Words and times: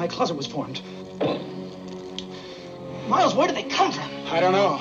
my 0.00 0.08
closet 0.08 0.34
was 0.34 0.46
formed. 0.46 0.80
Miles, 3.06 3.34
where 3.34 3.46
do 3.46 3.52
they 3.52 3.64
come 3.64 3.92
from? 3.92 4.08
I 4.28 4.40
don't 4.40 4.52
know. 4.52 4.80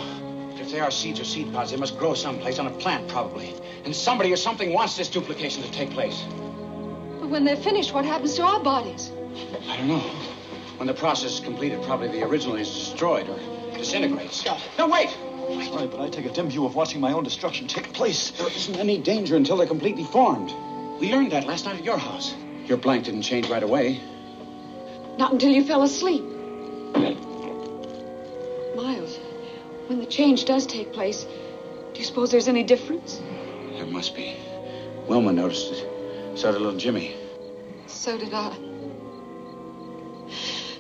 But 0.54 0.62
if 0.62 0.72
they 0.72 0.80
are 0.80 0.90
seeds 0.90 1.20
or 1.20 1.26
seed 1.26 1.52
pods, 1.52 1.72
they 1.72 1.78
must 1.78 2.00
grow 2.00 2.14
someplace 2.14 2.58
on 2.58 2.68
a 2.68 2.72
plant, 2.72 3.10
probably. 3.10 3.54
And 3.84 3.94
somebody 3.94 4.32
or 4.32 4.38
something 4.38 4.72
wants 4.72 4.96
this 4.96 5.10
duplication 5.10 5.62
to 5.64 5.72
take 5.72 5.90
place. 5.90 6.24
But 7.20 7.30
when 7.30 7.44
they're 7.44 7.58
finished, 7.58 7.94
what 7.94 8.06
happens 8.06 8.36
to 8.36 8.44
our 8.44 8.64
bodies? 8.64 9.12
I 9.68 9.76
don't 9.76 9.90
know. 9.90 10.10
When 10.78 10.88
the 10.88 10.94
process 10.94 11.34
is 11.34 11.40
completed, 11.42 11.84
probably 11.84 12.08
the 12.08 12.24
original 12.24 12.56
is 12.56 12.70
destroyed 12.70 13.28
or 13.28 13.38
disintegrates. 13.74 14.46
No, 14.78 14.88
wait! 14.88 15.10
Right, 15.76 15.92
but 15.92 16.00
I 16.00 16.08
take 16.08 16.28
a 16.28 16.32
dim 16.32 16.48
view 16.48 16.66
of 16.66 16.76
watching 16.76 17.02
my 17.02 17.12
own 17.12 17.26
destruction 17.26 17.68
take 17.68 17.92
place. 17.92 18.32
There 18.32 18.48
isn't 18.48 18.78
any 18.78 19.00
danger 19.00 19.36
until 19.36 19.58
they're 19.58 19.68
completely 19.68 20.06
formed. 20.06 20.54
We 21.02 21.12
learned 21.12 21.34
that 21.34 21.46
last 21.46 21.66
night 21.66 21.76
at 21.76 21.84
your 21.84 21.98
house. 21.98 22.34
Your 22.68 22.78
blank 22.78 23.04
didn't 23.04 23.24
change 23.24 23.50
right 23.50 23.64
away. 23.64 24.00
Not 25.20 25.34
until 25.34 25.52
you 25.52 25.66
fell 25.66 25.84
asleep. 25.84 26.24
Miles, 28.74 29.20
when 29.88 30.00
the 30.00 30.06
change 30.06 30.46
does 30.46 30.66
take 30.66 30.94
place, 30.94 31.26
do 31.94 32.00
you 32.00 32.06
suppose 32.06 32.32
there's 32.32 32.48
any 32.48 32.64
difference? 32.64 33.22
There 33.74 33.86
must 33.86 34.16
be. 34.16 34.38
Wilma 35.10 35.34
noticed 35.34 35.74
it. 35.74 35.86
So 36.36 36.54
did 36.54 36.62
little 36.62 36.80
Jimmy. 36.80 37.18
So 37.88 38.18
did 38.18 38.34
I. 38.34 38.58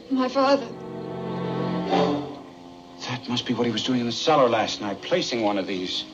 My 0.09 0.29
father. 0.29 0.69
That 3.09 3.27
must 3.27 3.45
be 3.45 3.53
what 3.53 3.65
he 3.65 3.73
was 3.73 3.83
doing 3.83 3.99
in 3.99 4.05
the 4.05 4.13
cellar 4.13 4.47
last 4.47 4.79
night, 4.79 5.01
placing 5.01 5.41
one 5.41 5.57
of 5.57 5.67
these. 5.67 6.05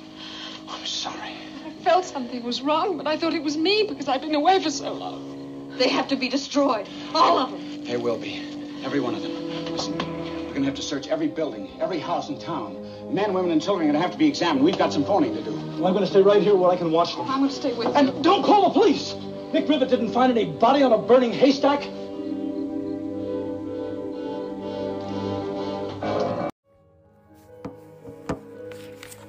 I'm 0.68 0.88
sorry. 0.88 1.36
I 1.64 1.70
felt 1.84 2.06
something 2.06 2.42
was 2.42 2.64
wrong, 2.64 2.98
but 2.98 3.06
I 3.06 3.18
thought 3.18 3.36
it 3.36 3.44
was 3.44 3.56
me 3.56 3.86
because 3.88 4.08
I've 4.08 4.22
been 4.22 4.34
away 4.34 4.60
for 4.64 4.72
so 4.72 4.94
long. 4.94 5.76
They 5.78 5.90
have 5.90 6.08
to 6.08 6.16
be 6.16 6.28
destroyed. 6.28 6.90
All 7.14 7.38
of 7.38 7.52
them. 7.52 7.75
They 7.86 7.98
will 7.98 8.18
be. 8.18 8.42
Every 8.84 9.00
one 9.00 9.14
of 9.14 9.22
them. 9.22 9.32
Listen, 9.66 9.96
we're 9.96 10.54
going 10.54 10.62
to 10.62 10.66
have 10.66 10.74
to 10.74 10.82
search 10.82 11.08
every 11.08 11.28
building, 11.28 11.70
every 11.80 12.00
house 12.00 12.30
in 12.30 12.40
town. 12.40 12.82
Men, 13.14 13.32
women, 13.32 13.52
and 13.52 13.62
children 13.62 13.88
are 13.88 13.92
going 13.92 14.02
to 14.02 14.08
have 14.08 14.12
to 14.12 14.18
be 14.18 14.28
examined. 14.28 14.66
We've 14.66 14.78
got 14.78 14.92
some 14.92 15.06
phoning 15.06 15.36
to 15.36 15.44
do. 15.44 15.52
Well, 15.52 15.86
I'm 15.86 15.94
going 15.94 16.00
to 16.00 16.08
stay 16.08 16.24
right 16.24 16.42
here 16.42 16.56
where 16.56 16.72
I 16.72 16.78
can 16.78 16.92
watch 16.92 17.16
them. 17.16 17.30
I'm 17.30 17.42
going 17.42 17.50
to 17.52 17.56
stay 17.56 17.74
with 17.74 17.88
you. 17.90 17.94
And 17.94 18.24
don't 18.24 18.44
call 18.44 18.70
the 18.70 18.74
police! 18.74 19.14
Nick 19.54 19.68
Grivett 19.68 19.90
didn't 19.90 20.12
find 20.14 20.36
any 20.36 20.52
body 20.52 20.82
on 20.82 20.94
a 20.94 20.98
burning 20.98 21.32
haystack. 21.32 21.82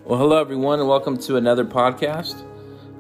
Well, 0.07 0.19
hello 0.19 0.41
everyone, 0.41 0.81
and 0.81 0.89
welcome 0.89 1.19
to 1.19 1.37
another 1.37 1.67
podcast. 1.67 2.43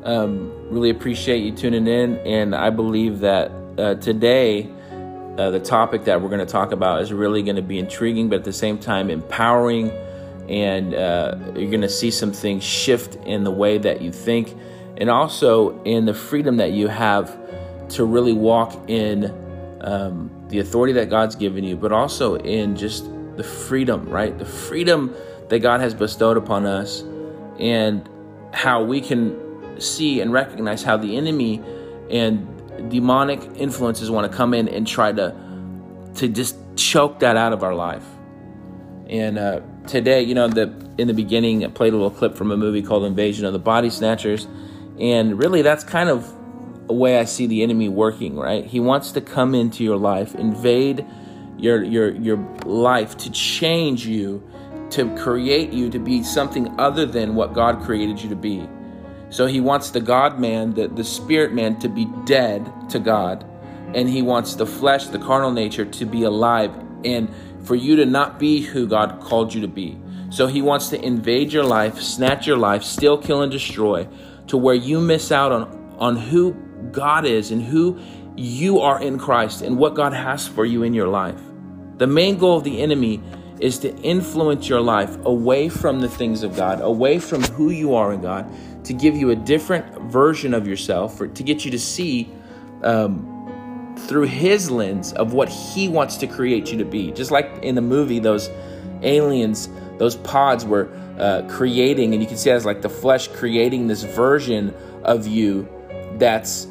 Um, 0.04 0.52
really 0.70 0.90
appreciate 0.90 1.38
you 1.38 1.52
tuning 1.52 1.86
in, 1.86 2.18
and 2.18 2.54
I 2.54 2.68
believe 2.68 3.20
that 3.20 3.50
uh, 3.78 3.94
today 3.94 4.70
uh, 5.38 5.50
the 5.50 5.60
topic 5.60 6.04
that 6.04 6.20
we're 6.20 6.28
going 6.28 6.44
to 6.44 6.50
talk 6.50 6.72
about 6.72 7.02
is 7.02 7.12
really 7.12 7.42
going 7.42 7.56
to 7.56 7.62
be 7.62 7.78
intriguing, 7.78 8.28
but 8.28 8.36
at 8.36 8.44
the 8.44 8.52
same 8.52 8.78
time 8.78 9.10
empowering, 9.10 9.90
and 10.48 10.94
uh, 10.94 11.36
you're 11.54 11.70
going 11.70 11.80
to 11.82 11.88
see 11.88 12.10
some 12.10 12.32
things 12.32 12.64
shift 12.64 13.16
in 13.26 13.44
the 13.44 13.50
way 13.50 13.78
that 13.78 14.00
you 14.00 14.12
think, 14.12 14.56
and 14.96 15.10
also 15.10 15.82
in 15.82 16.06
the 16.06 16.14
freedom 16.14 16.56
that 16.56 16.72
you 16.72 16.88
have 16.88 17.38
to 17.90 18.04
really 18.04 18.32
walk 18.32 18.88
in 18.88 19.32
um, 19.82 20.30
the 20.48 20.58
authority 20.58 20.92
that 20.94 21.10
God's 21.10 21.36
given 21.36 21.64
you, 21.64 21.76
but 21.76 21.92
also 21.92 22.36
in 22.36 22.76
just 22.76 23.04
the 23.36 23.44
freedom, 23.44 24.08
right? 24.08 24.36
The 24.36 24.44
freedom 24.44 25.14
that 25.48 25.60
God 25.60 25.80
has 25.80 25.94
bestowed 25.94 26.36
upon 26.36 26.66
us 26.66 27.02
and 27.58 28.08
how 28.52 28.82
we 28.82 29.00
can 29.00 29.80
see 29.80 30.20
and 30.20 30.32
recognize 30.32 30.82
how 30.82 30.96
the 30.96 31.16
enemy 31.16 31.62
and 32.10 32.55
demonic 32.88 33.40
influences 33.56 34.10
want 34.10 34.30
to 34.30 34.36
come 34.36 34.54
in 34.54 34.68
and 34.68 34.86
try 34.86 35.12
to 35.12 35.34
to 36.16 36.28
just 36.28 36.56
choke 36.76 37.20
that 37.20 37.36
out 37.36 37.52
of 37.52 37.62
our 37.62 37.74
life. 37.74 38.04
And 39.08 39.38
uh, 39.38 39.60
today, 39.86 40.22
you 40.22 40.34
know, 40.34 40.48
the 40.48 40.72
in 40.98 41.08
the 41.08 41.14
beginning, 41.14 41.64
I 41.64 41.68
played 41.68 41.92
a 41.92 41.96
little 41.96 42.10
clip 42.10 42.36
from 42.36 42.50
a 42.50 42.56
movie 42.56 42.82
called 42.82 43.04
Invasion 43.04 43.44
of 43.44 43.52
the 43.52 43.58
Body 43.58 43.90
Snatchers, 43.90 44.46
and 44.98 45.38
really, 45.38 45.62
that's 45.62 45.84
kind 45.84 46.08
of 46.08 46.32
a 46.88 46.94
way 46.94 47.18
I 47.18 47.24
see 47.24 47.46
the 47.46 47.62
enemy 47.62 47.88
working. 47.88 48.36
Right? 48.36 48.64
He 48.64 48.80
wants 48.80 49.12
to 49.12 49.20
come 49.20 49.54
into 49.54 49.84
your 49.84 49.96
life, 49.96 50.34
invade 50.34 51.06
your 51.58 51.82
your 51.82 52.10
your 52.10 52.36
life 52.64 53.16
to 53.18 53.30
change 53.30 54.06
you 54.06 54.42
to 54.90 55.14
create 55.16 55.72
you 55.72 55.90
to 55.90 55.98
be 55.98 56.22
something 56.22 56.78
other 56.78 57.06
than 57.06 57.34
what 57.34 57.52
God 57.52 57.82
created 57.82 58.22
you 58.22 58.28
to 58.28 58.36
be. 58.36 58.68
So 59.30 59.46
he 59.46 59.60
wants 59.60 59.90
the 59.90 60.00
God 60.00 60.38
man, 60.38 60.74
the, 60.74 60.88
the 60.88 61.04
spirit 61.04 61.52
man, 61.52 61.78
to 61.80 61.88
be 61.88 62.06
dead 62.24 62.70
to 62.90 62.98
God. 62.98 63.44
And 63.94 64.08
he 64.08 64.22
wants 64.22 64.54
the 64.54 64.66
flesh, 64.66 65.06
the 65.06 65.18
carnal 65.18 65.50
nature, 65.50 65.84
to 65.84 66.04
be 66.04 66.22
alive 66.24 66.72
and 67.04 67.28
for 67.64 67.74
you 67.74 67.96
to 67.96 68.06
not 68.06 68.38
be 68.38 68.60
who 68.60 68.86
God 68.86 69.20
called 69.20 69.52
you 69.52 69.60
to 69.60 69.68
be. 69.68 69.98
So 70.30 70.46
he 70.46 70.62
wants 70.62 70.88
to 70.90 71.04
invade 71.04 71.52
your 71.52 71.64
life, 71.64 72.00
snatch 72.00 72.46
your 72.46 72.56
life, 72.56 72.82
steal, 72.82 73.16
kill, 73.18 73.42
and 73.42 73.50
destroy 73.50 74.08
to 74.48 74.56
where 74.56 74.74
you 74.74 75.00
miss 75.00 75.32
out 75.32 75.52
on, 75.52 75.96
on 75.98 76.16
who 76.16 76.52
God 76.92 77.24
is 77.24 77.50
and 77.50 77.62
who 77.62 77.98
you 78.36 78.80
are 78.80 79.00
in 79.00 79.18
Christ 79.18 79.62
and 79.62 79.78
what 79.78 79.94
God 79.94 80.12
has 80.12 80.46
for 80.46 80.64
you 80.64 80.82
in 80.82 80.94
your 80.94 81.08
life. 81.08 81.40
The 81.98 82.06
main 82.06 82.38
goal 82.38 82.58
of 82.58 82.64
the 82.64 82.80
enemy 82.82 83.22
is 83.60 83.78
to 83.78 83.96
influence 83.98 84.68
your 84.68 84.82
life 84.82 85.16
away 85.24 85.68
from 85.68 86.00
the 86.00 86.08
things 86.08 86.42
of 86.42 86.54
God, 86.54 86.80
away 86.80 87.18
from 87.18 87.42
who 87.42 87.70
you 87.70 87.94
are 87.94 88.12
in 88.12 88.20
God, 88.20 88.50
to 88.86 88.92
give 88.92 89.16
you 89.16 89.30
a 89.30 89.36
different 89.36 89.86
version 90.10 90.54
of 90.54 90.66
yourself, 90.66 91.20
or 91.20 91.28
to 91.28 91.42
get 91.42 91.64
you 91.64 91.70
to 91.70 91.78
see 91.78 92.30
um, 92.82 93.94
through 94.06 94.24
His 94.24 94.70
lens 94.70 95.12
of 95.12 95.32
what 95.32 95.48
He 95.48 95.88
wants 95.88 96.16
to 96.18 96.26
create 96.26 96.72
you 96.72 96.78
to 96.78 96.84
be. 96.84 97.12
Just 97.12 97.30
like 97.30 97.50
in 97.62 97.74
the 97.74 97.80
movie, 97.82 98.18
those 98.18 98.50
aliens, 99.02 99.68
those 99.98 100.16
pods 100.16 100.64
were 100.64 100.88
uh, 101.18 101.42
creating, 101.48 102.12
and 102.12 102.22
you 102.22 102.28
can 102.28 102.36
see 102.36 102.50
as 102.50 102.64
like 102.64 102.82
the 102.82 102.88
flesh 102.88 103.28
creating 103.28 103.86
this 103.86 104.02
version 104.02 104.74
of 105.02 105.26
you 105.26 105.68
that's, 106.14 106.66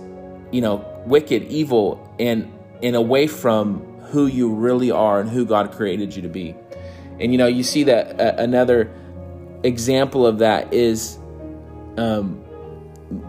you 0.52 0.62
know, 0.62 0.86
wicked, 1.06 1.44
evil, 1.44 2.14
and 2.20 2.52
and 2.84 2.96
away 2.96 3.28
from 3.28 3.80
who 4.12 4.28
you 4.28 4.54
really 4.54 4.92
are 4.92 5.20
and 5.20 5.30
who 5.30 5.46
God 5.46 5.72
created 5.72 6.16
you 6.16 6.22
to 6.22 6.30
be. 6.30 6.56
And 7.20 7.32
you 7.32 7.38
know, 7.38 7.48
you 7.48 7.64
see 7.64 7.84
that 7.84 8.20
uh, 8.20 8.36
another 8.38 8.92
example 9.64 10.28
of 10.28 10.40
that 10.40 10.74
is, 10.74 11.18
um, 11.98 12.44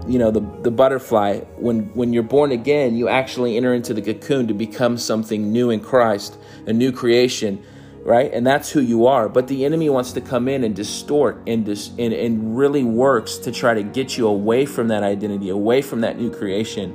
you 0.07 0.19
know, 0.19 0.31
the 0.31 0.41
the 0.63 0.71
butterfly. 0.71 1.41
When 1.57 1.93
when 1.95 2.13
you're 2.13 2.23
born 2.23 2.53
again, 2.53 2.97
you 2.97 3.09
actually 3.09 3.57
enter 3.57 3.75
into 3.75 3.95
the 3.95 4.03
cocoon 4.03 4.49
to 4.49 4.55
become 4.55 4.97
something 4.97 5.53
new 5.53 5.71
in 5.71 5.81
Christ, 5.81 6.39
a 6.67 6.73
new 6.73 6.93
creation, 6.93 7.63
right? 8.03 8.33
And 8.33 8.47
that's 8.47 8.71
who 8.71 8.81
you 8.81 9.07
are. 9.07 9.29
But 9.29 9.49
the 9.49 9.65
enemy 9.65 9.91
wants 9.91 10.13
to 10.13 10.21
come 10.21 10.49
in 10.49 10.65
and 10.65 10.75
distort 10.75 11.43
and 11.47 11.65
dis- 11.65 11.91
and, 11.99 12.13
and 12.13 12.57
really 12.57 12.85
works 12.85 13.37
to 13.39 13.53
try 13.53 13.75
to 13.75 13.83
get 13.83 14.17
you 14.17 14.27
away 14.27 14.65
from 14.65 14.89
that 14.89 15.03
identity, 15.03 15.51
away 15.51 15.83
from 15.83 16.01
that 16.01 16.19
new 16.19 16.31
creation. 16.31 16.95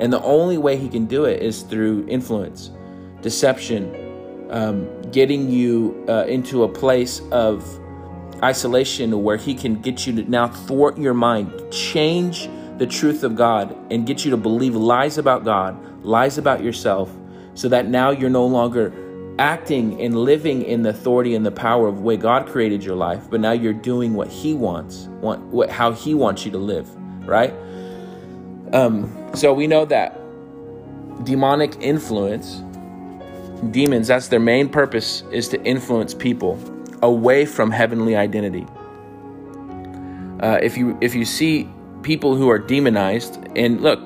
And 0.00 0.12
the 0.12 0.22
only 0.22 0.58
way 0.58 0.76
he 0.76 0.88
can 0.88 1.06
do 1.06 1.26
it 1.26 1.42
is 1.42 1.62
through 1.62 2.06
influence, 2.08 2.70
deception, 3.20 3.94
um, 4.50 4.88
getting 5.10 5.50
you 5.50 6.04
uh, 6.08 6.24
into 6.26 6.64
a 6.64 6.68
place 6.68 7.20
of 7.30 7.78
isolation 8.42 9.22
where 9.22 9.36
he 9.36 9.54
can 9.54 9.80
get 9.80 10.06
you 10.06 10.14
to 10.16 10.30
now 10.30 10.48
thwart 10.48 10.98
your 10.98 11.14
mind, 11.14 11.52
change 11.70 12.48
the 12.78 12.86
truth 12.86 13.22
of 13.22 13.36
God, 13.36 13.76
and 13.90 14.06
get 14.06 14.24
you 14.24 14.30
to 14.30 14.36
believe 14.36 14.74
lies 14.74 15.18
about 15.18 15.44
God, 15.44 16.04
lies 16.04 16.38
about 16.38 16.62
yourself, 16.62 17.10
so 17.54 17.68
that 17.68 17.86
now 17.86 18.10
you're 18.10 18.30
no 18.30 18.46
longer 18.46 18.92
acting 19.38 20.00
and 20.00 20.16
living 20.16 20.62
in 20.62 20.82
the 20.82 20.90
authority 20.90 21.34
and 21.34 21.46
the 21.46 21.52
power 21.52 21.88
of 21.88 21.96
the 21.96 22.02
way 22.02 22.16
God 22.16 22.46
created 22.46 22.84
your 22.84 22.96
life, 22.96 23.30
but 23.30 23.40
now 23.40 23.52
you're 23.52 23.72
doing 23.72 24.14
what 24.14 24.28
He 24.28 24.54
wants, 24.54 25.08
what, 25.20 25.40
what 25.40 25.70
how 25.70 25.92
He 25.92 26.14
wants 26.14 26.44
you 26.44 26.50
to 26.52 26.58
live, 26.58 26.88
right? 27.26 27.54
Um, 28.72 29.30
so 29.34 29.52
we 29.52 29.66
know 29.66 29.84
that 29.86 30.18
demonic 31.24 31.76
influence 31.80 32.62
demons 33.70 34.08
that's 34.08 34.26
their 34.28 34.40
main 34.40 34.68
purpose 34.68 35.22
is 35.30 35.48
to 35.48 35.62
influence 35.62 36.14
people 36.14 36.58
away 37.02 37.44
from 37.44 37.70
heavenly 37.70 38.16
identity. 38.16 38.66
Uh, 40.40 40.58
if 40.62 40.76
you 40.76 40.98
if 41.00 41.14
you 41.14 41.24
see 41.24 41.68
people 42.02 42.34
who 42.34 42.48
are 42.48 42.58
demonized 42.58 43.38
and 43.54 43.80
look 43.80 44.00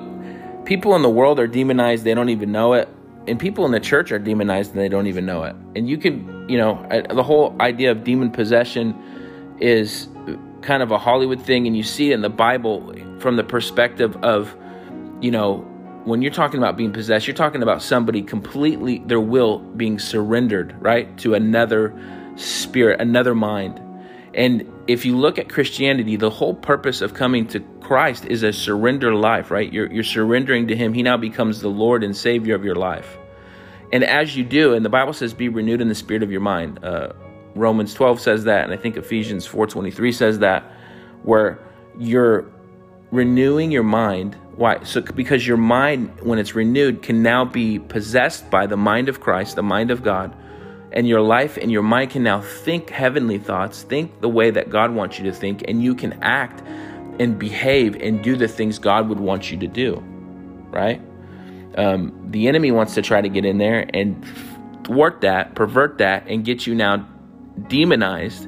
people 0.65 0.95
in 0.95 1.01
the 1.01 1.09
world 1.09 1.39
are 1.39 1.47
demonized 1.47 2.03
they 2.03 2.13
don't 2.13 2.29
even 2.29 2.51
know 2.51 2.73
it 2.73 2.87
and 3.27 3.39
people 3.39 3.65
in 3.65 3.71
the 3.71 3.79
church 3.79 4.11
are 4.11 4.19
demonized 4.19 4.71
and 4.71 4.79
they 4.79 4.89
don't 4.89 5.07
even 5.07 5.25
know 5.25 5.43
it. 5.43 5.55
And 5.75 5.89
you 5.89 5.97
can 5.97 6.47
you 6.47 6.57
know 6.57 6.85
the 7.09 7.23
whole 7.23 7.55
idea 7.59 7.91
of 7.91 8.03
demon 8.03 8.31
possession 8.31 8.95
is 9.59 10.07
kind 10.61 10.83
of 10.83 10.91
a 10.91 10.97
hollywood 10.97 11.41
thing 11.41 11.65
and 11.67 11.75
you 11.75 11.83
see 11.83 12.11
it 12.11 12.13
in 12.13 12.21
the 12.21 12.29
bible 12.29 12.93
from 13.19 13.35
the 13.35 13.43
perspective 13.43 14.15
of 14.17 14.55
you 15.21 15.31
know 15.31 15.65
when 16.07 16.21
you're 16.21 16.31
talking 16.31 16.57
about 16.57 16.77
being 16.77 16.93
possessed, 16.93 17.27
you're 17.27 17.35
talking 17.35 17.61
about 17.61 17.81
somebody 17.81 18.21
completely, 18.21 18.99
their 18.99 19.19
will 19.19 19.59
being 19.59 19.99
surrendered, 19.99 20.73
right, 20.79 21.17
to 21.17 21.33
another 21.33 21.93
spirit, 22.37 23.01
another 23.01 23.35
mind. 23.35 23.81
And 24.33 24.71
if 24.87 25.05
you 25.05 25.17
look 25.17 25.39
at 25.39 25.49
Christianity, 25.49 26.15
the 26.15 26.29
whole 26.29 26.53
purpose 26.53 27.01
of 27.01 27.13
coming 27.13 27.47
to 27.47 27.59
Christ 27.81 28.25
is 28.25 28.43
a 28.43 28.53
surrender 28.53 29.15
life, 29.15 29.51
right? 29.51 29.71
You're, 29.71 29.91
you're 29.91 30.03
surrendering 30.03 30.67
to 30.67 30.75
Him. 30.75 30.93
He 30.93 31.03
now 31.03 31.17
becomes 31.17 31.61
the 31.61 31.69
Lord 31.69 32.03
and 32.03 32.15
Savior 32.15 32.55
of 32.55 32.63
your 32.63 32.75
life. 32.75 33.17
And 33.91 34.03
as 34.03 34.35
you 34.35 34.43
do, 34.43 34.73
and 34.73 34.85
the 34.85 34.89
Bible 34.89 35.13
says, 35.13 35.33
be 35.33 35.49
renewed 35.49 35.81
in 35.81 35.87
the 35.87 35.95
spirit 35.95 36.23
of 36.23 36.31
your 36.31 36.41
mind. 36.41 36.83
Uh, 36.83 37.13
Romans 37.55 37.93
12 37.93 38.19
says 38.19 38.43
that, 38.43 38.65
and 38.65 38.73
I 38.73 38.77
think 38.77 38.97
Ephesians 38.97 39.47
4.23 39.47 40.13
says 40.13 40.39
that, 40.39 40.71
where 41.23 41.59
you're 41.97 42.51
renewing 43.11 43.71
your 43.71 43.83
mind. 43.83 44.35
Why? 44.55 44.83
So 44.83 45.01
because 45.01 45.47
your 45.47 45.57
mind, 45.57 46.21
when 46.21 46.39
it's 46.39 46.53
renewed, 46.53 47.01
can 47.01 47.23
now 47.23 47.45
be 47.45 47.79
possessed 47.79 48.49
by 48.49 48.67
the 48.67 48.77
mind 48.77 49.09
of 49.09 49.19
Christ, 49.19 49.55
the 49.55 49.63
mind 49.63 49.91
of 49.91 50.03
God, 50.03 50.35
and 50.91 51.07
your 51.07 51.21
life 51.21 51.57
and 51.57 51.71
your 51.71 51.83
mind 51.83 52.11
can 52.11 52.23
now 52.23 52.41
think 52.41 52.89
heavenly 52.89 53.37
thoughts, 53.37 53.83
think 53.83 54.21
the 54.21 54.29
way 54.29 54.51
that 54.51 54.69
God 54.69 54.93
wants 54.93 55.19
you 55.19 55.25
to 55.25 55.33
think, 55.33 55.63
and 55.67 55.83
you 55.83 55.95
can 55.95 56.13
act 56.23 56.61
and 57.19 57.37
behave 57.37 57.95
and 57.95 58.23
do 58.23 58.35
the 58.35 58.47
things 58.47 58.79
God 58.79 59.09
would 59.09 59.19
want 59.19 59.51
you 59.51 59.57
to 59.57 59.67
do, 59.67 60.01
right? 60.69 61.01
Um, 61.75 62.27
the 62.31 62.47
enemy 62.47 62.71
wants 62.71 62.95
to 62.95 63.01
try 63.01 63.21
to 63.21 63.29
get 63.29 63.45
in 63.45 63.57
there 63.57 63.87
and 63.93 64.25
thwart 64.83 65.21
that, 65.21 65.55
pervert 65.55 65.99
that, 65.99 66.27
and 66.27 66.43
get 66.43 66.65
you 66.65 66.73
now 66.73 67.07
demonized 67.67 68.47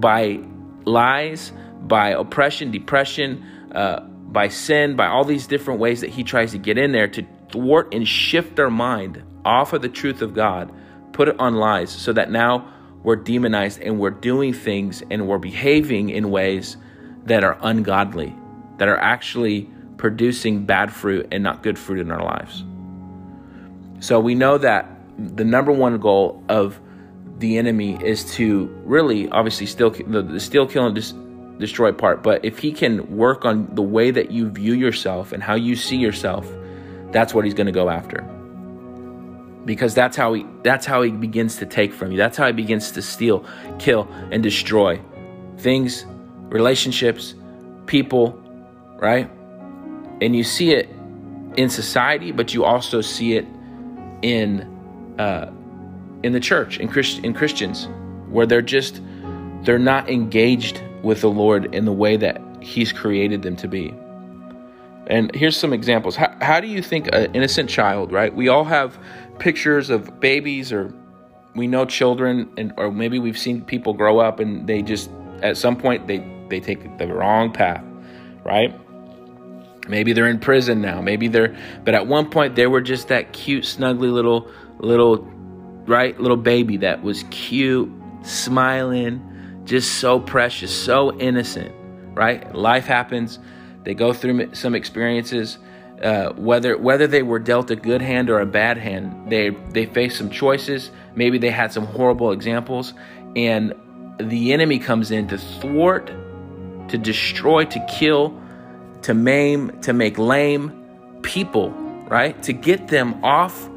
by 0.00 0.40
lies, 0.84 1.52
by 1.82 2.10
oppression, 2.10 2.70
depression, 2.70 3.44
uh, 3.72 4.00
by 4.00 4.48
sin, 4.48 4.96
by 4.96 5.06
all 5.06 5.24
these 5.24 5.46
different 5.46 5.80
ways 5.80 6.00
that 6.00 6.10
he 6.10 6.24
tries 6.24 6.52
to 6.52 6.58
get 6.58 6.78
in 6.78 6.92
there 6.92 7.08
to 7.08 7.26
thwart 7.50 7.94
and 7.94 8.08
shift 8.08 8.58
our 8.58 8.70
mind 8.70 9.22
off 9.44 9.72
of 9.72 9.82
the 9.82 9.88
truth 9.88 10.22
of 10.22 10.34
God, 10.34 10.72
put 11.14 11.28
it 11.28 11.40
on 11.40 11.54
lies, 11.54 11.90
so 11.90 12.12
that 12.12 12.30
now 12.30 12.70
we're 13.02 13.16
demonized 13.16 13.80
and 13.80 13.98
we're 13.98 14.10
doing 14.10 14.52
things 14.52 15.02
and 15.10 15.26
we're 15.26 15.38
behaving 15.38 16.10
in 16.10 16.30
ways 16.30 16.76
that 17.24 17.44
are 17.44 17.56
ungodly, 17.62 18.34
that 18.78 18.88
are 18.88 18.98
actually 18.98 19.70
producing 19.96 20.66
bad 20.66 20.92
fruit 20.92 21.28
and 21.32 21.42
not 21.42 21.62
good 21.62 21.78
fruit 21.78 22.00
in 22.00 22.10
our 22.10 22.22
lives. 22.22 22.64
So 24.00 24.20
we 24.20 24.34
know 24.34 24.58
that 24.58 24.90
the 25.18 25.44
number 25.44 25.72
one 25.72 25.98
goal 25.98 26.42
of 26.48 26.78
the 27.38 27.56
enemy 27.58 28.02
is 28.04 28.34
to 28.34 28.66
really, 28.84 29.28
obviously, 29.28 29.66
still 29.66 29.90
the, 29.90 30.22
the 30.22 30.40
steal, 30.40 30.66
kill, 30.66 30.86
and 30.86 30.94
dis- 30.94 31.14
destroy 31.58 31.92
part. 31.92 32.22
But 32.22 32.44
if 32.44 32.58
he 32.58 32.72
can 32.72 33.16
work 33.16 33.44
on 33.44 33.74
the 33.74 33.82
way 33.82 34.10
that 34.10 34.30
you 34.30 34.50
view 34.50 34.74
yourself 34.74 35.32
and 35.32 35.42
how 35.42 35.54
you 35.54 35.76
see 35.76 35.96
yourself, 35.96 36.50
that's 37.12 37.32
what 37.32 37.44
he's 37.44 37.54
going 37.54 37.66
to 37.66 37.72
go 37.72 37.88
after. 37.88 38.28
Because 39.64 39.94
that's 39.94 40.16
how 40.16 40.34
he 40.34 40.46
that's 40.62 40.84
how 40.84 41.02
he 41.02 41.10
begins 41.10 41.56
to 41.56 41.66
take 41.66 41.92
from 41.92 42.12
you. 42.12 42.18
That's 42.18 42.36
how 42.36 42.46
he 42.46 42.52
begins 42.52 42.90
to 42.92 43.02
steal, 43.02 43.44
kill, 43.78 44.08
and 44.30 44.42
destroy 44.42 45.00
things, 45.58 46.04
relationships, 46.50 47.34
people, 47.86 48.38
right? 48.96 49.30
And 50.20 50.36
you 50.36 50.44
see 50.44 50.72
it 50.72 50.88
in 51.56 51.70
society, 51.70 52.32
but 52.32 52.52
you 52.52 52.64
also 52.64 53.00
see 53.00 53.36
it 53.36 53.46
in 54.22 54.62
uh, 55.18 55.50
in 56.22 56.32
the 56.32 56.40
church, 56.40 56.78
in 56.78 56.88
Christ, 56.88 57.20
in 57.20 57.34
Christians, 57.34 57.88
where 58.28 58.46
they're 58.46 58.62
just 58.62 59.00
they're 59.62 59.78
not 59.78 60.10
engaged 60.10 60.82
with 61.02 61.20
the 61.20 61.30
Lord 61.30 61.74
in 61.74 61.84
the 61.84 61.92
way 61.92 62.16
that 62.16 62.40
He's 62.60 62.92
created 62.92 63.42
them 63.42 63.56
to 63.56 63.68
be. 63.68 63.94
And 65.06 65.34
here's 65.34 65.56
some 65.56 65.74
examples. 65.74 66.16
How, 66.16 66.34
how 66.40 66.60
do 66.60 66.66
you 66.66 66.82
think 66.82 67.08
an 67.12 67.34
innocent 67.34 67.68
child, 67.68 68.10
right? 68.10 68.34
We 68.34 68.48
all 68.48 68.64
have 68.64 68.98
pictures 69.38 69.90
of 69.90 70.20
babies, 70.20 70.72
or 70.72 70.94
we 71.54 71.66
know 71.66 71.84
children, 71.84 72.50
and 72.56 72.72
or 72.76 72.90
maybe 72.90 73.18
we've 73.18 73.38
seen 73.38 73.64
people 73.64 73.92
grow 73.92 74.18
up 74.18 74.40
and 74.40 74.66
they 74.66 74.82
just 74.82 75.10
at 75.42 75.56
some 75.56 75.76
point 75.76 76.06
they 76.06 76.24
they 76.48 76.60
take 76.60 76.98
the 76.98 77.06
wrong 77.06 77.52
path, 77.52 77.84
right? 78.44 78.74
Maybe 79.88 80.12
they're 80.12 80.28
in 80.28 80.38
prison 80.38 80.80
now. 80.80 81.00
Maybe 81.00 81.28
they're, 81.28 81.56
but 81.84 81.94
at 81.94 82.06
one 82.06 82.30
point 82.30 82.54
they 82.54 82.66
were 82.66 82.80
just 82.80 83.08
that 83.08 83.32
cute, 83.32 83.64
snuggly 83.64 84.12
little, 84.12 84.50
little, 84.78 85.18
right, 85.86 86.18
little 86.18 86.36
baby 86.36 86.78
that 86.78 87.02
was 87.02 87.24
cute, 87.30 87.90
smiling, 88.22 89.62
just 89.64 89.98
so 89.98 90.18
precious, 90.20 90.74
so 90.74 91.18
innocent, 91.18 91.74
right? 92.14 92.54
Life 92.54 92.86
happens. 92.86 93.38
They 93.84 93.94
go 93.94 94.12
through 94.14 94.54
some 94.54 94.74
experiences. 94.74 95.58
Uh, 96.02 96.32
whether 96.32 96.76
whether 96.76 97.06
they 97.06 97.22
were 97.22 97.38
dealt 97.38 97.70
a 97.70 97.76
good 97.76 98.02
hand 98.02 98.28
or 98.28 98.40
a 98.40 98.46
bad 98.46 98.76
hand, 98.76 99.30
they 99.30 99.50
they 99.50 99.86
faced 99.86 100.18
some 100.18 100.30
choices. 100.30 100.90
Maybe 101.14 101.38
they 101.38 101.50
had 101.50 101.72
some 101.72 101.86
horrible 101.86 102.32
examples, 102.32 102.94
and 103.36 103.74
the 104.18 104.52
enemy 104.52 104.78
comes 104.78 105.10
in 105.10 105.28
to 105.28 105.38
thwart, 105.38 106.08
to 106.88 106.98
destroy, 106.98 107.64
to 107.64 107.86
kill, 107.86 108.38
to 109.02 109.14
maim, 109.14 109.80
to 109.82 109.92
make 109.92 110.18
lame 110.18 110.84
people, 111.22 111.70
right? 111.70 112.40
To 112.44 112.52
get 112.52 112.88
them 112.88 113.24
off 113.24 113.68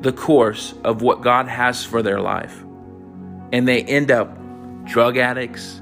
the 0.00 0.12
course 0.12 0.74
of 0.84 1.02
what 1.02 1.22
God 1.22 1.48
has 1.48 1.84
for 1.84 2.02
their 2.02 2.20
life. 2.20 2.62
And 3.52 3.66
they 3.66 3.82
end 3.82 4.10
up 4.10 4.36
drug 4.84 5.16
addicts. 5.16 5.80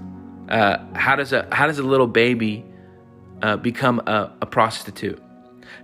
Uh, 0.49 0.79
how 0.95 1.17
does 1.17 1.33
a 1.33 1.47
how 1.53 1.67
does 1.67 1.79
a 1.79 1.83
little 1.83 2.07
baby 2.07 2.65
uh, 3.43 3.57
become 3.57 4.01
a, 4.07 4.33
a, 4.43 4.47
prostitute? 4.47 5.22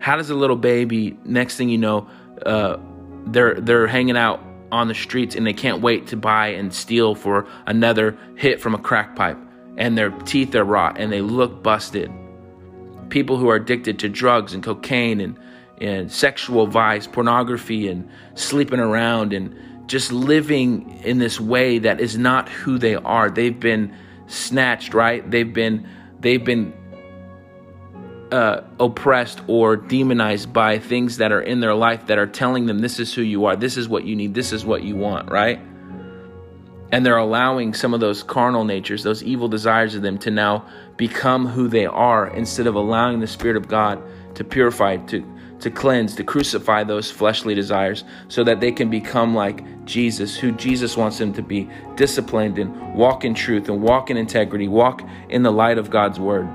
How 0.00 0.16
does 0.16 0.30
a 0.30 0.34
little 0.34 0.56
baby 0.56 1.18
next 1.24 1.56
thing 1.56 1.68
you 1.68 1.78
know 1.78 2.08
uh, 2.44 2.78
they're 3.26 3.60
they're 3.60 3.86
hanging 3.86 4.16
out 4.16 4.40
on 4.70 4.88
the 4.88 4.94
streets 4.94 5.34
and 5.34 5.46
they 5.46 5.52
can't 5.52 5.80
wait 5.80 6.08
to 6.08 6.16
buy 6.16 6.48
and 6.48 6.72
steal 6.72 7.14
for 7.14 7.46
another 7.66 8.16
hit 8.36 8.60
from 8.60 8.74
a 8.74 8.78
crack 8.78 9.16
pipe 9.16 9.38
and 9.78 9.96
their 9.96 10.10
teeth 10.10 10.54
are 10.54 10.64
rot 10.64 10.98
and 10.98 11.10
they 11.10 11.22
look 11.22 11.62
busted 11.62 12.10
people 13.08 13.36
who 13.36 13.48
are 13.48 13.56
addicted 13.56 13.98
to 14.00 14.08
drugs 14.08 14.54
and 14.54 14.62
cocaine 14.62 15.20
and, 15.20 15.38
and 15.80 16.10
sexual 16.10 16.66
vice, 16.66 17.06
pornography, 17.06 17.88
and 17.88 18.08
sleeping 18.34 18.80
around 18.80 19.32
and 19.32 19.88
just 19.88 20.12
living 20.12 21.00
in 21.04 21.18
this 21.18 21.40
way 21.40 21.78
that 21.78 22.00
is 22.00 22.18
not 22.18 22.48
who 22.48 22.78
they 22.78 22.94
are. 22.94 23.30
They've 23.30 23.58
been 23.58 23.94
snatched, 24.26 24.92
right? 24.92 25.28
They've 25.30 25.52
been 25.52 25.88
they've 26.20 26.44
been 26.44 26.72
uh, 28.32 28.62
oppressed 28.78 29.40
or 29.46 29.76
demonized 29.76 30.52
by 30.52 30.78
things 30.78 31.18
that 31.18 31.32
are 31.32 31.40
in 31.40 31.60
their 31.60 31.74
life 31.74 32.06
that 32.06 32.18
are 32.18 32.26
telling 32.26 32.66
them 32.66 32.80
this 32.80 32.98
is 32.98 33.14
who 33.14 33.22
you 33.22 33.46
are, 33.46 33.56
this 33.56 33.76
is 33.76 33.88
what 33.88 34.04
you 34.04 34.14
need, 34.16 34.34
this 34.34 34.52
is 34.52 34.64
what 34.64 34.82
you 34.82 34.96
want, 34.96 35.30
right? 35.30 35.60
And 36.90 37.04
they're 37.04 37.18
allowing 37.18 37.74
some 37.74 37.92
of 37.92 38.00
those 38.00 38.22
carnal 38.22 38.64
natures, 38.64 39.02
those 39.02 39.22
evil 39.22 39.48
desires 39.48 39.94
of 39.94 40.02
them 40.02 40.18
to 40.18 40.30
now 40.30 40.66
become 40.96 41.46
who 41.46 41.68
they 41.68 41.86
are 41.86 42.26
instead 42.28 42.66
of 42.66 42.74
allowing 42.74 43.20
the 43.20 43.26
Spirit 43.26 43.56
of 43.56 43.68
God 43.68 44.02
to 44.34 44.44
purify, 44.44 44.96
to, 44.96 45.24
to 45.60 45.70
cleanse, 45.70 46.14
to 46.16 46.24
crucify 46.24 46.84
those 46.84 47.10
fleshly 47.10 47.54
desires 47.54 48.04
so 48.28 48.42
that 48.44 48.60
they 48.60 48.72
can 48.72 48.88
become 48.88 49.34
like 49.34 49.84
Jesus, 49.84 50.36
who 50.36 50.52
Jesus 50.52 50.96
wants 50.96 51.18
them 51.18 51.32
to 51.34 51.42
be 51.42 51.68
disciplined 51.96 52.58
and 52.58 52.94
walk 52.94 53.24
in 53.24 53.34
truth 53.34 53.68
and 53.68 53.82
walk 53.82 54.10
in 54.10 54.16
integrity, 54.16 54.68
walk 54.68 55.02
in 55.28 55.42
the 55.42 55.52
light 55.52 55.76
of 55.76 55.90
God's 55.90 56.18
word. 56.18 56.48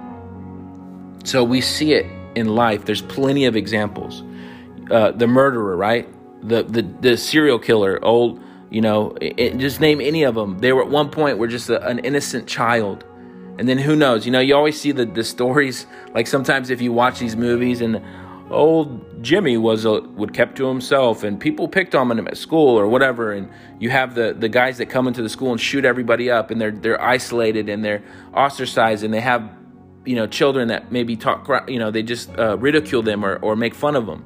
So 1.23 1.43
we 1.43 1.61
see 1.61 1.93
it 1.93 2.05
in 2.35 2.47
life. 2.47 2.85
There's 2.85 3.01
plenty 3.01 3.45
of 3.45 3.55
examples. 3.55 4.23
Uh, 4.91 5.11
the 5.11 5.27
murderer, 5.27 5.75
right? 5.75 6.07
The, 6.47 6.63
the 6.63 6.81
the 6.81 7.17
serial 7.17 7.57
killer, 7.57 8.03
old 8.03 8.41
you 8.73 8.81
know, 8.81 9.15
it, 9.21 9.57
just 9.59 9.79
name 9.79 10.01
any 10.01 10.23
of 10.23 10.33
them. 10.33 10.57
They 10.57 10.73
were 10.73 10.81
at 10.81 10.89
one 10.89 11.09
point 11.11 11.37
were 11.37 11.47
just 11.47 11.69
a, 11.69 11.85
an 11.87 11.99
innocent 11.99 12.47
child. 12.47 13.05
And 13.59 13.69
then 13.69 13.77
who 13.77 13.95
knows? 13.95 14.25
You 14.25 14.31
know, 14.31 14.39
you 14.39 14.55
always 14.55 14.81
see 14.81 14.91
the, 14.91 15.05
the 15.05 15.23
stories. 15.23 15.85
Like 16.15 16.25
sometimes 16.25 16.71
if 16.71 16.81
you 16.81 16.91
watch 16.91 17.19
these 17.19 17.35
movies 17.35 17.81
and 17.81 18.01
old 18.49 19.23
Jimmy 19.23 19.57
was 19.57 19.85
a, 19.85 20.01
would 20.01 20.33
kept 20.33 20.57
to 20.57 20.67
himself 20.67 21.23
and 21.23 21.39
people 21.39 21.67
picked 21.67 21.93
on 21.93 22.17
him 22.17 22.27
at 22.27 22.35
school 22.35 22.77
or 22.77 22.87
whatever 22.87 23.31
and 23.31 23.47
you 23.79 23.91
have 23.91 24.15
the, 24.15 24.33
the 24.33 24.49
guys 24.49 24.79
that 24.79 24.87
come 24.87 25.07
into 25.07 25.21
the 25.21 25.29
school 25.29 25.51
and 25.51 25.61
shoot 25.61 25.85
everybody 25.85 26.31
up 26.31 26.49
and 26.49 26.59
they're 26.59 26.71
they're 26.71 27.01
isolated 27.01 27.69
and 27.69 27.85
they're 27.85 28.03
ostracized 28.33 29.03
and 29.03 29.13
they 29.13 29.21
have 29.21 29.49
you 30.05 30.15
know 30.15 30.27
children 30.27 30.67
that 30.67 30.91
maybe 30.91 31.15
talk 31.15 31.49
you 31.67 31.79
know 31.79 31.91
they 31.91 32.03
just 32.03 32.29
uh, 32.37 32.57
ridicule 32.57 33.01
them 33.01 33.23
or, 33.23 33.37
or 33.37 33.55
make 33.55 33.73
fun 33.73 33.95
of 33.95 34.05
them 34.05 34.25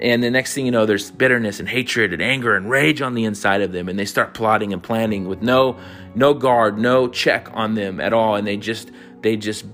and 0.00 0.22
the 0.22 0.30
next 0.30 0.54
thing 0.54 0.64
you 0.64 0.72
know, 0.72 0.86
there's 0.86 1.10
bitterness 1.10 1.60
and 1.60 1.68
hatred 1.68 2.14
and 2.14 2.22
anger 2.22 2.56
and 2.56 2.70
rage 2.70 3.02
on 3.02 3.14
the 3.14 3.24
inside 3.24 3.60
of 3.60 3.72
them. 3.72 3.88
And 3.88 3.98
they 3.98 4.06
start 4.06 4.32
plotting 4.32 4.72
and 4.72 4.82
planning 4.82 5.28
with 5.28 5.42
no 5.42 5.78
no 6.14 6.32
guard, 6.32 6.78
no 6.78 7.06
check 7.06 7.48
on 7.52 7.74
them 7.74 8.00
at 8.00 8.14
all. 8.14 8.34
And 8.34 8.46
they 8.46 8.56
just 8.56 8.90
they 9.20 9.36
just 9.36 9.66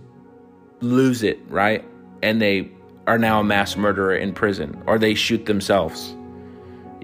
lose 0.81 1.23
it, 1.23 1.39
right? 1.49 1.85
And 2.23 2.43
they 2.43 2.73
are 3.07 3.19
now 3.19 3.39
a 3.39 3.45
mass 3.45 3.77
murderer 3.77 4.17
in 4.17 4.33
prison, 4.33 4.83
or 4.87 4.99
they 4.99 5.15
shoot 5.15 5.47
themselves. 5.47 6.17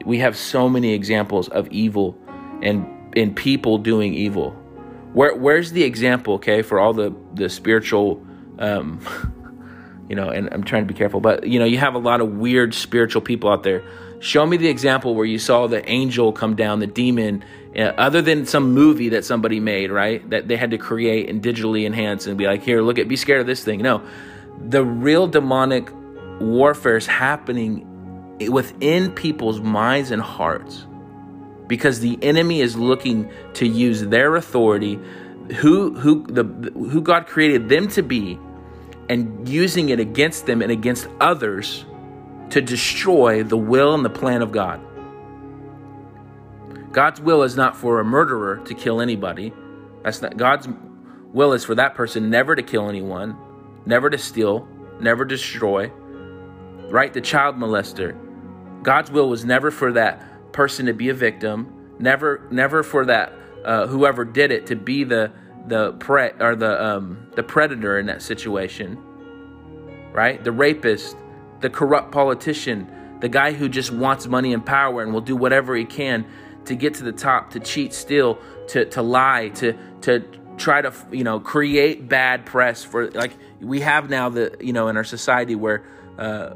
We 0.04 0.18
have 0.18 0.36
so 0.36 0.68
many 0.68 0.92
examples 0.92 1.48
of 1.48 1.68
evil 1.68 2.18
and 2.60 2.84
and 3.16 3.36
people 3.36 3.78
doing 3.78 4.14
evil. 4.14 4.56
Where 5.12 5.34
where's 5.34 5.72
the 5.72 5.84
example, 5.84 6.34
okay, 6.34 6.62
for 6.62 6.80
all 6.80 6.92
the 6.92 7.14
the 7.34 7.48
spiritual 7.48 8.24
um 8.58 9.00
you 10.08 10.16
know, 10.16 10.28
and 10.28 10.48
I'm 10.52 10.64
trying 10.64 10.82
to 10.82 10.92
be 10.92 10.98
careful, 10.98 11.20
but 11.20 11.46
you 11.46 11.58
know, 11.58 11.64
you 11.64 11.78
have 11.78 11.94
a 11.94 11.98
lot 11.98 12.20
of 12.20 12.36
weird 12.36 12.74
spiritual 12.74 13.22
people 13.22 13.50
out 13.50 13.62
there. 13.62 13.82
Show 14.20 14.46
me 14.46 14.56
the 14.56 14.68
example 14.68 15.14
where 15.14 15.24
you 15.24 15.38
saw 15.38 15.66
the 15.66 15.88
angel 15.88 16.32
come 16.32 16.54
down, 16.54 16.80
the 16.80 16.86
demon, 16.86 17.44
uh, 17.74 17.92
other 17.96 18.22
than 18.22 18.46
some 18.46 18.72
movie 18.72 19.08
that 19.10 19.24
somebody 19.24 19.58
made, 19.58 19.90
right? 19.90 20.28
That 20.30 20.48
they 20.48 20.56
had 20.56 20.70
to 20.72 20.78
create 20.78 21.28
and 21.28 21.42
digitally 21.42 21.86
enhance 21.86 22.26
and 22.26 22.36
be 22.36 22.46
like, 22.46 22.62
here, 22.62 22.82
look 22.82 22.98
at, 22.98 23.08
be 23.08 23.16
scared 23.16 23.40
of 23.40 23.46
this 23.46 23.64
thing. 23.64 23.80
No, 23.80 24.02
the 24.60 24.84
real 24.84 25.26
demonic 25.26 25.90
warfare 26.40 26.96
is 26.96 27.06
happening 27.06 27.88
within 28.50 29.12
people's 29.12 29.60
minds 29.60 30.10
and 30.10 30.20
hearts 30.20 30.86
because 31.72 32.00
the 32.00 32.18
enemy 32.20 32.60
is 32.60 32.76
looking 32.76 33.30
to 33.54 33.66
use 33.66 34.02
their 34.02 34.36
authority 34.36 35.00
who 35.56 35.94
who 35.94 36.26
the 36.26 36.44
who 36.44 37.00
God 37.00 37.26
created 37.26 37.70
them 37.70 37.88
to 37.88 38.02
be 38.02 38.38
and 39.08 39.48
using 39.48 39.88
it 39.88 39.98
against 39.98 40.44
them 40.44 40.60
and 40.60 40.70
against 40.70 41.08
others 41.18 41.86
to 42.50 42.60
destroy 42.60 43.42
the 43.42 43.56
will 43.56 43.94
and 43.94 44.04
the 44.04 44.10
plan 44.10 44.42
of 44.42 44.52
God. 44.52 44.82
God's 46.92 47.22
will 47.22 47.42
is 47.42 47.56
not 47.56 47.74
for 47.74 48.00
a 48.00 48.04
murderer 48.04 48.58
to 48.66 48.74
kill 48.74 49.00
anybody. 49.00 49.54
That's 50.02 50.20
not 50.20 50.36
God's 50.36 50.68
will 51.32 51.54
is 51.54 51.64
for 51.64 51.74
that 51.76 51.94
person 51.94 52.28
never 52.28 52.54
to 52.54 52.62
kill 52.62 52.90
anyone, 52.90 53.34
never 53.86 54.10
to 54.10 54.18
steal, 54.18 54.68
never 55.00 55.24
destroy. 55.24 55.90
Right? 56.90 57.14
The 57.14 57.22
child 57.22 57.56
molester. 57.56 58.14
God's 58.82 59.10
will 59.10 59.30
was 59.30 59.46
never 59.46 59.70
for 59.70 59.92
that 59.92 60.31
person 60.52 60.86
to 60.86 60.94
be 60.94 61.08
a 61.08 61.14
victim, 61.14 61.94
never 61.98 62.46
never 62.50 62.82
for 62.82 63.04
that 63.06 63.32
uh, 63.64 63.86
whoever 63.86 64.24
did 64.24 64.50
it 64.50 64.66
to 64.66 64.76
be 64.76 65.04
the 65.04 65.32
the 65.66 65.92
pre 65.94 66.30
or 66.40 66.56
the 66.56 66.84
um, 66.84 67.28
the 67.34 67.42
predator 67.42 67.98
in 67.98 68.06
that 68.06 68.22
situation. 68.22 68.98
Right? 70.12 70.42
The 70.42 70.52
rapist, 70.52 71.16
the 71.60 71.70
corrupt 71.70 72.12
politician, 72.12 72.86
the 73.20 73.28
guy 73.28 73.52
who 73.52 73.68
just 73.68 73.90
wants 73.90 74.26
money 74.26 74.52
and 74.52 74.64
power 74.64 75.02
and 75.02 75.12
will 75.14 75.22
do 75.22 75.36
whatever 75.36 75.74
he 75.74 75.84
can 75.84 76.26
to 76.66 76.74
get 76.74 76.94
to 76.94 77.04
the 77.04 77.12
top, 77.12 77.50
to 77.52 77.60
cheat, 77.60 77.94
steal, 77.94 78.38
to 78.68 78.84
to 78.86 79.02
lie, 79.02 79.48
to 79.50 79.76
to 80.02 80.22
try 80.58 80.82
to 80.82 80.92
you 81.10 81.24
know 81.24 81.40
create 81.40 82.08
bad 82.08 82.44
press 82.44 82.84
for 82.84 83.10
like 83.12 83.32
we 83.60 83.80
have 83.80 84.10
now 84.10 84.28
the 84.28 84.56
you 84.60 84.72
know 84.72 84.88
in 84.88 84.96
our 84.96 85.04
society 85.04 85.54
where 85.54 85.84
uh, 86.18 86.54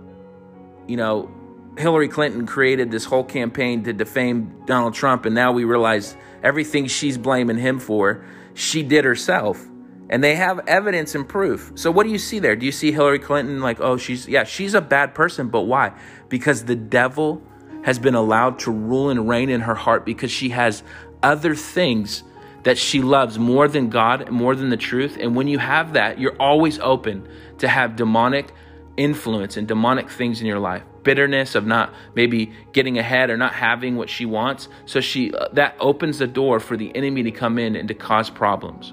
you 0.86 0.96
know 0.96 1.30
Hillary 1.78 2.09
Clinton 2.09 2.47
created 2.47 2.90
this 2.90 3.04
whole 3.04 3.25
campaign 3.25 3.85
to 3.85 3.92
defame 3.92 4.62
Donald 4.66 4.95
Trump, 4.95 5.26
and 5.26 5.35
now 5.35 5.52
we 5.52 5.64
realize 5.64 6.16
everything 6.42 6.87
she's 6.87 7.18
blaming 7.18 7.59
him 7.59 7.78
for, 7.78 8.25
she 8.54 8.83
did 8.83 9.04
herself. 9.04 9.64
And 10.09 10.23
they 10.23 10.37
have 10.37 10.61
evidence 10.68 11.14
and 11.14 11.28
proof. 11.28 11.73
So 11.75 11.90
what 11.90 12.04
do 12.04 12.11
you 12.11 12.18
see 12.18 12.38
there? 12.38 12.54
Do 12.54 12.64
you 12.64 12.73
see 12.73 12.92
Hillary 12.92 13.18
Clinton 13.18 13.61
like, 13.61 13.80
oh, 13.80 13.97
she's 13.97 14.28
yeah, 14.28 14.45
she's 14.45 14.75
a 14.75 14.80
bad 14.80 15.14
person, 15.14 15.49
but 15.49 15.62
why? 15.62 15.92
Because 16.28 16.64
the 16.64 16.76
devil 16.76 17.42
has 17.85 17.99
been 17.99 18.14
allowed 18.14 18.61
to 18.61 18.71
rule 18.71 19.11
and 19.11 19.28
reign 19.28 19.50
in 19.50 19.62
her 19.62 19.75
heart 19.75 20.06
because 20.06 20.30
she 20.30 20.50
has 20.50 20.83
other 21.23 21.54
things 21.54 22.23
that 22.62 22.78
she 22.78 23.00
loves 23.00 23.38
more 23.38 23.68
than 23.68 23.90
God, 23.90 24.30
more 24.30 24.54
than 24.54 24.71
the 24.71 24.76
truth. 24.76 25.16
And 25.21 25.37
when 25.37 25.49
you 25.49 25.59
have 25.59 25.92
that, 25.92 26.18
you're 26.18 26.37
always 26.40 26.78
open 26.78 27.28
to 27.59 27.68
have 27.68 27.97
demonic 27.97 28.52
influence 28.97 29.56
and 29.56 29.68
demonic 29.68 30.09
things 30.09 30.40
in 30.40 30.47
your 30.47 30.59
life. 30.59 30.83
Bitterness 31.06 31.54
of 31.54 31.66
not 31.66 31.94
maybe 32.16 32.52
getting 32.72 32.98
ahead 32.98 33.30
or 33.30 33.36
not 33.36 33.54
having 33.54 33.96
what 33.96 34.10
she 34.10 34.26
wants. 34.26 34.68
So 34.86 35.00
she 35.00 35.32
uh, 35.32 35.48
that 35.52 35.76
opens 35.78 36.18
the 36.18 36.26
door 36.26 36.58
for 36.58 36.76
the 36.76 36.94
enemy 36.96 37.22
to 37.22 37.30
come 37.30 37.58
in 37.58 37.76
and 37.76 37.86
to 37.86 37.94
cause 37.94 38.28
problems. 38.28 38.92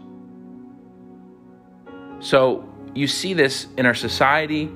So 2.20 2.70
you 2.94 3.08
see 3.08 3.34
this 3.34 3.68
in 3.78 3.88
our 3.88 3.96
society. 3.96 4.70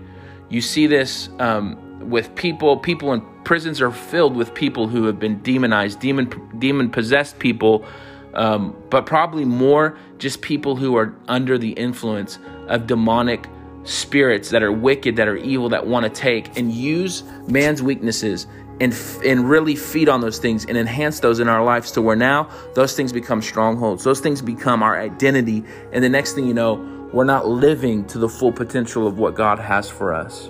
You 0.50 0.62
see 0.62 0.88
this 0.88 1.30
um, 1.38 2.10
with 2.10 2.34
people. 2.34 2.76
People 2.78 3.14
in 3.14 3.22
prisons 3.44 3.82
are 3.82 3.92
filled 3.92 4.36
with 4.36 4.56
people 4.56 4.88
who 4.88 5.06
have 5.06 5.20
been 5.20 5.38
demonized, 5.44 6.00
demon 6.00 6.28
demon 6.58 6.90
possessed 6.90 7.38
people, 7.38 7.86
um, 8.34 8.76
but 8.90 9.06
probably 9.06 9.46
more 9.46 9.96
just 10.18 10.42
people 10.42 10.76
who 10.76 10.98
are 10.98 11.14
under 11.28 11.60
the 11.60 11.72
influence 11.74 12.40
of 12.68 12.88
demonic 12.88 13.48
spirits 13.88 14.50
that 14.50 14.62
are 14.62 14.72
wicked, 14.72 15.16
that 15.16 15.28
are 15.28 15.38
evil, 15.38 15.70
that 15.70 15.88
want 15.88 16.04
to 16.04 16.10
take 16.10 16.58
and 16.58 16.72
use 16.72 17.24
man's 17.48 17.82
weaknesses 17.82 18.48
and 18.80 18.96
and 19.26 19.50
really 19.50 19.76
feed 19.76 20.10
on 20.10 20.22
those 20.22 20.38
things 20.38 20.66
and 20.66 20.78
enhance 20.78 21.20
those 21.20 21.40
in 21.40 21.48
our 21.48 21.64
lives 21.64 21.92
to 21.92 22.02
where 22.02 22.16
now 22.16 22.50
those 22.76 22.96
things 22.96 23.12
become 23.12 23.42
strongholds. 23.42 24.04
Those 24.04 24.20
things 24.20 24.42
become 24.42 24.84
our 24.84 25.00
identity, 25.00 25.64
and 25.92 26.04
the 26.04 26.10
next 26.10 26.34
thing 26.34 26.46
you 26.46 26.54
know, 26.54 26.76
we're 27.14 27.24
not 27.24 27.48
living 27.48 28.06
to 28.08 28.20
the 28.20 28.30
full 28.30 28.52
potential 28.52 29.08
of 29.08 29.18
what 29.18 29.36
God 29.36 29.58
has 29.58 29.90
for 29.90 30.14
us. 30.14 30.50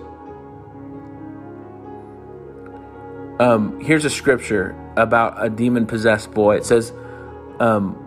Um, 3.40 3.80
here's 3.80 4.04
a 4.04 4.10
scripture 4.10 4.76
about 4.98 5.44
a 5.44 5.50
demon 5.50 5.86
possessed 5.86 6.32
boy. 6.32 6.56
It 6.58 6.66
says, 6.66 6.92
um, 7.60 8.07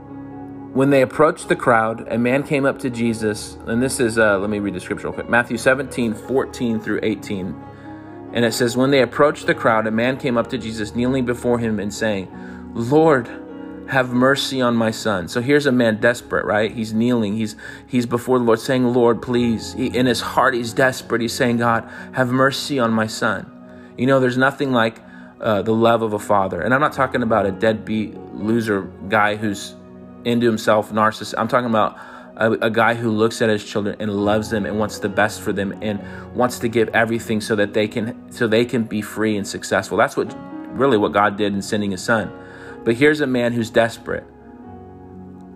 When 0.72 0.90
they 0.90 1.02
approached 1.02 1.48
the 1.48 1.56
crowd, 1.56 2.06
a 2.12 2.16
man 2.16 2.44
came 2.44 2.64
up 2.64 2.78
to 2.80 2.90
Jesus, 2.90 3.58
and 3.66 3.82
this 3.82 3.98
is, 3.98 4.18
uh, 4.18 4.38
let 4.38 4.50
me 4.50 4.60
read 4.60 4.74
the 4.74 4.80
scripture 4.80 5.08
real 5.08 5.14
quick 5.14 5.28
Matthew 5.28 5.56
17, 5.56 6.14
14 6.14 6.78
through 6.78 7.00
18. 7.02 7.60
And 8.32 8.44
it 8.44 8.54
says, 8.54 8.76
When 8.76 8.92
they 8.92 9.02
approached 9.02 9.48
the 9.48 9.54
crowd, 9.54 9.88
a 9.88 9.90
man 9.90 10.16
came 10.16 10.38
up 10.38 10.48
to 10.50 10.58
Jesus, 10.58 10.94
kneeling 10.94 11.26
before 11.26 11.58
him 11.58 11.80
and 11.80 11.92
saying, 11.92 12.28
Lord, 12.72 13.28
have 13.88 14.12
mercy 14.12 14.60
on 14.60 14.76
my 14.76 14.92
son. 14.92 15.26
So 15.26 15.40
here's 15.40 15.66
a 15.66 15.72
man 15.72 16.00
desperate, 16.00 16.44
right? 16.44 16.72
He's 16.72 16.94
kneeling. 16.94 17.34
He's 17.34 17.56
he's 17.88 18.06
before 18.06 18.38
the 18.38 18.44
Lord 18.44 18.60
saying, 18.60 18.94
Lord, 18.94 19.20
please. 19.20 19.72
He, 19.72 19.86
in 19.86 20.06
his 20.06 20.20
heart, 20.20 20.54
he's 20.54 20.72
desperate. 20.72 21.20
He's 21.20 21.32
saying, 21.32 21.56
God, 21.56 21.90
have 22.12 22.30
mercy 22.30 22.78
on 22.78 22.92
my 22.92 23.08
son. 23.08 23.50
You 23.98 24.06
know, 24.06 24.20
there's 24.20 24.38
nothing 24.38 24.70
like 24.70 25.00
uh, 25.40 25.62
the 25.62 25.74
love 25.74 26.02
of 26.02 26.12
a 26.12 26.20
father. 26.20 26.60
And 26.60 26.72
I'm 26.72 26.80
not 26.80 26.92
talking 26.92 27.24
about 27.24 27.46
a 27.46 27.50
deadbeat 27.50 28.16
loser 28.34 28.82
guy 29.08 29.34
who's 29.34 29.74
into 30.24 30.46
himself, 30.46 30.92
narcissist. 30.92 31.34
I'm 31.38 31.48
talking 31.48 31.68
about 31.68 31.98
a, 32.36 32.52
a, 32.66 32.70
guy 32.70 32.94
who 32.94 33.10
looks 33.10 33.42
at 33.42 33.48
his 33.48 33.64
children 33.64 33.96
and 34.00 34.10
loves 34.10 34.50
them 34.50 34.64
and 34.64 34.78
wants 34.78 34.98
the 34.98 35.08
best 35.08 35.40
for 35.40 35.52
them 35.52 35.76
and 35.82 36.02
wants 36.34 36.58
to 36.60 36.68
give 36.68 36.88
everything 36.90 37.40
so 37.40 37.54
that 37.56 37.74
they 37.74 37.86
can 37.86 38.30
so 38.32 38.46
they 38.46 38.64
can 38.64 38.84
be 38.84 39.02
free 39.02 39.36
and 39.36 39.46
successful. 39.46 39.98
That's 39.98 40.16
what 40.16 40.34
really 40.70 40.96
what 40.96 41.12
God 41.12 41.36
did 41.36 41.52
in 41.52 41.62
sending 41.62 41.90
his 41.90 42.02
son. 42.02 42.32
But 42.84 42.94
here's 42.94 43.20
a 43.20 43.26
man 43.26 43.52
who's 43.52 43.70
desperate. 43.70 44.24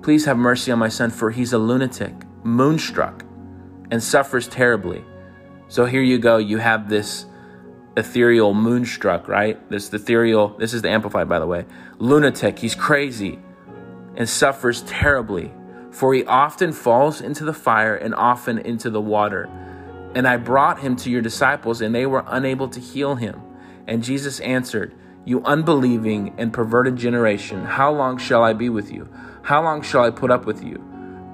Please 0.03 0.27
have 0.27 0.37
mercy 0.37 0.71
on 0.71 0.79
my 0.79 0.89
son, 0.89 1.11
for 1.11 1.31
he's 1.31 1.55
a 1.55 1.59
lunatic, 1.59 2.13
moonstruck, 2.43 3.25
and 3.91 4.03
suffers 4.03 4.47
terribly. 4.47 5.03
So 5.69 5.87
here 5.87 6.03
you 6.03 6.19
go. 6.19 6.37
You 6.37 6.59
have 6.59 6.91
this 6.91 7.25
ethereal 7.97 8.53
moonstruck, 8.53 9.29
right? 9.29 9.59
This 9.71 9.93
ethereal, 9.93 10.49
this 10.59 10.75
is 10.75 10.83
the 10.83 10.91
amplified, 10.91 11.29
by 11.29 11.39
the 11.39 11.47
way. 11.47 11.65
Lunatic, 11.99 12.59
he's 12.59 12.75
crazy 12.75 13.39
and 14.17 14.29
suffers 14.29 14.83
terribly, 14.83 15.53
for 15.91 16.15
he 16.15 16.25
often 16.25 16.73
falls 16.73 17.21
into 17.21 17.45
the 17.45 17.53
fire 17.53 17.97
and 17.97 18.15
often 18.15 18.59
into 18.59 18.91
the 18.91 19.01
water. 19.01 19.49
And 20.15 20.29
I 20.29 20.37
brought 20.37 20.81
him 20.81 20.97
to 20.97 21.11
your 21.11 21.23
disciples, 21.23 21.81
and 21.81 21.95
they 21.95 22.07
were 22.07 22.25
unable 22.27 22.69
to 22.69 22.81
heal 22.81 23.17
him. 23.17 23.41
And 23.87 24.03
Jesus 24.03 24.41
answered, 24.41 24.95
You 25.25 25.43
unbelieving 25.45 26.35
and 26.39 26.53
perverted 26.53 26.97
generation, 26.97 27.65
how 27.65 27.93
long 27.93 28.19
shall 28.19 28.43
I 28.43 28.53
be 28.53 28.69
with 28.69 28.93
you? 28.93 29.09
How 29.43 29.63
long 29.63 29.83
shall 29.83 30.05
I 30.05 30.11
put 30.11 30.31
up 30.31 30.47
with 30.47 30.63
you? 30.63 30.79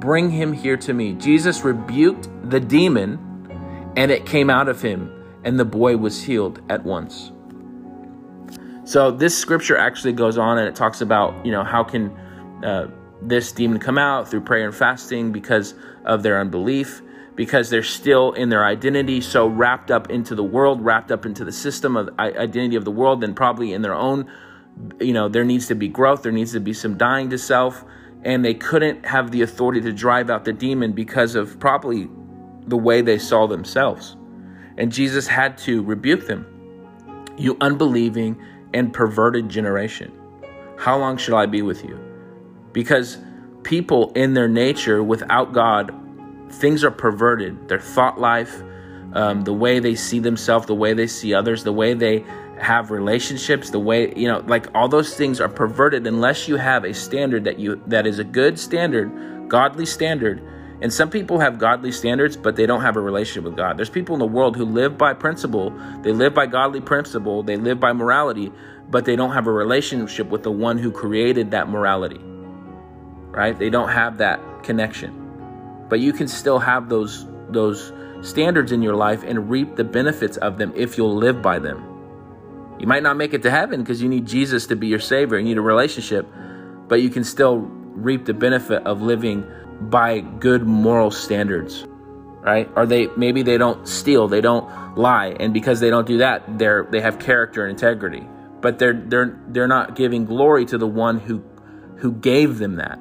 Bring 0.00 0.30
him 0.30 0.52
here 0.52 0.76
to 0.78 0.94
me. 0.94 1.12
Jesus 1.12 1.62
rebuked 1.62 2.28
the 2.48 2.60
demon, 2.60 3.92
and 3.96 4.10
it 4.10 4.24
came 4.24 4.48
out 4.50 4.68
of 4.68 4.80
him 4.80 5.16
and 5.44 5.58
the 5.58 5.64
boy 5.64 5.96
was 5.96 6.22
healed 6.22 6.60
at 6.68 6.84
once. 6.84 7.32
So 8.84 9.10
this 9.10 9.36
scripture 9.36 9.76
actually 9.76 10.12
goes 10.12 10.36
on 10.36 10.58
and 10.58 10.68
it 10.68 10.74
talks 10.74 11.00
about, 11.00 11.46
you 11.46 11.52
know, 11.52 11.64
how 11.64 11.84
can 11.84 12.16
uh, 12.64 12.86
this 13.22 13.52
demon 13.52 13.78
come 13.78 13.98
out 13.98 14.28
through 14.28 14.40
prayer 14.42 14.66
and 14.66 14.74
fasting 14.74 15.32
because 15.32 15.74
of 16.04 16.22
their 16.22 16.40
unbelief, 16.40 17.02
because 17.34 17.70
they're 17.70 17.82
still 17.82 18.32
in 18.32 18.48
their 18.48 18.64
identity 18.64 19.20
so 19.20 19.46
wrapped 19.46 19.90
up 19.90 20.10
into 20.10 20.34
the 20.34 20.44
world, 20.44 20.82
wrapped 20.82 21.10
up 21.10 21.26
into 21.26 21.44
the 21.44 21.52
system 21.52 21.96
of 21.96 22.08
identity 22.18 22.76
of 22.76 22.84
the 22.84 22.90
world, 22.90 23.22
and 23.22 23.36
probably 23.36 23.72
in 23.72 23.82
their 23.82 23.94
own, 23.94 24.30
you 25.00 25.12
know, 25.12 25.28
there 25.28 25.44
needs 25.44 25.66
to 25.68 25.74
be 25.74 25.88
growth, 25.88 26.22
there 26.22 26.32
needs 26.32 26.52
to 26.52 26.60
be 26.60 26.72
some 26.72 26.96
dying 26.96 27.30
to 27.30 27.38
self, 27.38 27.84
and 28.24 28.44
they 28.44 28.54
couldn't 28.54 29.06
have 29.06 29.30
the 29.30 29.42
authority 29.42 29.80
to 29.80 29.92
drive 29.92 30.30
out 30.30 30.44
the 30.44 30.52
demon 30.52 30.92
because 30.92 31.34
of 31.34 31.58
probably 31.60 32.08
the 32.66 32.76
way 32.76 33.00
they 33.00 33.18
saw 33.18 33.46
themselves. 33.46 34.16
And 34.76 34.92
Jesus 34.92 35.26
had 35.26 35.58
to 35.58 35.82
rebuke 35.82 36.26
them. 36.26 36.46
You 37.36 37.56
unbelieving 37.60 38.40
and 38.72 38.92
perverted 38.92 39.48
generation, 39.48 40.12
how 40.78 40.98
long 40.98 41.16
shall 41.16 41.36
I 41.36 41.46
be 41.46 41.62
with 41.62 41.84
you? 41.84 42.09
Because 42.72 43.18
people 43.62 44.12
in 44.12 44.34
their 44.34 44.48
nature, 44.48 45.02
without 45.02 45.52
God, 45.52 45.94
things 46.50 46.84
are 46.84 46.90
perverted. 46.90 47.68
Their 47.68 47.80
thought 47.80 48.20
life, 48.20 48.62
um, 49.12 49.42
the 49.42 49.52
way 49.52 49.78
they 49.78 49.94
see 49.94 50.18
themselves, 50.18 50.66
the 50.66 50.74
way 50.74 50.92
they 50.92 51.06
see 51.06 51.34
others, 51.34 51.64
the 51.64 51.72
way 51.72 51.94
they 51.94 52.24
have 52.58 52.90
relationships, 52.90 53.70
the 53.70 53.78
way 53.78 54.14
you 54.14 54.28
know, 54.28 54.44
like 54.46 54.66
all 54.74 54.88
those 54.88 55.14
things 55.14 55.40
are 55.40 55.48
perverted 55.48 56.06
unless 56.06 56.46
you 56.46 56.56
have 56.56 56.84
a 56.84 56.92
standard 56.92 57.44
that 57.44 57.58
you 57.58 57.82
that 57.86 58.06
is 58.06 58.18
a 58.18 58.24
good 58.24 58.58
standard, 58.58 59.48
godly 59.48 59.86
standard 59.86 60.42
and 60.82 60.92
some 60.92 61.10
people 61.10 61.38
have 61.40 61.58
godly 61.58 61.92
standards, 61.92 62.36
but 62.36 62.56
they 62.56 62.64
don't 62.64 62.80
have 62.80 62.96
a 62.96 63.00
relationship 63.00 63.44
with 63.44 63.56
God. 63.56 63.76
There's 63.76 63.90
people 63.90 64.14
in 64.14 64.18
the 64.18 64.26
world 64.26 64.56
who 64.56 64.64
live 64.64 64.96
by 64.96 65.12
principle, 65.12 65.70
they 66.02 66.12
live 66.12 66.32
by 66.32 66.46
godly 66.46 66.80
principle, 66.80 67.42
they 67.42 67.56
live 67.56 67.78
by 67.78 67.92
morality, 67.92 68.50
but 68.88 69.04
they 69.04 69.14
don't 69.14 69.32
have 69.32 69.46
a 69.46 69.52
relationship 69.52 70.28
with 70.28 70.42
the 70.42 70.50
one 70.50 70.78
who 70.78 70.90
created 70.90 71.50
that 71.50 71.68
morality. 71.68 72.20
Right? 73.40 73.58
They 73.58 73.70
don't 73.70 73.88
have 73.88 74.18
that 74.18 74.38
connection. 74.64 75.86
But 75.88 76.00
you 76.00 76.12
can 76.12 76.28
still 76.28 76.58
have 76.58 76.90
those 76.90 77.26
those 77.48 77.90
standards 78.20 78.70
in 78.70 78.82
your 78.82 78.94
life 78.94 79.22
and 79.22 79.48
reap 79.48 79.76
the 79.76 79.84
benefits 79.84 80.36
of 80.36 80.58
them 80.58 80.74
if 80.76 80.98
you'll 80.98 81.16
live 81.16 81.40
by 81.40 81.58
them. 81.58 81.78
You 82.78 82.86
might 82.86 83.02
not 83.02 83.16
make 83.16 83.32
it 83.32 83.40
to 83.44 83.50
heaven 83.50 83.80
because 83.80 84.02
you 84.02 84.10
need 84.10 84.26
Jesus 84.26 84.66
to 84.66 84.76
be 84.76 84.88
your 84.88 84.98
Savior, 84.98 85.38
you 85.38 85.44
need 85.44 85.56
a 85.56 85.62
relationship, 85.62 86.28
but 86.86 87.00
you 87.00 87.08
can 87.08 87.24
still 87.24 87.56
reap 87.56 88.26
the 88.26 88.34
benefit 88.34 88.86
of 88.86 89.00
living 89.00 89.50
by 89.80 90.20
good 90.20 90.64
moral 90.66 91.10
standards 91.10 91.86
right 92.42 92.70
or 92.76 92.84
they 92.84 93.06
maybe 93.16 93.42
they 93.42 93.56
don't 93.56 93.88
steal 93.88 94.28
they 94.28 94.42
don't 94.42 94.96
lie 94.96 95.34
and 95.40 95.52
because 95.54 95.80
they 95.80 95.90
don't 95.90 96.06
do 96.06 96.18
that 96.18 96.42
they're 96.58 96.86
they 96.90 97.00
have 97.00 97.18
character 97.18 97.64
and 97.64 97.70
integrity 97.70 98.26
but 98.60 98.78
they're 98.78 99.02
they're 99.08 99.38
they're 99.48 99.68
not 99.68 99.96
giving 99.96 100.24
glory 100.24 100.64
to 100.64 100.78
the 100.78 100.86
one 100.86 101.18
who 101.18 101.42
who 101.96 102.12
gave 102.12 102.58
them 102.58 102.76
that 102.76 102.98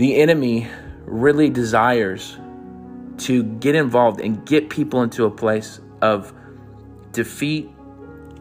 the 0.00 0.16
enemy 0.16 0.66
really 1.04 1.50
desires 1.50 2.38
to 3.18 3.42
get 3.42 3.74
involved 3.74 4.18
and 4.18 4.46
get 4.46 4.70
people 4.70 5.02
into 5.02 5.26
a 5.26 5.30
place 5.30 5.78
of 6.00 6.32
defeat 7.12 7.68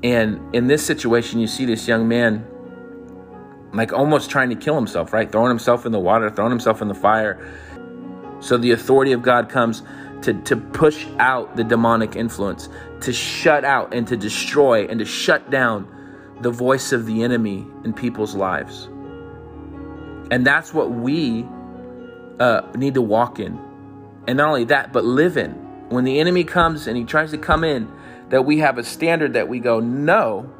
and 0.01 0.55
in 0.55 0.67
this 0.67 0.85
situation 0.85 1.37
you 1.37 1.47
see 1.47 1.65
this 1.65 1.85
young 1.85 2.07
man 2.07 2.47
like 3.73 3.91
almost 3.91 4.29
trying 4.29 4.49
to 4.49 4.55
kill 4.55 4.75
himself, 4.75 5.11
right? 5.11 5.29
Throwing 5.29 5.49
himself 5.49 5.85
in 5.85 5.91
the 5.91 5.99
water, 5.99 6.29
throwing 6.29 6.49
himself 6.49 6.81
in 6.81 6.87
the 6.87 6.95
fire. 6.95 7.45
So 8.39 8.55
the 8.55 8.71
authority 8.71 9.11
of 9.11 9.21
God 9.21 9.49
comes 9.49 9.83
to, 10.21 10.35
to 10.43 10.55
push 10.55 11.07
out 11.19 11.57
the 11.57 11.65
demonic 11.65 12.15
influence, 12.15 12.69
to 13.01 13.11
shut 13.11 13.65
out 13.65 13.93
and 13.93 14.07
to 14.07 14.15
destroy 14.15 14.85
and 14.85 14.97
to 14.99 15.05
shut 15.05 15.51
down 15.51 15.93
the 16.39 16.51
voice 16.51 16.93
of 16.93 17.05
the 17.05 17.21
enemy 17.21 17.67
in 17.83 17.91
people's 17.91 18.33
lives. 18.33 18.87
And 20.31 20.45
that's 20.45 20.73
what 20.73 20.91
we 20.91 21.45
uh, 22.39 22.61
need 22.75 22.93
to 22.93 23.01
walk 23.01 23.39
in. 23.39 23.59
And 24.27 24.37
not 24.37 24.49
only 24.49 24.65
that, 24.65 24.93
but 24.93 25.03
live 25.03 25.37
in. 25.37 25.51
When 25.89 26.03
the 26.03 26.19
enemy 26.19 26.43
comes 26.43 26.87
and 26.87 26.95
he 26.95 27.03
tries 27.03 27.31
to 27.31 27.37
come 27.37 27.63
in, 27.63 27.91
that 28.29 28.43
we 28.43 28.59
have 28.59 28.77
a 28.77 28.83
standard 28.83 29.33
that 29.33 29.47
we 29.47 29.59
go, 29.59 29.79
no, 29.79 30.51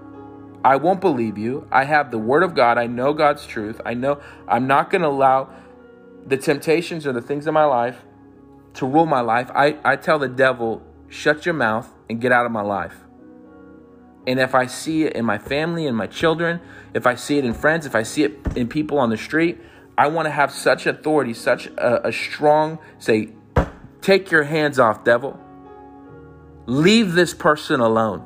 I 0.64 0.76
won't 0.78 1.02
believe 1.02 1.38
you. 1.38 1.68
I 1.72 1.84
have 1.84 2.12
the 2.12 2.18
word 2.18 2.44
of 2.44 2.56
God. 2.56 2.78
I 2.78 2.88
know 2.88 3.14
God's 3.14 3.46
truth. 3.46 3.80
I 3.86 3.94
know 3.94 4.20
I'm 4.48 4.68
not 4.68 4.90
going 4.90 5.04
to 5.04 5.08
allow 5.08 5.54
the 6.26 6.38
temptations 6.38 7.06
or 7.06 7.14
the 7.14 7.22
things 7.22 7.48
in 7.48 7.54
my 7.54 7.66
life 7.66 8.04
to 8.76 8.86
rule 8.86 9.06
my 9.06 9.22
life. 9.22 9.50
I, 9.54 9.78
I 9.84 9.96
tell 9.96 10.20
the 10.20 10.28
devil, 10.28 10.82
shut 11.08 11.46
your 11.46 11.56
mouth 11.56 11.90
and 12.10 12.20
get 12.20 12.32
out 12.32 12.46
of 12.46 12.52
my 12.52 12.62
life. 12.62 12.96
And 14.28 14.40
if 14.40 14.54
I 14.54 14.66
see 14.66 15.04
it 15.04 15.14
in 15.14 15.26
my 15.26 15.38
family 15.38 15.88
and 15.88 15.96
my 15.96 16.08
children, 16.08 16.60
if 16.94 17.08
I 17.08 17.16
see 17.16 17.38
it 17.38 17.46
in 17.46 17.54
friends, 17.54 17.86
if 17.86 17.96
I 17.96 18.04
see 18.04 18.24
it 18.24 18.38
in 18.56 18.68
people 18.68 19.00
on 19.00 19.10
the 19.10 19.18
street, 19.18 19.60
I 19.98 20.08
want 20.08 20.28
to 20.28 20.32
have 20.32 20.52
such 20.52 20.86
authority, 20.86 21.34
such 21.34 21.68
a, 21.68 22.08
a 22.08 22.12
strong 22.12 22.80
say, 23.00 23.30
take 24.02 24.32
your 24.32 24.44
hands 24.44 24.80
off, 24.80 25.04
devil. 25.04 25.40
Leave 26.66 27.14
this 27.14 27.34
person 27.34 27.80
alone. 27.80 28.26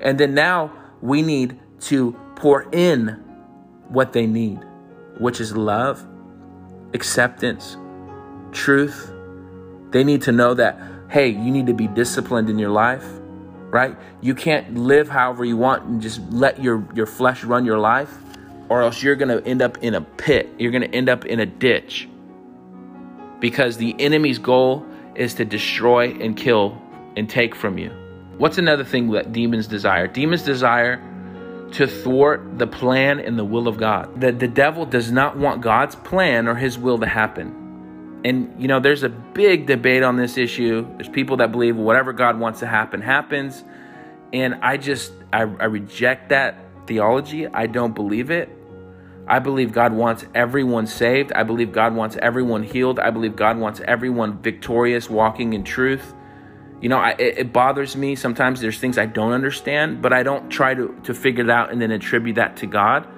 And 0.00 0.18
then 0.18 0.34
now 0.34 0.72
we 1.00 1.22
need 1.22 1.58
to 1.82 2.16
pour 2.36 2.68
in 2.72 3.22
what 3.88 4.12
they 4.12 4.26
need, 4.26 4.58
which 5.18 5.40
is 5.40 5.56
love, 5.56 6.04
acceptance, 6.94 7.76
truth. 8.52 9.12
They 9.90 10.02
need 10.02 10.22
to 10.22 10.32
know 10.32 10.54
that, 10.54 10.78
hey, 11.10 11.28
you 11.28 11.50
need 11.50 11.66
to 11.66 11.74
be 11.74 11.86
disciplined 11.86 12.50
in 12.50 12.58
your 12.58 12.70
life, 12.70 13.06
right? 13.74 13.96
You 14.20 14.36
can't 14.36 14.76
live 14.76 15.08
however 15.08 15.44
you 15.44 15.56
want 15.56 15.82
and 15.82 16.00
just 16.00 16.20
let 16.30 16.62
your, 16.62 16.86
your 16.94 17.06
flesh 17.06 17.42
run 17.42 17.64
your 17.64 17.80
life, 17.80 18.14
or 18.68 18.82
else 18.82 19.02
you're 19.02 19.16
going 19.16 19.36
to 19.36 19.44
end 19.44 19.62
up 19.62 19.78
in 19.78 19.96
a 19.96 20.00
pit. 20.00 20.48
You're 20.60 20.70
going 20.70 20.88
to 20.88 20.94
end 20.94 21.08
up 21.08 21.24
in 21.24 21.40
a 21.40 21.46
ditch. 21.46 22.08
Because 23.40 23.76
the 23.76 23.96
enemy's 23.98 24.38
goal 24.38 24.86
is 25.16 25.34
to 25.34 25.44
destroy 25.44 26.12
and 26.20 26.36
kill 26.36 26.80
and 27.16 27.28
take 27.28 27.56
from 27.56 27.76
you. 27.76 27.90
What's 28.38 28.58
another 28.58 28.84
thing 28.84 29.10
that 29.10 29.32
demons 29.32 29.66
desire? 29.66 30.06
Demons 30.06 30.42
desire 30.42 31.02
to 31.72 31.88
thwart 31.88 32.56
the 32.56 32.68
plan 32.68 33.18
and 33.18 33.36
the 33.36 33.44
will 33.44 33.66
of 33.66 33.76
God. 33.76 34.20
That 34.20 34.38
the 34.38 34.46
devil 34.46 34.86
does 34.86 35.10
not 35.10 35.36
want 35.36 35.62
God's 35.62 35.96
plan 35.96 36.46
or 36.46 36.54
his 36.54 36.78
will 36.78 36.98
to 37.00 37.06
happen. 37.06 37.63
And 38.24 38.54
you 38.58 38.68
know, 38.68 38.80
there's 38.80 39.02
a 39.02 39.10
big 39.10 39.66
debate 39.66 40.02
on 40.02 40.16
this 40.16 40.38
issue. 40.38 40.86
There's 40.96 41.08
people 41.08 41.36
that 41.38 41.52
believe 41.52 41.76
whatever 41.76 42.12
God 42.12 42.40
wants 42.40 42.60
to 42.60 42.66
happen 42.66 43.02
happens. 43.02 43.62
And 44.32 44.54
I 44.56 44.78
just 44.78 45.12
I, 45.32 45.40
I 45.40 45.66
reject 45.66 46.30
that 46.30 46.56
theology. 46.86 47.46
I 47.46 47.66
don't 47.66 47.94
believe 47.94 48.30
it. 48.30 48.48
I 49.26 49.38
believe 49.38 49.72
God 49.72 49.92
wants 49.92 50.24
everyone 50.34 50.86
saved. 50.86 51.32
I 51.32 51.44
believe 51.44 51.72
God 51.72 51.94
wants 51.94 52.16
everyone 52.20 52.62
healed. 52.62 52.98
I 52.98 53.10
believe 53.10 53.36
God 53.36 53.58
wants 53.58 53.80
everyone 53.80 54.38
victorious, 54.42 55.08
walking 55.08 55.54
in 55.54 55.64
truth. 55.64 56.14
You 56.80 56.90
know, 56.90 56.98
I, 56.98 57.10
it, 57.12 57.38
it, 57.38 57.52
bothers 57.52 57.96
me. 57.96 58.16
Sometimes 58.16 58.60
there's 58.60 58.78
things 58.78 58.98
I 58.98 59.06
don't 59.06 59.32
understand, 59.32 60.02
but 60.02 60.12
I 60.12 60.22
don't 60.22 60.50
try 60.50 60.74
to, 60.74 60.94
to 61.04 61.14
figure 61.14 61.44
it 61.44 61.48
out 61.48 61.72
and 61.72 61.80
then 61.80 61.90
attribute 61.90 62.36
that 62.36 62.58
to 62.58 62.66
God. 62.66 63.08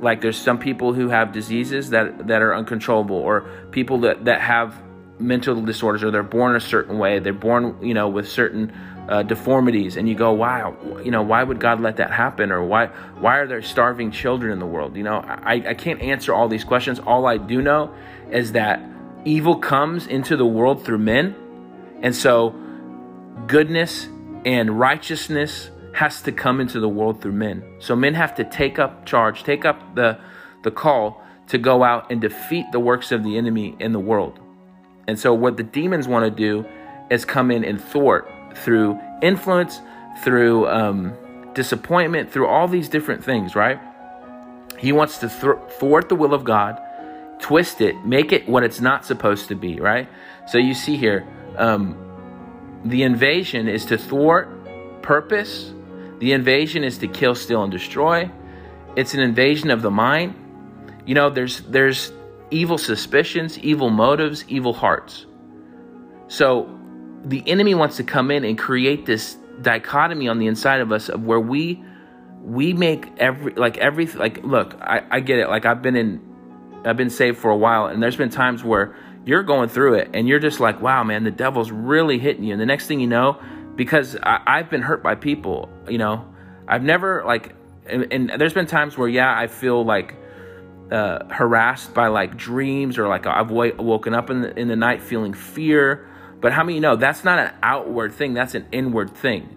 Like 0.00 0.20
there's 0.20 0.36
some 0.36 0.58
people 0.58 0.92
who 0.92 1.08
have 1.08 1.32
diseases 1.32 1.90
that, 1.90 2.26
that 2.26 2.42
are 2.42 2.54
uncontrollable, 2.54 3.16
or 3.16 3.48
people 3.70 4.00
that, 4.00 4.24
that 4.26 4.40
have 4.40 4.80
mental 5.18 5.62
disorders, 5.62 6.04
or 6.04 6.10
they're 6.10 6.22
born 6.22 6.56
a 6.56 6.60
certain 6.60 6.98
way. 6.98 7.18
They're 7.18 7.32
born, 7.32 7.82
you 7.82 7.94
know, 7.94 8.08
with 8.08 8.28
certain 8.28 8.72
uh, 9.08 9.22
deformities, 9.22 9.96
and 9.96 10.08
you 10.08 10.14
go, 10.14 10.32
wow, 10.32 10.76
you 11.02 11.10
know, 11.10 11.22
why 11.22 11.42
would 11.42 11.60
God 11.60 11.80
let 11.80 11.96
that 11.96 12.10
happen, 12.10 12.50
or 12.52 12.62
why 12.62 12.86
why 13.20 13.38
are 13.38 13.46
there 13.46 13.62
starving 13.62 14.10
children 14.10 14.52
in 14.52 14.58
the 14.58 14.66
world? 14.66 14.96
You 14.96 15.04
know, 15.04 15.18
I, 15.24 15.62
I 15.68 15.74
can't 15.74 16.02
answer 16.02 16.34
all 16.34 16.48
these 16.48 16.64
questions. 16.64 16.98
All 16.98 17.26
I 17.26 17.36
do 17.38 17.62
know 17.62 17.94
is 18.30 18.52
that 18.52 18.82
evil 19.24 19.56
comes 19.56 20.06
into 20.06 20.36
the 20.36 20.44
world 20.44 20.84
through 20.84 20.98
men, 20.98 21.34
and 22.02 22.14
so 22.14 22.54
goodness 23.46 24.08
and 24.44 24.78
righteousness 24.78 25.70
has 25.96 26.20
to 26.20 26.30
come 26.30 26.60
into 26.60 26.78
the 26.78 26.88
world 26.88 27.22
through 27.22 27.32
men. 27.32 27.64
So 27.78 27.96
men 27.96 28.12
have 28.12 28.34
to 28.34 28.44
take 28.44 28.78
up 28.78 29.06
charge, 29.06 29.44
take 29.44 29.64
up 29.64 29.94
the, 29.94 30.18
the 30.62 30.70
call 30.70 31.22
to 31.46 31.56
go 31.56 31.82
out 31.82 32.12
and 32.12 32.20
defeat 32.20 32.66
the 32.70 32.78
works 32.78 33.12
of 33.12 33.24
the 33.24 33.38
enemy 33.38 33.74
in 33.80 33.92
the 33.92 33.98
world. 33.98 34.38
And 35.08 35.18
so 35.18 35.32
what 35.32 35.56
the 35.56 35.62
demons 35.62 36.06
want 36.06 36.24
to 36.24 36.30
do 36.30 36.66
is 37.10 37.24
come 37.24 37.50
in 37.50 37.64
and 37.64 37.82
thwart 37.82 38.30
through 38.56 39.00
influence, 39.22 39.80
through 40.22 40.68
um, 40.68 41.16
disappointment, 41.54 42.30
through 42.30 42.46
all 42.46 42.68
these 42.68 42.90
different 42.90 43.24
things, 43.24 43.56
right? 43.56 43.80
He 44.76 44.92
wants 44.92 45.16
to 45.18 45.30
thwart 45.30 46.10
the 46.10 46.14
will 46.14 46.34
of 46.34 46.44
God, 46.44 46.78
twist 47.38 47.80
it, 47.80 47.96
make 48.04 48.32
it 48.32 48.46
what 48.46 48.64
it's 48.64 48.82
not 48.82 49.06
supposed 49.06 49.48
to 49.48 49.54
be, 49.54 49.80
right? 49.80 50.10
So 50.46 50.58
you 50.58 50.74
see 50.74 50.98
here, 50.98 51.26
um, 51.56 51.96
the 52.84 53.02
invasion 53.02 53.66
is 53.66 53.86
to 53.86 53.96
thwart 53.96 54.50
purpose. 55.00 55.72
The 56.18 56.32
invasion 56.32 56.84
is 56.84 56.98
to 56.98 57.08
kill, 57.08 57.34
steal, 57.34 57.62
and 57.62 57.72
destroy. 57.72 58.30
It's 58.96 59.14
an 59.14 59.20
invasion 59.20 59.70
of 59.70 59.82
the 59.82 59.90
mind. 59.90 60.34
You 61.04 61.14
know, 61.14 61.30
there's 61.30 61.60
there's 61.62 62.12
evil 62.50 62.78
suspicions, 62.78 63.58
evil 63.58 63.90
motives, 63.90 64.44
evil 64.48 64.72
hearts. 64.72 65.26
So 66.28 66.78
the 67.24 67.42
enemy 67.46 67.74
wants 67.74 67.96
to 67.96 68.04
come 68.04 68.30
in 68.30 68.44
and 68.44 68.58
create 68.58 69.06
this 69.06 69.36
dichotomy 69.62 70.28
on 70.28 70.38
the 70.38 70.46
inside 70.46 70.80
of 70.80 70.92
us 70.92 71.08
of 71.08 71.24
where 71.24 71.40
we 71.40 71.82
we 72.42 72.72
make 72.72 73.10
every 73.18 73.52
like 73.54 73.76
every 73.78 74.06
like 74.06 74.42
look, 74.44 74.76
I, 74.80 75.02
I 75.10 75.20
get 75.20 75.38
it. 75.38 75.48
Like 75.48 75.66
I've 75.66 75.82
been 75.82 75.96
in 75.96 76.20
I've 76.84 76.96
been 76.96 77.10
saved 77.10 77.38
for 77.38 77.50
a 77.50 77.56
while 77.56 77.86
and 77.86 78.02
there's 78.02 78.16
been 78.16 78.30
times 78.30 78.62
where 78.62 78.96
you're 79.24 79.42
going 79.42 79.68
through 79.68 79.94
it 79.94 80.10
and 80.14 80.28
you're 80.28 80.38
just 80.38 80.60
like, 80.60 80.80
wow, 80.80 81.02
man, 81.02 81.24
the 81.24 81.32
devil's 81.32 81.70
really 81.70 82.18
hitting 82.18 82.44
you. 82.44 82.52
And 82.52 82.60
the 82.60 82.66
next 82.66 82.86
thing 82.86 83.00
you 83.00 83.08
know, 83.08 83.40
because 83.76 84.16
I, 84.22 84.58
have 84.58 84.70
been 84.70 84.82
hurt 84.82 85.02
by 85.02 85.14
people, 85.14 85.68
you 85.88 85.98
know, 85.98 86.26
I've 86.66 86.82
never 86.82 87.22
like, 87.24 87.54
and, 87.86 88.12
and 88.12 88.40
there's 88.40 88.54
been 88.54 88.66
times 88.66 88.98
where, 88.98 89.08
yeah, 89.08 89.38
I 89.38 89.46
feel 89.46 89.84
like 89.84 90.16
uh, 90.90 91.24
harassed 91.30 91.94
by 91.94 92.08
like 92.08 92.36
dreams 92.36 92.98
or 92.98 93.08
like 93.08 93.26
I've 93.26 93.48
w- 93.48 93.76
woken 93.76 94.14
up 94.14 94.30
in 94.30 94.42
the, 94.42 94.58
in 94.58 94.68
the 94.68 94.76
night 94.76 95.02
feeling 95.02 95.34
fear. 95.34 96.08
But 96.40 96.52
how 96.52 96.64
many 96.64 96.80
know 96.80 96.96
that's 96.96 97.24
not 97.24 97.38
an 97.38 97.52
outward 97.62 98.12
thing, 98.14 98.34
that's 98.34 98.54
an 98.54 98.66
inward 98.72 99.14
thing. 99.14 99.52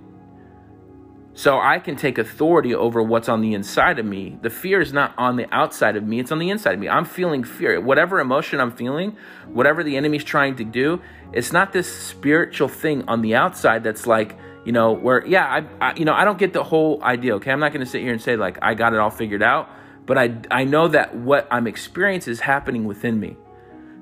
So 1.33 1.57
I 1.57 1.79
can 1.79 1.95
take 1.95 2.17
authority 2.17 2.75
over 2.75 3.01
what's 3.01 3.29
on 3.29 3.39
the 3.41 3.53
inside 3.53 3.97
of 3.97 4.05
me. 4.05 4.37
The 4.41 4.49
fear 4.49 4.81
is 4.81 4.91
not 4.91 5.13
on 5.17 5.37
the 5.37 5.47
outside 5.53 5.95
of 5.95 6.03
me, 6.03 6.19
it's 6.19 6.31
on 6.31 6.39
the 6.39 6.49
inside 6.49 6.73
of 6.73 6.79
me. 6.79 6.89
I'm 6.89 7.05
feeling 7.05 7.43
fear. 7.43 7.79
Whatever 7.79 8.19
emotion 8.19 8.59
I'm 8.59 8.71
feeling, 8.71 9.15
whatever 9.47 9.83
the 9.83 9.95
enemy's 9.95 10.23
trying 10.23 10.57
to 10.57 10.65
do, 10.65 11.01
it's 11.33 11.53
not 11.53 11.73
this 11.73 11.91
spiritual 11.93 12.67
thing 12.67 13.03
on 13.07 13.21
the 13.21 13.35
outside 13.35 13.83
that's 13.83 14.07
like, 14.07 14.37
you 14.65 14.71
know, 14.71 14.91
where 14.93 15.25
yeah, 15.25 15.45
I, 15.45 15.89
I 15.91 15.95
you 15.95 16.05
know, 16.05 16.13
I 16.13 16.25
don't 16.25 16.37
get 16.39 16.53
the 16.53 16.63
whole 16.63 17.03
idea, 17.03 17.35
okay? 17.35 17.51
I'm 17.51 17.59
not 17.59 17.73
going 17.73 17.85
to 17.85 17.91
sit 17.91 18.01
here 18.01 18.13
and 18.13 18.21
say 18.21 18.35
like 18.35 18.57
I 18.61 18.73
got 18.75 18.93
it 18.93 18.99
all 18.99 19.11
figured 19.11 19.43
out, 19.43 19.69
but 20.05 20.17
I 20.17 20.37
I 20.51 20.63
know 20.65 20.87
that 20.89 21.15
what 21.15 21.47
I'm 21.51 21.67
experiencing 21.67 22.31
is 22.31 22.41
happening 22.41 22.85
within 22.85 23.19
me. 23.19 23.37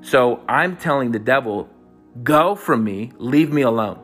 So 0.01 0.41
I'm 0.47 0.77
telling 0.77 1.11
the 1.11 1.19
devil, 1.19 1.69
go 2.23 2.55
from 2.55 2.83
me, 2.83 3.11
leave 3.17 3.51
me 3.51 3.63
alone, 3.63 3.99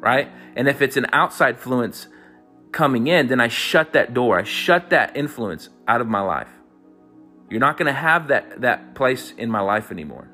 right? 0.00 0.30
And 0.56 0.68
if 0.68 0.82
it's 0.82 0.96
an 0.96 1.06
outside 1.12 1.56
influence, 1.56 2.08
coming 2.72 3.06
in, 3.06 3.28
then 3.28 3.40
I 3.40 3.48
shut 3.48 3.92
that 3.94 4.14
door. 4.14 4.38
I 4.38 4.44
shut 4.44 4.90
that 4.90 5.16
influence 5.16 5.70
out 5.88 6.00
of 6.00 6.06
my 6.06 6.20
life. 6.20 6.48
You're 7.50 7.60
not 7.60 7.78
going 7.78 7.86
to 7.86 7.92
have 7.98 8.28
that 8.28 8.60
that 8.62 8.94
place 8.94 9.32
in 9.38 9.50
my 9.50 9.60
life 9.60 9.90
anymore. 9.90 10.28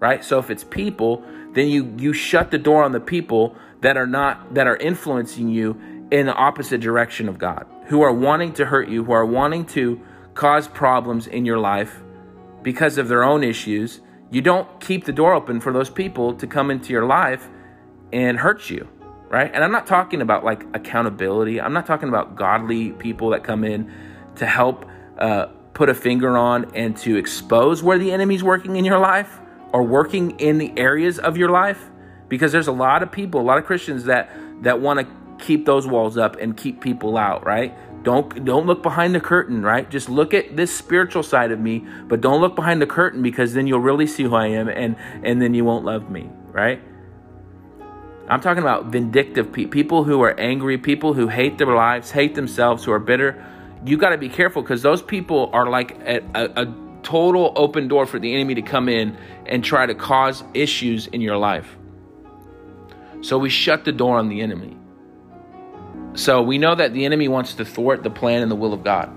right? 0.00 0.24
So 0.24 0.38
if 0.38 0.50
it's 0.50 0.64
people, 0.64 1.24
then 1.56 1.68
you 1.68 1.94
you 1.96 2.12
shut 2.12 2.50
the 2.50 2.58
door 2.58 2.84
on 2.84 2.92
the 2.92 3.00
people 3.00 3.56
that 3.80 3.96
are 3.96 4.06
not 4.06 4.54
that 4.54 4.66
are 4.66 4.76
influencing 4.76 5.48
you 5.48 5.80
in 6.10 6.26
the 6.26 6.34
opposite 6.34 6.82
direction 6.82 7.28
of 7.28 7.38
God, 7.38 7.66
who 7.86 8.02
are 8.02 8.12
wanting 8.12 8.52
to 8.54 8.66
hurt 8.66 8.88
you, 8.88 9.02
who 9.02 9.12
are 9.12 9.24
wanting 9.24 9.64
to 9.66 10.00
cause 10.34 10.68
problems 10.68 11.26
in 11.26 11.46
your 11.46 11.58
life 11.58 12.02
because 12.62 12.98
of 12.98 13.08
their 13.08 13.24
own 13.24 13.42
issues. 13.42 14.00
You 14.30 14.42
don't 14.42 14.68
keep 14.80 15.04
the 15.04 15.12
door 15.12 15.32
open 15.32 15.60
for 15.60 15.72
those 15.72 15.88
people 15.88 16.34
to 16.34 16.46
come 16.46 16.70
into 16.70 16.92
your 16.92 17.06
life 17.06 17.48
and 18.12 18.38
hurt 18.38 18.68
you, 18.68 18.86
right? 19.30 19.50
And 19.52 19.64
I'm 19.64 19.72
not 19.72 19.86
talking 19.86 20.20
about 20.20 20.44
like 20.44 20.62
accountability. 20.74 21.58
I'm 21.58 21.72
not 21.72 21.86
talking 21.86 22.10
about 22.10 22.36
godly 22.36 22.90
people 22.92 23.30
that 23.30 23.44
come 23.44 23.64
in 23.64 23.90
to 24.34 24.44
help 24.44 24.84
uh, 25.18 25.46
put 25.72 25.88
a 25.88 25.94
finger 25.94 26.36
on 26.36 26.74
and 26.74 26.94
to 26.98 27.16
expose 27.16 27.82
where 27.82 27.98
the 27.98 28.12
enemy's 28.12 28.44
working 28.44 28.76
in 28.76 28.84
your 28.84 28.98
life 28.98 29.40
or 29.76 29.82
working 29.82 30.30
in 30.40 30.56
the 30.56 30.72
areas 30.78 31.18
of 31.18 31.36
your 31.36 31.50
life 31.50 31.90
because 32.30 32.50
there's 32.50 32.66
a 32.66 32.72
lot 32.72 33.02
of 33.02 33.12
people, 33.12 33.42
a 33.42 33.42
lot 33.42 33.58
of 33.58 33.66
Christians 33.66 34.04
that 34.04 34.30
that 34.62 34.80
want 34.80 35.00
to 35.00 35.44
keep 35.44 35.66
those 35.66 35.86
walls 35.86 36.16
up 36.16 36.36
and 36.36 36.56
keep 36.56 36.80
people 36.80 37.18
out, 37.18 37.44
right? 37.44 37.76
Don't 38.02 38.42
don't 38.46 38.64
look 38.64 38.82
behind 38.82 39.14
the 39.14 39.20
curtain, 39.20 39.62
right? 39.62 39.88
Just 39.90 40.08
look 40.08 40.32
at 40.32 40.56
this 40.56 40.74
spiritual 40.74 41.22
side 41.22 41.52
of 41.52 41.60
me, 41.60 41.86
but 42.08 42.22
don't 42.22 42.40
look 42.40 42.56
behind 42.56 42.80
the 42.80 42.86
curtain 42.86 43.20
because 43.20 43.52
then 43.52 43.66
you'll 43.66 43.80
really 43.80 44.06
see 44.06 44.22
who 44.22 44.34
I 44.34 44.46
am 44.46 44.70
and 44.70 44.96
and 45.22 45.42
then 45.42 45.52
you 45.52 45.66
won't 45.66 45.84
love 45.84 46.08
me, 46.08 46.30
right? 46.52 46.80
I'm 48.26 48.40
talking 48.40 48.62
about 48.62 48.86
vindictive 48.86 49.52
people, 49.52 49.70
people 49.70 50.04
who 50.04 50.22
are 50.22 50.40
angry, 50.40 50.78
people 50.78 51.12
who 51.12 51.28
hate 51.28 51.58
their 51.58 51.66
lives, 51.66 52.12
hate 52.12 52.34
themselves, 52.34 52.82
who 52.82 52.92
are 52.92 52.98
bitter. 52.98 53.44
You 53.84 53.98
got 53.98 54.08
to 54.08 54.18
be 54.18 54.30
careful 54.30 54.62
because 54.62 54.80
those 54.80 55.02
people 55.02 55.50
are 55.52 55.68
like 55.68 55.98
a, 56.00 56.22
a, 56.34 56.62
a 56.62 56.85
total 57.06 57.52
open 57.54 57.86
door 57.86 58.04
for 58.04 58.18
the 58.18 58.34
enemy 58.34 58.56
to 58.56 58.62
come 58.62 58.88
in 58.88 59.16
and 59.46 59.62
try 59.62 59.86
to 59.86 59.94
cause 59.94 60.42
issues 60.54 61.06
in 61.06 61.20
your 61.20 61.36
life. 61.36 61.76
So 63.20 63.38
we 63.38 63.48
shut 63.48 63.84
the 63.84 63.92
door 63.92 64.18
on 64.18 64.28
the 64.28 64.40
enemy. 64.40 64.76
So 66.14 66.42
we 66.42 66.58
know 66.58 66.74
that 66.74 66.94
the 66.94 67.04
enemy 67.04 67.28
wants 67.28 67.54
to 67.54 67.64
thwart 67.64 68.02
the 68.02 68.10
plan 68.10 68.42
and 68.42 68.50
the 68.50 68.56
will 68.56 68.72
of 68.72 68.82
God. 68.82 69.08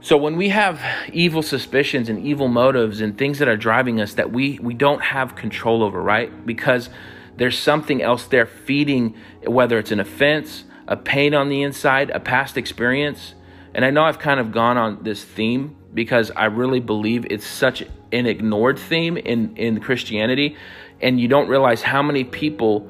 So 0.00 0.16
when 0.16 0.36
we 0.36 0.48
have 0.48 0.80
evil 1.12 1.42
suspicions 1.42 2.08
and 2.08 2.24
evil 2.24 2.48
motives 2.48 3.02
and 3.02 3.18
things 3.18 3.38
that 3.40 3.48
are 3.48 3.56
driving 3.56 4.00
us 4.00 4.14
that 4.14 4.32
we 4.32 4.58
we 4.62 4.72
don't 4.72 5.02
have 5.02 5.36
control 5.36 5.82
over, 5.82 6.00
right? 6.00 6.46
Because 6.46 6.88
there's 7.36 7.58
something 7.58 8.00
else 8.00 8.24
there 8.24 8.46
feeding 8.46 9.14
whether 9.44 9.78
it's 9.78 9.90
an 9.90 10.00
offense, 10.00 10.64
a 10.88 10.96
pain 10.96 11.34
on 11.34 11.50
the 11.50 11.60
inside, 11.62 12.08
a 12.10 12.20
past 12.20 12.56
experience. 12.56 13.34
And 13.74 13.84
I 13.84 13.90
know 13.90 14.04
I've 14.04 14.18
kind 14.18 14.40
of 14.40 14.52
gone 14.52 14.78
on 14.78 15.02
this 15.02 15.22
theme 15.22 15.76
because 15.96 16.30
I 16.30 16.44
really 16.44 16.78
believe 16.78 17.26
it's 17.28 17.46
such 17.46 17.82
an 18.12 18.26
ignored 18.26 18.78
theme 18.78 19.16
in 19.16 19.56
in 19.56 19.80
Christianity 19.80 20.56
and 21.00 21.18
you 21.18 21.26
don't 21.26 21.48
realize 21.48 21.82
how 21.82 22.02
many 22.02 22.22
people 22.22 22.88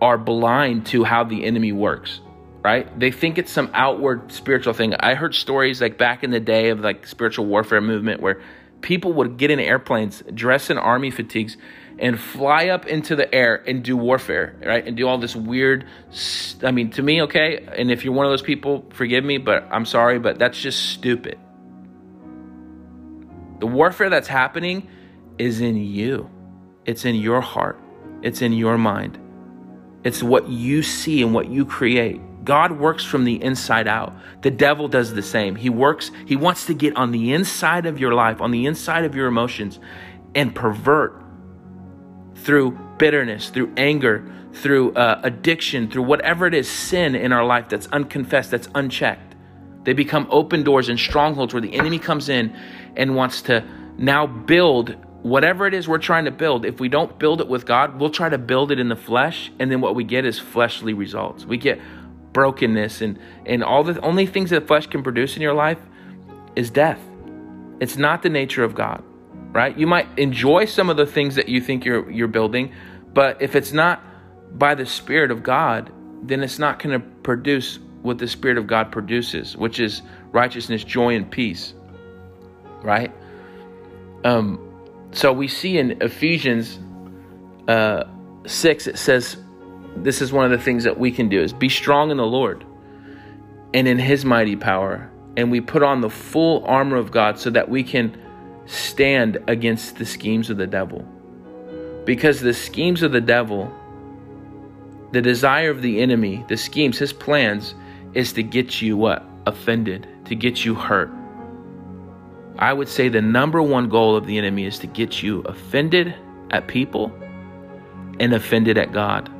are 0.00 0.18
blind 0.18 0.86
to 0.86 1.02
how 1.02 1.24
the 1.24 1.44
enemy 1.44 1.72
works 1.72 2.20
right? 2.64 2.86
They 2.96 3.10
think 3.10 3.38
it's 3.38 3.50
some 3.50 3.72
outward 3.74 4.30
spiritual 4.30 4.72
thing. 4.72 4.94
I 4.94 5.14
heard 5.14 5.34
stories 5.34 5.82
like 5.82 5.98
back 5.98 6.22
in 6.22 6.30
the 6.30 6.38
day 6.38 6.68
of 6.68 6.78
like 6.78 7.08
spiritual 7.08 7.46
warfare 7.46 7.80
movement 7.80 8.20
where 8.20 8.40
people 8.82 9.12
would 9.14 9.36
get 9.36 9.50
in 9.50 9.58
airplanes 9.58 10.22
dress 10.34 10.70
in 10.70 10.78
army 10.78 11.10
fatigues 11.10 11.56
and 11.98 12.18
fly 12.18 12.68
up 12.68 12.86
into 12.86 13.14
the 13.16 13.32
air 13.34 13.62
and 13.66 13.82
do 13.82 13.96
warfare 13.96 14.56
right? 14.64 14.86
And 14.86 14.96
do 14.96 15.08
all 15.08 15.18
this 15.18 15.36
weird 15.36 15.86
i 16.62 16.72
mean 16.72 16.90
to 16.90 17.02
me 17.02 17.22
okay 17.22 17.64
and 17.76 17.90
if 17.92 18.04
you're 18.04 18.12
one 18.12 18.26
of 18.26 18.32
those 18.32 18.42
people 18.42 18.84
forgive 18.92 19.24
me 19.24 19.38
but 19.38 19.68
i'm 19.70 19.86
sorry 19.86 20.18
but 20.18 20.38
that's 20.38 20.60
just 20.60 20.90
stupid 20.90 21.38
the 23.62 23.68
warfare 23.68 24.10
that's 24.10 24.26
happening 24.26 24.88
is 25.38 25.60
in 25.60 25.76
you 25.76 26.28
it's 26.84 27.04
in 27.04 27.14
your 27.14 27.40
heart, 27.40 27.78
it's 28.20 28.42
in 28.42 28.52
your 28.52 28.76
mind. 28.76 29.20
It's 30.02 30.20
what 30.20 30.48
you 30.48 30.82
see 30.82 31.22
and 31.22 31.32
what 31.32 31.48
you 31.48 31.64
create. 31.64 32.20
God 32.44 32.72
works 32.72 33.04
from 33.04 33.22
the 33.22 33.40
inside 33.40 33.86
out. 33.86 34.14
The 34.40 34.50
devil 34.50 34.88
does 34.88 35.14
the 35.14 35.22
same. 35.22 35.54
He 35.54 35.70
works, 35.70 36.10
he 36.26 36.34
wants 36.34 36.66
to 36.66 36.74
get 36.74 36.96
on 36.96 37.12
the 37.12 37.32
inside 37.32 37.86
of 37.86 38.00
your 38.00 38.14
life, 38.14 38.40
on 38.40 38.50
the 38.50 38.66
inside 38.66 39.04
of 39.04 39.14
your 39.14 39.28
emotions, 39.28 39.78
and 40.34 40.52
pervert 40.52 41.22
through 42.34 42.72
bitterness, 42.98 43.50
through 43.50 43.72
anger, 43.76 44.28
through 44.54 44.92
uh, 44.94 45.20
addiction, 45.22 45.88
through 45.88 46.02
whatever 46.02 46.48
it 46.48 46.54
is, 46.54 46.68
sin 46.68 47.14
in 47.14 47.32
our 47.32 47.44
life 47.44 47.68
that's 47.68 47.86
unconfessed, 47.92 48.50
that's 48.50 48.68
unchecked. 48.74 49.31
They 49.84 49.92
become 49.92 50.26
open 50.30 50.62
doors 50.62 50.88
and 50.88 50.98
strongholds 50.98 51.52
where 51.52 51.60
the 51.60 51.74
enemy 51.74 51.98
comes 51.98 52.28
in 52.28 52.56
and 52.96 53.16
wants 53.16 53.42
to 53.42 53.64
now 53.98 54.26
build 54.26 54.96
whatever 55.22 55.66
it 55.66 55.74
is 55.74 55.86
we're 55.88 55.98
trying 55.98 56.24
to 56.24 56.30
build, 56.30 56.64
if 56.64 56.80
we 56.80 56.88
don't 56.88 57.18
build 57.18 57.40
it 57.40 57.48
with 57.48 57.64
God, 57.64 58.00
we'll 58.00 58.10
try 58.10 58.28
to 58.28 58.38
build 58.38 58.72
it 58.72 58.80
in 58.80 58.88
the 58.88 58.96
flesh, 58.96 59.52
and 59.58 59.70
then 59.70 59.80
what 59.80 59.94
we 59.94 60.04
get 60.04 60.24
is 60.24 60.38
fleshly 60.38 60.94
results. 60.94 61.46
We 61.46 61.56
get 61.56 61.80
brokenness 62.32 63.02
and 63.02 63.18
and 63.44 63.62
all 63.62 63.84
the 63.84 64.00
only 64.00 64.26
things 64.26 64.50
that 64.50 64.66
flesh 64.66 64.86
can 64.86 65.02
produce 65.02 65.36
in 65.36 65.42
your 65.42 65.52
life 65.52 65.78
is 66.56 66.70
death. 66.70 66.98
It's 67.78 67.96
not 67.96 68.22
the 68.22 68.30
nature 68.30 68.64
of 68.64 68.74
God, 68.74 69.02
right? 69.52 69.76
You 69.76 69.86
might 69.86 70.06
enjoy 70.18 70.64
some 70.64 70.88
of 70.88 70.96
the 70.96 71.06
things 71.06 71.34
that 71.34 71.48
you 71.48 71.60
think 71.60 71.84
you're 71.84 72.10
you're 72.10 72.28
building, 72.28 72.72
but 73.12 73.40
if 73.40 73.54
it's 73.54 73.72
not 73.72 74.02
by 74.52 74.74
the 74.74 74.86
Spirit 74.86 75.30
of 75.30 75.42
God, 75.42 75.92
then 76.22 76.42
it's 76.42 76.58
not 76.58 76.78
going 76.78 77.00
to 77.00 77.06
produce 77.22 77.78
what 78.02 78.18
the 78.18 78.28
Spirit 78.28 78.58
of 78.58 78.66
God 78.66 78.92
produces, 78.92 79.56
which 79.56 79.80
is 79.80 80.02
righteousness, 80.32 80.84
joy, 80.84 81.14
and 81.14 81.30
peace. 81.30 81.74
Right? 82.82 83.12
Um, 84.24 84.58
so 85.12 85.32
we 85.32 85.48
see 85.48 85.78
in 85.78 86.02
Ephesians 86.02 86.78
uh, 87.68 88.04
6, 88.46 88.86
it 88.86 88.98
says, 88.98 89.36
this 89.96 90.22
is 90.22 90.32
one 90.32 90.44
of 90.44 90.50
the 90.50 90.64
things 90.64 90.84
that 90.84 90.98
we 90.98 91.10
can 91.10 91.28
do 91.28 91.40
is 91.40 91.52
be 91.52 91.68
strong 91.68 92.10
in 92.10 92.16
the 92.16 92.26
Lord 92.26 92.64
and 93.74 93.86
in 93.86 93.98
his 93.98 94.24
mighty 94.24 94.56
power. 94.56 95.10
And 95.36 95.50
we 95.50 95.60
put 95.60 95.82
on 95.82 96.00
the 96.00 96.10
full 96.10 96.64
armor 96.64 96.96
of 96.96 97.10
God 97.10 97.38
so 97.38 97.50
that 97.50 97.68
we 97.68 97.82
can 97.82 98.18
stand 98.66 99.38
against 99.48 99.96
the 99.96 100.04
schemes 100.04 100.50
of 100.50 100.56
the 100.56 100.66
devil. 100.66 101.06
Because 102.04 102.40
the 102.40 102.54
schemes 102.54 103.02
of 103.02 103.12
the 103.12 103.20
devil, 103.20 103.72
the 105.12 105.22
desire 105.22 105.70
of 105.70 105.82
the 105.82 106.00
enemy, 106.00 106.44
the 106.48 106.56
schemes, 106.56 106.98
his 106.98 107.12
plans, 107.12 107.74
is 108.14 108.32
to 108.34 108.42
get 108.42 108.82
you 108.82 108.96
what? 108.96 109.24
Offended, 109.46 110.06
to 110.26 110.34
get 110.34 110.64
you 110.64 110.74
hurt, 110.74 111.10
I 112.58 112.72
would 112.72 112.88
say 112.88 113.08
the 113.08 113.22
number 113.22 113.62
one 113.62 113.88
goal 113.88 114.16
of 114.16 114.26
the 114.26 114.38
enemy 114.38 114.66
is 114.66 114.78
to 114.80 114.86
get 114.86 115.22
you 115.22 115.40
offended 115.40 116.14
at 116.50 116.68
people 116.68 117.12
and 118.20 118.34
offended 118.34 118.78
at 118.78 118.92
God. 118.92 119.30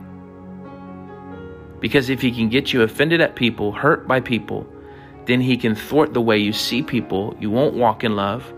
Because 1.81 2.09
if 2.09 2.21
he 2.21 2.33
can 2.33 2.49
get 2.49 2.73
you 2.73 2.83
offended 2.83 3.21
at 3.21 3.37
people, 3.37 3.73
hurt 3.73 4.09
by 4.09 4.21
people, 4.21 4.67
then 5.27 5.41
he 5.41 5.57
can 5.57 5.75
thwart 5.75 6.15
the 6.15 6.21
way 6.21 6.39
you 6.39 6.53
see 6.53 6.83
people. 6.83 7.37
You 7.39 7.51
won't 7.51 7.75
walk 7.75 8.03
in 8.03 8.17
love, 8.17 8.51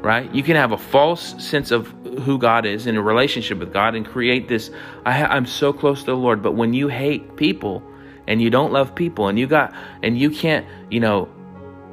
right? 0.00 0.32
You 0.34 0.42
can 0.42 0.56
have 0.56 0.72
a 0.72 0.78
false 0.78 1.34
sense 1.42 1.70
of 1.70 1.88
who 2.22 2.38
God 2.38 2.64
is 2.64 2.86
in 2.86 2.96
a 2.96 3.02
relationship 3.02 3.58
with 3.58 3.72
God 3.72 3.94
and 3.94 4.06
create 4.06 4.48
this 4.48 4.70
I, 5.04 5.36
am 5.36 5.46
so 5.46 5.72
close 5.72 6.00
to 6.00 6.06
the 6.06 6.16
Lord. 6.16 6.42
But 6.42 6.52
when 6.52 6.74
you 6.74 6.88
hate 6.88 7.36
people 7.36 7.82
and 8.28 8.40
you 8.40 8.50
don't 8.50 8.72
love 8.72 8.94
people 8.94 9.26
and 9.26 9.38
you 9.38 9.48
got, 9.48 9.74
and 10.02 10.16
you 10.16 10.30
can't, 10.30 10.64
you 10.90 11.00
know, 11.00 11.28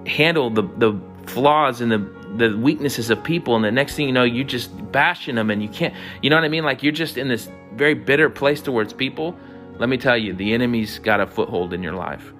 handle 0.05 0.51
the, 0.51 0.61
the 0.77 0.99
flaws 1.25 1.81
and 1.81 1.91
the 1.91 2.15
the 2.37 2.55
weaknesses 2.57 3.09
of 3.09 3.23
people 3.23 3.55
and 3.55 3.63
the 3.63 3.71
next 3.71 3.95
thing 3.95 4.07
you 4.07 4.13
know 4.13 4.25
you 4.25 4.43
just 4.43 4.91
bashing 4.91 5.35
them 5.35 5.49
and 5.49 5.63
you 5.63 5.69
can't 5.69 5.93
you 6.21 6.29
know 6.29 6.35
what 6.35 6.43
i 6.43 6.49
mean? 6.49 6.65
Like 6.65 6.83
you're 6.83 6.91
just 6.91 7.17
in 7.17 7.29
this 7.29 7.49
very 7.73 7.93
bitter 7.93 8.29
place 8.29 8.61
towards 8.61 8.91
people. 8.93 9.35
Let 9.77 9.87
me 9.87 9.97
tell 9.97 10.17
you 10.17 10.33
the 10.33 10.53
enemy's 10.53 10.99
got 10.99 11.21
a 11.21 11.27
foothold 11.27 11.73
in 11.73 11.81
your 11.81 11.93
life. 11.93 12.33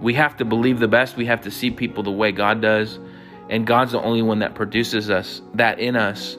We 0.00 0.14
have 0.14 0.38
to 0.38 0.44
believe 0.46 0.80
the 0.80 0.88
best. 0.88 1.16
We 1.16 1.26
have 1.26 1.42
to 1.42 1.50
see 1.50 1.70
people 1.70 2.02
the 2.02 2.10
way 2.10 2.32
god 2.32 2.62
does 2.62 2.98
and 3.50 3.66
god's 3.66 3.92
the 3.92 4.00
only 4.00 4.22
one 4.22 4.38
that 4.38 4.54
produces 4.54 5.10
us 5.10 5.42
that 5.54 5.78
in 5.78 5.94
us 5.94 6.38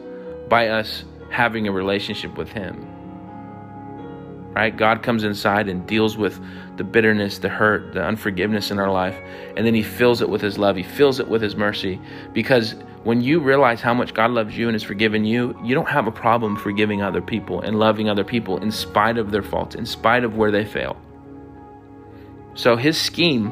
by 0.49 0.69
us 0.69 1.05
having 1.29 1.67
a 1.67 1.71
relationship 1.71 2.37
with 2.37 2.49
him 2.49 2.92
right? 4.53 4.75
God 4.75 5.03
comes 5.03 5.23
inside 5.23 5.67
and 5.67 5.85
deals 5.87 6.17
with 6.17 6.39
the 6.77 6.83
bitterness, 6.83 7.39
the 7.39 7.49
hurt, 7.49 7.93
the 7.93 8.03
unforgiveness 8.03 8.71
in 8.71 8.79
our 8.79 8.91
life, 8.91 9.17
and 9.55 9.65
then 9.65 9.73
He 9.73 9.83
fills 9.83 10.21
it 10.21 10.29
with 10.29 10.41
His 10.41 10.57
love. 10.57 10.75
He 10.75 10.83
fills 10.83 11.19
it 11.19 11.27
with 11.27 11.41
His 11.41 11.55
mercy. 11.55 11.99
Because 12.33 12.75
when 13.03 13.21
you 13.21 13.39
realize 13.39 13.81
how 13.81 13.93
much 13.93 14.13
God 14.13 14.31
loves 14.31 14.57
you 14.57 14.67
and 14.67 14.75
has 14.75 14.83
forgiven 14.83 15.25
you, 15.25 15.57
you 15.63 15.75
don't 15.75 15.89
have 15.89 16.07
a 16.07 16.11
problem 16.11 16.55
forgiving 16.55 17.01
other 17.01 17.21
people 17.21 17.61
and 17.61 17.77
loving 17.77 18.09
other 18.09 18.23
people 18.23 18.57
in 18.57 18.71
spite 18.71 19.17
of 19.17 19.31
their 19.31 19.43
faults, 19.43 19.75
in 19.75 19.85
spite 19.85 20.23
of 20.23 20.35
where 20.35 20.51
they 20.51 20.65
fail. 20.65 20.95
So 22.55 22.75
His 22.75 22.99
scheme, 22.99 23.51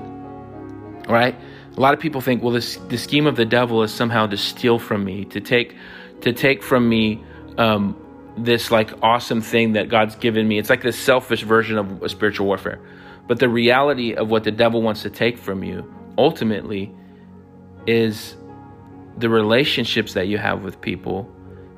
right? 1.08 1.36
A 1.76 1.80
lot 1.80 1.94
of 1.94 2.00
people 2.00 2.22
think, 2.22 2.44
well, 2.44 2.54
this, 2.54 2.76
the 2.76 2.98
scheme 2.98 3.28
of 3.28 3.36
the 3.36 3.46
devil 3.46 3.84
is 3.84 3.94
somehow 3.94 4.28
to 4.28 4.38
steal 4.38 4.78
from 4.78 5.04
me, 5.04 5.26
to 5.26 5.40
take, 5.40 5.76
to 6.22 6.34
take 6.34 6.64
from 6.64 6.88
me 6.88 7.24
um, 7.58 7.96
this 8.44 8.72
like 8.72 8.92
awesome 9.02 9.42
thing 9.42 9.74
that 9.74 9.90
God's 9.90 10.16
given 10.16 10.48
me. 10.48 10.58
It's 10.58 10.70
like 10.70 10.82
this 10.82 10.98
selfish 10.98 11.44
version 11.44 11.78
of 11.78 12.12
spiritual 12.12 12.48
warfare. 12.48 12.80
But 13.28 13.40
the 13.40 13.50
reality 13.50 14.14
of 14.14 14.30
what 14.30 14.44
the 14.44 14.52
devil 14.52 14.82
wants 14.82 15.04
to 15.04 15.10
take 15.10 15.38
from 15.38 15.64
you 15.64 15.94
ultimately 16.18 16.94
is 17.88 18.36
the 19.18 19.30
relationships 19.30 20.14
that 20.14 20.28
you 20.28 20.38
have 20.38 20.64
with 20.64 20.82
people, 20.82 21.30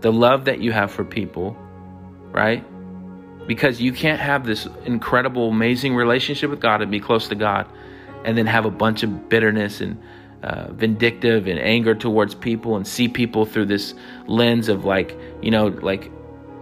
the 0.02 0.12
love 0.12 0.46
that 0.46 0.60
you 0.60 0.72
have 0.72 0.92
for 0.92 1.04
people, 1.04 1.58
right? 2.32 2.66
Because 3.48 3.82
you 3.82 3.92
can't 3.92 4.20
have 4.20 4.46
this 4.46 4.68
incredible, 4.86 5.50
amazing 5.50 5.96
relationship 5.96 6.50
with 6.50 6.62
God 6.62 6.82
and 6.82 6.92
be 6.92 7.00
close 7.00 7.28
to 7.28 7.36
God 7.36 7.68
and 8.24 8.38
then 8.38 8.46
have 8.46 8.66
a 8.66 8.72
bunch 8.72 9.04
of 9.04 9.30
bitterness 9.30 9.82
and 9.82 10.02
uh, 10.44 10.72
vindictive 10.72 11.48
and 11.48 11.60
anger 11.60 11.96
towards 11.96 12.36
people 12.36 12.76
and 12.76 12.88
see 12.88 13.08
people 13.08 13.46
through 13.46 13.66
this 13.66 13.94
lens 14.28 14.70
of 14.70 14.86
like, 14.86 15.18
you 15.42 15.52
know, 15.52 15.68
like 15.68 16.12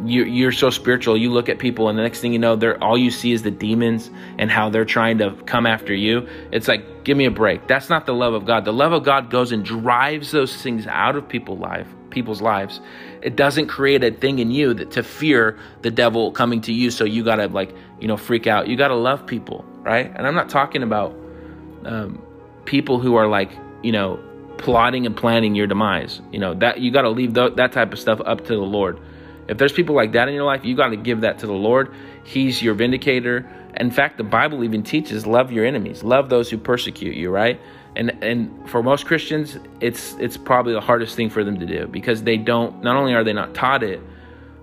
you're, 0.06 0.28
you're 0.28 0.52
so 0.52 0.70
spiritual. 0.70 1.18
You 1.18 1.32
look 1.32 1.50
at 1.50 1.60
people, 1.60 1.90
and 1.90 1.98
the 1.98 2.04
next 2.04 2.20
thing 2.20 2.34
you 2.34 2.40
know, 2.40 2.56
they're 2.56 2.82
all 2.84 2.98
you 2.98 3.12
see 3.12 3.32
is 3.32 3.44
the 3.44 3.52
demons 3.52 4.10
and 4.38 4.50
how 4.50 4.70
they're 4.70 4.86
trying 4.86 5.18
to 5.20 5.32
come 5.46 5.66
after 5.66 5.94
you. 5.94 6.28
It's 6.52 6.68
like, 6.68 7.04
give 7.04 7.18
me 7.18 7.26
a 7.26 7.32
break. 7.32 7.68
That's 7.68 7.90
not 7.90 8.06
the 8.06 8.14
love 8.14 8.34
of 8.34 8.46
God. 8.46 8.66
The 8.66 8.74
love 8.74 8.92
of 8.94 9.04
God 9.04 9.30
goes 9.30 9.52
and 9.52 9.64
drives 9.64 10.32
those 10.32 10.56
things 10.62 10.88
out 10.88 11.16
of 11.16 11.28
people's 11.28 11.60
life, 11.60 11.88
people's 12.10 12.42
lives. 12.42 12.82
It 13.22 13.36
doesn't 13.36 13.68
create 13.68 14.04
a 14.04 14.12
thing 14.12 14.40
in 14.40 14.52
you 14.52 14.74
that 14.74 14.92
to 14.92 15.04
fear 15.04 15.60
the 15.82 15.92
devil 15.92 16.32
coming 16.32 16.62
to 16.62 16.74
you. 16.74 16.92
So 16.92 17.04
you 17.04 17.24
gotta 17.24 17.48
like, 17.48 17.74
you 18.00 18.08
know, 18.08 18.18
freak 18.18 18.48
out. 18.48 18.68
You 18.68 18.76
gotta 18.78 18.96
love 18.96 19.26
people, 19.28 19.66
right? 19.80 20.12
And 20.16 20.26
I'm 20.26 20.36
not 20.36 20.50
talking 20.50 20.84
about 20.84 21.16
um, 21.86 22.22
people 22.66 23.00
who 23.00 23.16
are 23.16 23.28
like, 23.28 23.52
you 23.84 23.92
know, 23.92 24.20
plotting 24.58 25.06
and 25.06 25.16
planning 25.16 25.56
your 25.56 25.68
demise. 25.68 26.22
You 26.32 26.40
know 26.40 26.54
that 26.56 26.80
you 26.80 26.92
got 26.92 27.02
to 27.02 27.10
leave 27.10 27.34
th- 27.34 27.56
that 27.56 27.72
type 27.72 27.92
of 27.92 28.00
stuff 28.00 28.22
up 28.26 28.46
to 28.46 28.54
the 28.54 28.62
Lord. 28.62 29.00
If 29.47 29.58
there's 29.58 29.73
people 29.73 29.95
like 29.95 30.13
that 30.13 30.27
in 30.27 30.34
your 30.34 30.45
life, 30.45 30.63
you 30.63 30.75
got 30.75 30.89
to 30.89 30.97
give 30.97 31.21
that 31.21 31.39
to 31.39 31.47
the 31.47 31.54
Lord. 31.54 31.93
He's 32.23 32.62
your 32.62 32.73
vindicator. 32.73 33.49
In 33.77 33.91
fact, 33.91 34.17
the 34.17 34.23
Bible 34.23 34.63
even 34.63 34.84
teaches 34.84 35.25
love 35.25 35.51
your 35.51 35.65
enemies, 35.65 36.04
love 36.04 36.30
those 36.30 36.49
who 36.49 36.58
persecute 36.58 37.15
you, 37.15 37.30
right? 37.30 37.60
And 37.95 38.23
and 38.23 38.69
for 38.69 38.82
most 38.82 39.06
Christians, 39.06 39.58
it's 39.80 40.13
it's 40.13 40.38
probably 40.38 40.73
the 40.73 40.82
hardest 40.82 41.15
thing 41.15 41.30
for 41.30 41.43
them 41.43 41.60
to 41.60 41.65
do 41.65 41.88
because 41.88 42.23
they 42.23 42.38
don't 42.38 42.84
not 42.84 42.95
only 42.95 43.13
are 43.13 43.23
they 43.23 43.34
not 43.34 43.54
taught 43.54 43.84
it, 43.84 44.01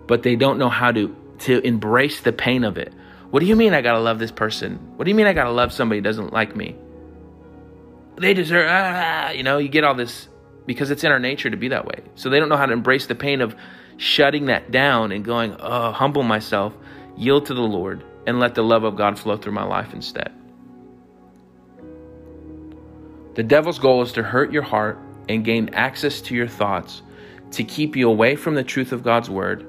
but 0.06 0.22
they 0.22 0.36
don't 0.36 0.58
know 0.58 0.68
how 0.68 0.92
to 0.92 1.14
to 1.40 1.58
embrace 1.66 2.20
the 2.20 2.32
pain 2.32 2.64
of 2.64 2.78
it. 2.78 2.92
What 3.30 3.40
do 3.40 3.46
you 3.46 3.56
mean 3.56 3.74
I 3.74 3.82
got 3.82 3.92
to 3.92 4.00
love 4.00 4.18
this 4.18 4.32
person? 4.32 4.76
What 4.96 5.04
do 5.04 5.10
you 5.10 5.14
mean 5.14 5.26
I 5.26 5.34
got 5.34 5.44
to 5.44 5.50
love 5.50 5.72
somebody 5.72 5.98
who 5.98 6.02
doesn't 6.02 6.32
like 6.32 6.56
me? 6.56 6.76
They 8.16 8.32
deserve 8.32 8.66
ah, 8.70 9.30
you 9.30 9.42
know, 9.42 9.58
you 9.58 9.68
get 9.68 9.84
all 9.84 9.94
this 9.94 10.28
because 10.66 10.90
it's 10.90 11.04
in 11.04 11.12
our 11.12 11.18
nature 11.18 11.50
to 11.50 11.56
be 11.56 11.68
that 11.68 11.86
way. 11.86 12.00
So 12.14 12.30
they 12.30 12.38
don't 12.38 12.48
know 12.48 12.56
how 12.56 12.66
to 12.66 12.72
embrace 12.72 13.06
the 13.06 13.14
pain 13.14 13.40
of 13.42 13.54
shutting 13.98 14.46
that 14.46 14.70
down 14.70 15.12
and 15.12 15.24
going, 15.24 15.54
oh, 15.58 15.92
humble 15.92 16.22
myself, 16.22 16.72
yield 17.16 17.44
to 17.46 17.54
the 17.54 17.60
Lord, 17.60 18.02
and 18.26 18.40
let 18.40 18.54
the 18.54 18.62
love 18.62 18.84
of 18.84 18.96
God 18.96 19.18
flow 19.18 19.36
through 19.36 19.52
my 19.52 19.64
life 19.64 19.92
instead. 19.92 20.32
The 23.34 23.42
devil's 23.42 23.78
goal 23.78 24.02
is 24.02 24.12
to 24.12 24.22
hurt 24.22 24.52
your 24.52 24.62
heart 24.62 24.98
and 25.28 25.44
gain 25.44 25.70
access 25.74 26.20
to 26.22 26.34
your 26.34 26.48
thoughts, 26.48 27.02
to 27.52 27.64
keep 27.64 27.96
you 27.96 28.08
away 28.08 28.36
from 28.36 28.54
the 28.54 28.64
truth 28.64 28.92
of 28.92 29.02
God's 29.02 29.28
word. 29.28 29.66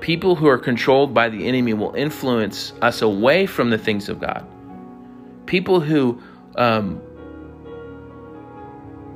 People 0.00 0.36
who 0.36 0.46
are 0.46 0.58
controlled 0.58 1.12
by 1.12 1.28
the 1.28 1.46
enemy 1.46 1.74
will 1.74 1.94
influence 1.94 2.72
us 2.80 3.02
away 3.02 3.46
from 3.46 3.70
the 3.70 3.78
things 3.78 4.08
of 4.08 4.20
God. 4.20 4.46
People 5.46 5.80
who 5.80 6.20
um, 6.56 7.02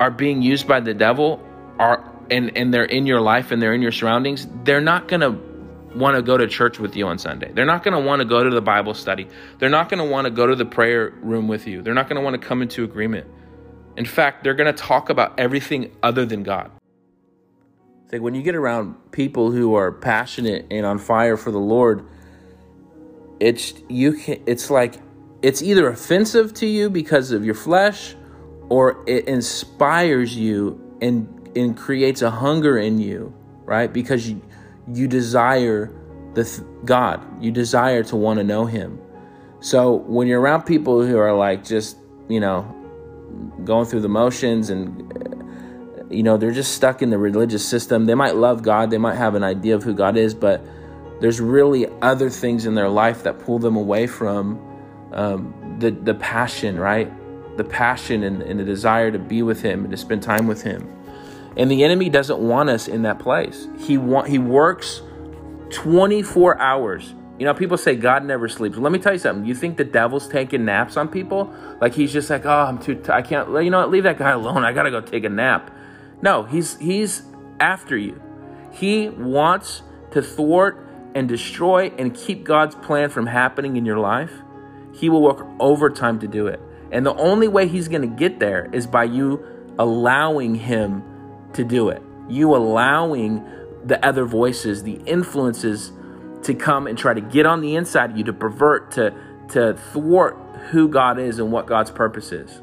are 0.00 0.10
being 0.10 0.42
used 0.42 0.66
by 0.66 0.80
the 0.80 0.94
devil 0.94 1.42
are 1.78 2.13
and 2.30 2.56
and 2.56 2.72
they're 2.72 2.84
in 2.84 3.06
your 3.06 3.20
life 3.20 3.50
and 3.50 3.60
they're 3.60 3.74
in 3.74 3.82
your 3.82 3.92
surroundings, 3.92 4.46
they're 4.64 4.80
not 4.80 5.08
going 5.08 5.20
to 5.20 5.38
want 5.94 6.16
to 6.16 6.22
go 6.22 6.36
to 6.36 6.46
church 6.46 6.78
with 6.78 6.96
you 6.96 7.06
on 7.06 7.18
Sunday. 7.18 7.50
They're 7.52 7.66
not 7.66 7.82
going 7.84 7.94
to 7.94 8.00
want 8.00 8.20
to 8.20 8.24
go 8.24 8.42
to 8.42 8.50
the 8.50 8.60
Bible 8.60 8.94
study. 8.94 9.28
They're 9.58 9.68
not 9.68 9.88
going 9.88 9.98
to 9.98 10.10
want 10.10 10.26
to 10.26 10.30
go 10.30 10.46
to 10.46 10.56
the 10.56 10.64
prayer 10.64 11.10
room 11.22 11.48
with 11.48 11.66
you. 11.66 11.82
They're 11.82 11.94
not 11.94 12.08
going 12.08 12.16
to 12.16 12.22
want 12.22 12.40
to 12.40 12.46
come 12.46 12.62
into 12.62 12.84
agreement. 12.84 13.26
In 13.96 14.04
fact, 14.04 14.42
they're 14.42 14.54
going 14.54 14.72
to 14.72 14.82
talk 14.82 15.08
about 15.08 15.38
everything 15.38 15.96
other 16.02 16.26
than 16.26 16.42
God. 16.42 16.70
It's 18.04 18.12
like 18.12 18.22
when 18.22 18.34
you 18.34 18.42
get 18.42 18.56
around 18.56 19.12
people 19.12 19.52
who 19.52 19.74
are 19.76 19.92
passionate 19.92 20.66
and 20.70 20.84
on 20.84 20.98
fire 20.98 21.36
for 21.36 21.50
the 21.50 21.60
Lord, 21.60 22.06
it's 23.40 23.74
you 23.88 24.14
can 24.14 24.42
it's 24.46 24.70
like 24.70 24.96
it's 25.42 25.62
either 25.62 25.88
offensive 25.88 26.54
to 26.54 26.66
you 26.66 26.90
because 26.90 27.30
of 27.30 27.44
your 27.44 27.54
flesh 27.54 28.14
or 28.68 29.04
it 29.06 29.26
inspires 29.28 30.36
you 30.36 30.80
and 31.00 31.33
and 31.56 31.76
creates 31.76 32.22
a 32.22 32.30
hunger 32.30 32.78
in 32.78 32.98
you, 32.98 33.34
right? 33.64 33.92
Because 33.92 34.28
you 34.28 34.42
you 34.92 35.08
desire 35.08 35.90
the 36.34 36.44
th- 36.44 36.66
God, 36.84 37.42
you 37.42 37.50
desire 37.50 38.02
to 38.04 38.16
want 38.16 38.38
to 38.38 38.44
know 38.44 38.66
Him. 38.66 39.00
So 39.60 39.94
when 39.94 40.26
you're 40.26 40.40
around 40.40 40.62
people 40.62 41.04
who 41.04 41.16
are 41.18 41.34
like 41.34 41.64
just 41.64 41.96
you 42.28 42.40
know 42.40 42.62
going 43.64 43.86
through 43.86 44.02
the 44.02 44.08
motions 44.08 44.70
and 44.70 46.06
you 46.10 46.22
know 46.22 46.36
they're 46.36 46.52
just 46.52 46.74
stuck 46.74 47.02
in 47.02 47.10
the 47.10 47.18
religious 47.18 47.66
system, 47.66 48.06
they 48.06 48.14
might 48.14 48.36
love 48.36 48.62
God, 48.62 48.90
they 48.90 48.98
might 48.98 49.16
have 49.16 49.34
an 49.34 49.44
idea 49.44 49.74
of 49.74 49.82
who 49.82 49.94
God 49.94 50.16
is, 50.16 50.34
but 50.34 50.64
there's 51.20 51.40
really 51.40 51.86
other 52.02 52.28
things 52.28 52.66
in 52.66 52.74
their 52.74 52.88
life 52.88 53.22
that 53.22 53.38
pull 53.38 53.58
them 53.58 53.76
away 53.76 54.06
from 54.06 54.60
um, 55.12 55.76
the 55.78 55.90
the 55.90 56.14
passion, 56.14 56.78
right? 56.78 57.10
The 57.56 57.64
passion 57.64 58.24
and, 58.24 58.42
and 58.42 58.58
the 58.58 58.64
desire 58.64 59.10
to 59.12 59.18
be 59.18 59.42
with 59.42 59.62
Him 59.62 59.84
and 59.84 59.90
to 59.90 59.96
spend 59.96 60.22
time 60.22 60.46
with 60.46 60.62
Him. 60.62 60.93
And 61.56 61.70
the 61.70 61.84
enemy 61.84 62.08
doesn't 62.08 62.38
want 62.38 62.68
us 62.68 62.88
in 62.88 63.02
that 63.02 63.18
place. 63.18 63.68
He 63.78 63.96
want 63.96 64.28
he 64.28 64.38
works 64.38 65.02
24 65.70 66.58
hours. 66.58 67.14
You 67.38 67.46
know, 67.46 67.54
people 67.54 67.76
say 67.76 67.96
God 67.96 68.24
never 68.24 68.48
sleeps. 68.48 68.76
Let 68.76 68.92
me 68.92 68.98
tell 68.98 69.12
you 69.12 69.18
something. 69.18 69.44
You 69.44 69.54
think 69.54 69.76
the 69.76 69.84
devil's 69.84 70.28
taking 70.28 70.64
naps 70.64 70.96
on 70.96 71.08
people? 71.08 71.52
Like 71.80 71.94
he's 71.94 72.12
just 72.12 72.30
like, 72.30 72.46
oh, 72.46 72.50
I'm 72.50 72.78
too, 72.78 72.94
t- 72.94 73.10
I 73.10 73.18
I 73.18 73.22
can't. 73.22 73.48
You 73.48 73.70
know 73.70 73.80
what? 73.80 73.90
Leave 73.90 74.04
that 74.04 74.18
guy 74.18 74.30
alone. 74.40 74.64
I 74.64 74.72
gotta 74.72 74.90
go 74.90 75.00
take 75.00 75.24
a 75.24 75.28
nap. 75.28 75.70
No, 76.22 76.44
he's 76.44 76.78
he's 76.78 77.22
after 77.60 77.96
you. 77.96 78.20
He 78.72 79.08
wants 79.08 79.82
to 80.10 80.22
thwart 80.22 80.84
and 81.14 81.28
destroy 81.28 81.92
and 81.96 82.14
keep 82.14 82.44
God's 82.44 82.74
plan 82.74 83.10
from 83.10 83.26
happening 83.26 83.76
in 83.76 83.84
your 83.84 83.98
life. 83.98 84.32
He 84.92 85.08
will 85.08 85.22
work 85.22 85.46
overtime 85.60 86.18
to 86.20 86.28
do 86.28 86.46
it. 86.46 86.60
And 86.90 87.04
the 87.04 87.14
only 87.14 87.48
way 87.48 87.66
he's 87.68 87.88
going 87.88 88.02
to 88.02 88.16
get 88.16 88.38
there 88.38 88.68
is 88.72 88.86
by 88.86 89.04
you 89.04 89.44
allowing 89.78 90.54
him 90.54 91.02
to 91.54 91.64
do 91.64 91.88
it. 91.88 92.02
You 92.28 92.54
allowing 92.54 93.44
the 93.84 94.04
other 94.04 94.24
voices, 94.24 94.82
the 94.82 95.00
influences 95.06 95.92
to 96.42 96.54
come 96.54 96.86
and 96.86 96.96
try 96.96 97.14
to 97.14 97.20
get 97.20 97.46
on 97.46 97.60
the 97.60 97.76
inside 97.76 98.10
of 98.10 98.16
you 98.16 98.24
to 98.24 98.32
pervert, 98.32 98.90
to, 98.92 99.14
to 99.50 99.74
thwart 99.92 100.36
who 100.70 100.88
God 100.88 101.18
is 101.18 101.38
and 101.38 101.52
what 101.52 101.66
God's 101.66 101.90
purpose 101.90 102.32
is. 102.32 102.60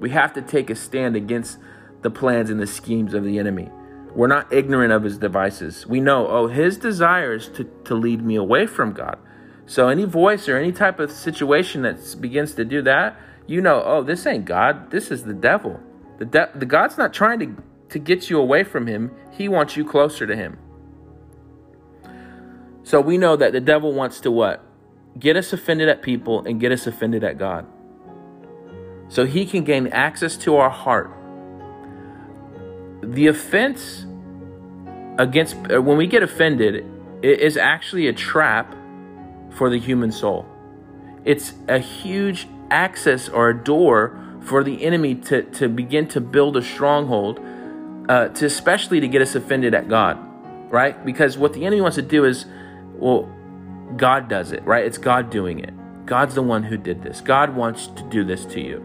We 0.00 0.10
have 0.10 0.32
to 0.34 0.42
take 0.42 0.70
a 0.70 0.74
stand 0.74 1.16
against 1.16 1.58
the 2.02 2.10
plans 2.10 2.50
and 2.50 2.60
the 2.60 2.66
schemes 2.66 3.14
of 3.14 3.24
the 3.24 3.38
enemy. 3.38 3.70
We're 4.14 4.28
not 4.28 4.52
ignorant 4.52 4.92
of 4.92 5.02
his 5.02 5.18
devices. 5.18 5.86
We 5.86 6.00
know, 6.00 6.28
oh, 6.28 6.46
his 6.46 6.76
desire 6.76 7.34
is 7.34 7.48
to, 7.50 7.64
to 7.84 7.94
lead 7.94 8.22
me 8.22 8.36
away 8.36 8.66
from 8.66 8.92
God. 8.92 9.18
So 9.66 9.88
any 9.88 10.04
voice 10.04 10.48
or 10.48 10.56
any 10.56 10.72
type 10.72 11.00
of 11.00 11.10
situation 11.10 11.82
that 11.82 12.16
begins 12.20 12.54
to 12.54 12.64
do 12.64 12.82
that, 12.82 13.18
you 13.46 13.60
know, 13.60 13.82
oh, 13.84 14.02
this 14.02 14.26
ain't 14.26 14.44
God. 14.44 14.90
This 14.90 15.10
is 15.10 15.24
the 15.24 15.34
devil. 15.34 15.80
The, 16.18 16.24
de- 16.24 16.50
the 16.54 16.66
God's 16.66 16.96
not 16.96 17.12
trying 17.12 17.38
to, 17.40 17.62
to 17.90 17.98
get 17.98 18.30
you 18.30 18.38
away 18.38 18.64
from 18.64 18.86
Him, 18.86 19.10
He 19.32 19.48
wants 19.48 19.76
you 19.76 19.84
closer 19.84 20.26
to 20.26 20.36
Him. 20.36 20.58
So 22.84 23.00
we 23.00 23.16
know 23.16 23.34
that 23.36 23.52
the 23.52 23.60
devil 23.60 23.92
wants 23.92 24.20
to 24.20 24.30
what? 24.30 24.62
Get 25.18 25.36
us 25.36 25.52
offended 25.52 25.88
at 25.88 26.02
people 26.02 26.44
and 26.46 26.60
get 26.60 26.70
us 26.70 26.86
offended 26.86 27.24
at 27.24 27.38
God. 27.38 27.66
So 29.08 29.24
he 29.26 29.46
can 29.46 29.64
gain 29.64 29.86
access 29.88 30.36
to 30.38 30.56
our 30.56 30.70
heart. 30.70 31.10
The 33.02 33.28
offense 33.28 34.06
against, 35.18 35.56
uh, 35.72 35.80
when 35.80 35.96
we 35.96 36.06
get 36.06 36.22
offended, 36.22 36.84
it 37.22 37.40
is 37.40 37.56
actually 37.56 38.08
a 38.08 38.12
trap 38.12 38.74
for 39.50 39.70
the 39.70 39.78
human 39.78 40.10
soul. 40.10 40.46
It's 41.24 41.54
a 41.68 41.78
huge 41.78 42.48
access 42.70 43.28
or 43.28 43.50
a 43.50 43.54
door 43.56 44.18
for 44.44 44.62
the 44.62 44.82
enemy 44.84 45.14
to, 45.14 45.42
to 45.42 45.68
begin 45.68 46.06
to 46.08 46.20
build 46.20 46.56
a 46.56 46.62
stronghold, 46.62 47.40
uh, 48.08 48.28
to 48.28 48.46
especially 48.46 49.00
to 49.00 49.08
get 49.08 49.22
us 49.22 49.34
offended 49.34 49.74
at 49.74 49.88
God, 49.88 50.18
right? 50.70 51.04
Because 51.04 51.38
what 51.38 51.52
the 51.52 51.64
enemy 51.64 51.80
wants 51.80 51.96
to 51.96 52.02
do 52.02 52.24
is, 52.24 52.44
well, 52.94 53.30
God 53.96 54.28
does 54.28 54.52
it, 54.52 54.62
right? 54.64 54.84
It's 54.84 54.98
God 54.98 55.30
doing 55.30 55.60
it. 55.60 55.72
God's 56.06 56.34
the 56.34 56.42
one 56.42 56.62
who 56.62 56.76
did 56.76 57.02
this. 57.02 57.20
God 57.20 57.56
wants 57.56 57.86
to 57.86 58.02
do 58.04 58.24
this 58.24 58.44
to 58.46 58.60
you. 58.60 58.78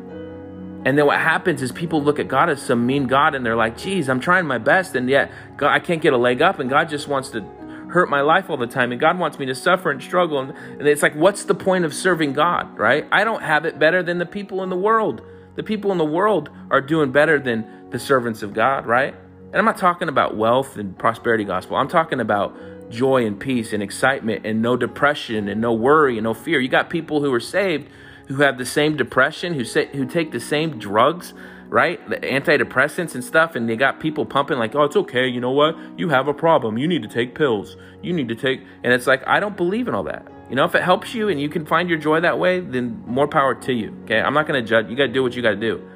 And 0.86 0.98
then 0.98 1.06
what 1.06 1.20
happens 1.20 1.62
is 1.62 1.74
people 1.74 2.02
look 2.02 2.20
at 2.20 2.30
God 2.30 2.50
as 2.50 2.62
some 2.62 2.86
mean 2.86 3.08
God 3.08 3.36
and 3.36 3.46
they're 3.46 3.58
like, 3.58 3.78
geez, 3.78 4.08
I'm 4.08 4.22
trying 4.22 4.46
my 4.46 4.58
best 4.58 4.96
and 4.96 5.10
yet 5.10 5.30
God, 5.58 5.72
I 5.72 5.80
can't 5.80 6.02
get 6.02 6.14
a 6.14 6.18
leg 6.18 6.42
up 6.42 6.60
and 6.60 6.70
God 6.70 6.88
just 6.88 7.10
wants 7.10 7.30
to 7.32 7.42
hurt 7.90 8.10
my 8.10 8.22
life 8.22 8.50
all 8.50 8.56
the 8.56 8.68
time 8.68 8.94
and 8.94 9.02
God 9.02 9.20
wants 9.20 9.38
me 9.38 9.46
to 9.48 9.56
suffer 9.56 9.92
and 9.92 10.02
struggle. 10.02 10.40
And, 10.40 10.52
and 10.80 10.88
it's 10.88 11.04
like, 11.04 11.16
what's 11.16 11.44
the 11.44 11.56
point 11.56 11.84
of 11.84 11.94
serving 11.94 12.32
God, 12.32 12.78
right? 12.78 13.06
I 13.12 13.26
don't 13.26 13.42
have 13.42 13.66
it 13.66 13.78
better 13.78 14.02
than 14.02 14.20
the 14.20 14.26
people 14.26 14.64
in 14.64 14.70
the 14.70 14.78
world. 14.78 15.22
The 15.60 15.64
people 15.64 15.92
in 15.92 15.98
the 15.98 16.06
world 16.06 16.50
are 16.72 16.80
doing 16.80 17.12
better 17.12 17.38
than 17.38 17.90
the 17.90 18.00
servants 18.00 18.44
of 18.44 18.54
God, 18.54 18.86
right? 18.86 19.14
And 19.48 19.58
I'm 19.58 19.66
not 19.66 19.78
talking 19.78 20.08
about 20.08 20.38
wealth 20.38 20.78
and 20.78 20.98
prosperity 20.98 21.44
gospel. 21.44 21.76
I'm 21.76 21.90
talking 21.90 22.22
about 22.22 22.56
joy 22.90 23.26
and 23.26 23.38
peace 23.38 23.74
and 23.74 23.84
excitement 23.84 24.46
and 24.46 24.62
no 24.62 24.78
depression 24.78 25.50
and 25.50 25.60
no 25.60 25.74
worry 25.74 26.18
and 26.18 26.24
no 26.24 26.34
fear. 26.34 26.62
You 26.62 26.70
got 26.70 26.90
people 26.90 27.22
who 27.22 27.34
are 27.34 27.42
saved 27.42 27.90
who 28.30 28.36
have 28.36 28.58
the 28.58 28.64
same 28.66 28.96
depression, 28.96 29.54
who 29.54 29.66
say, 29.66 29.88
who 29.88 30.06
take 30.06 30.32
the 30.32 30.40
same 30.40 30.80
drugs, 30.80 31.34
right? 31.68 32.10
The 32.10 32.16
antidepressants 32.20 33.14
and 33.14 33.22
stuff, 33.22 33.58
and 33.58 33.68
they 33.68 33.76
got 33.76 34.00
people 34.00 34.26
pumping 34.26 34.60
like, 34.60 34.76
oh, 34.76 34.84
it's 34.84 34.96
okay. 34.96 35.28
You 35.28 35.42
know 35.42 35.52
what? 35.52 35.76
You 35.98 36.08
have 36.08 36.30
a 36.30 36.34
problem. 36.34 36.78
You 36.78 36.88
need 36.88 37.04
to 37.04 37.10
take 37.10 37.36
pills. 37.36 37.76
You 38.02 38.14
need 38.14 38.30
to 38.30 38.36
take, 38.36 38.62
and 38.86 38.94
it's 38.94 39.08
like, 39.08 39.28
I 39.28 39.42
don't 39.42 39.58
believe 39.58 39.90
in 39.90 39.94
all 39.94 40.04
that. 40.04 40.26
You 40.50 40.56
know, 40.56 40.66
if 40.66 40.74
it 40.74 40.82
helps 40.82 41.14
you 41.14 41.30
and 41.30 41.40
you 41.40 41.48
can 41.48 41.66
find 41.66 41.90
your 41.90 42.00
joy 42.00 42.22
that 42.22 42.40
way, 42.40 42.60
then 42.60 43.04
more 43.06 43.28
power 43.28 43.54
to 43.54 43.74
you. 43.74 43.96
Okay. 44.06 44.20
I'm 44.20 44.34
not 44.34 44.48
going 44.48 44.62
to 44.62 44.68
judge. 44.68 44.90
You 44.90 44.96
got 44.96 45.08
to 45.08 45.14
do 45.14 45.22
what 45.22 45.36
you 45.36 45.42
got 45.42 45.52
to 45.52 45.56
do. 45.56 45.88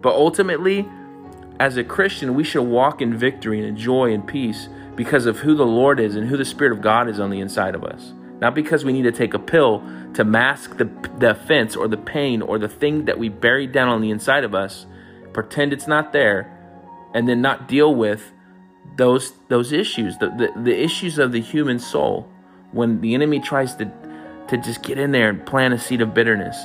But 0.00 0.14
ultimately, 0.14 0.86
as 1.58 1.76
a 1.76 1.84
Christian, 1.84 2.34
we 2.34 2.44
should 2.44 2.62
walk 2.62 3.02
in 3.02 3.16
victory 3.16 3.58
and 3.58 3.68
in 3.68 3.76
joy 3.76 4.12
and 4.12 4.26
peace 4.26 4.68
because 4.94 5.26
of 5.26 5.38
who 5.38 5.56
the 5.56 5.66
Lord 5.66 5.98
is 5.98 6.14
and 6.14 6.28
who 6.28 6.36
the 6.36 6.44
Spirit 6.44 6.72
of 6.72 6.80
God 6.80 7.08
is 7.08 7.18
on 7.18 7.30
the 7.30 7.40
inside 7.40 7.74
of 7.74 7.84
us. 7.84 8.12
Not 8.40 8.54
because 8.54 8.84
we 8.84 8.92
need 8.92 9.02
to 9.02 9.12
take 9.12 9.34
a 9.34 9.38
pill 9.38 9.82
to 10.14 10.24
mask 10.24 10.76
the, 10.76 10.84
the 11.18 11.30
offense 11.30 11.74
or 11.74 11.88
the 11.88 11.96
pain 11.96 12.40
or 12.40 12.58
the 12.58 12.68
thing 12.68 13.06
that 13.06 13.18
we 13.18 13.28
buried 13.28 13.72
down 13.72 13.88
on 13.88 14.00
the 14.00 14.10
inside 14.10 14.44
of 14.44 14.54
us, 14.54 14.86
pretend 15.32 15.72
it's 15.72 15.88
not 15.88 16.12
there, 16.12 16.54
and 17.14 17.28
then 17.28 17.42
not 17.42 17.66
deal 17.66 17.92
with 17.92 18.32
those 18.96 19.32
those 19.48 19.72
issues, 19.72 20.18
the, 20.18 20.28
the, 20.30 20.62
the 20.62 20.82
issues 20.82 21.18
of 21.18 21.32
the 21.32 21.40
human 21.40 21.78
soul 21.78 22.28
when 22.72 23.00
the 23.00 23.14
enemy 23.14 23.40
tries 23.40 23.74
to 23.76 23.90
to 24.48 24.56
just 24.56 24.82
get 24.82 24.98
in 24.98 25.12
there 25.12 25.28
and 25.28 25.44
plant 25.44 25.74
a 25.74 25.78
seed 25.78 26.00
of 26.00 26.14
bitterness. 26.14 26.56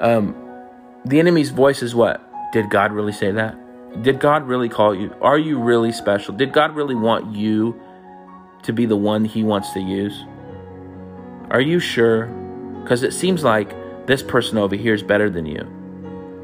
Um, 0.00 0.36
the 1.04 1.18
enemy's 1.18 1.50
voice 1.50 1.82
is 1.82 1.94
what? 1.94 2.22
Did 2.52 2.70
God 2.70 2.92
really 2.92 3.12
say 3.12 3.30
that? 3.32 3.56
Did 4.02 4.20
God 4.20 4.46
really 4.46 4.68
call 4.68 4.94
you? 4.94 5.14
Are 5.22 5.38
you 5.38 5.58
really 5.58 5.92
special? 5.92 6.34
Did 6.34 6.52
God 6.52 6.76
really 6.76 6.94
want 6.94 7.34
you 7.34 7.80
to 8.62 8.72
be 8.72 8.86
the 8.86 8.96
one 8.96 9.24
He 9.24 9.42
wants 9.42 9.72
to 9.72 9.80
use? 9.80 10.24
Are 11.50 11.60
you 11.60 11.80
sure? 11.80 12.26
Because 12.82 13.02
it 13.02 13.12
seems 13.12 13.42
like 13.42 13.74
this 14.06 14.22
person 14.22 14.58
over 14.58 14.76
here 14.76 14.94
is 14.94 15.02
better 15.02 15.30
than 15.30 15.46
you, 15.46 15.62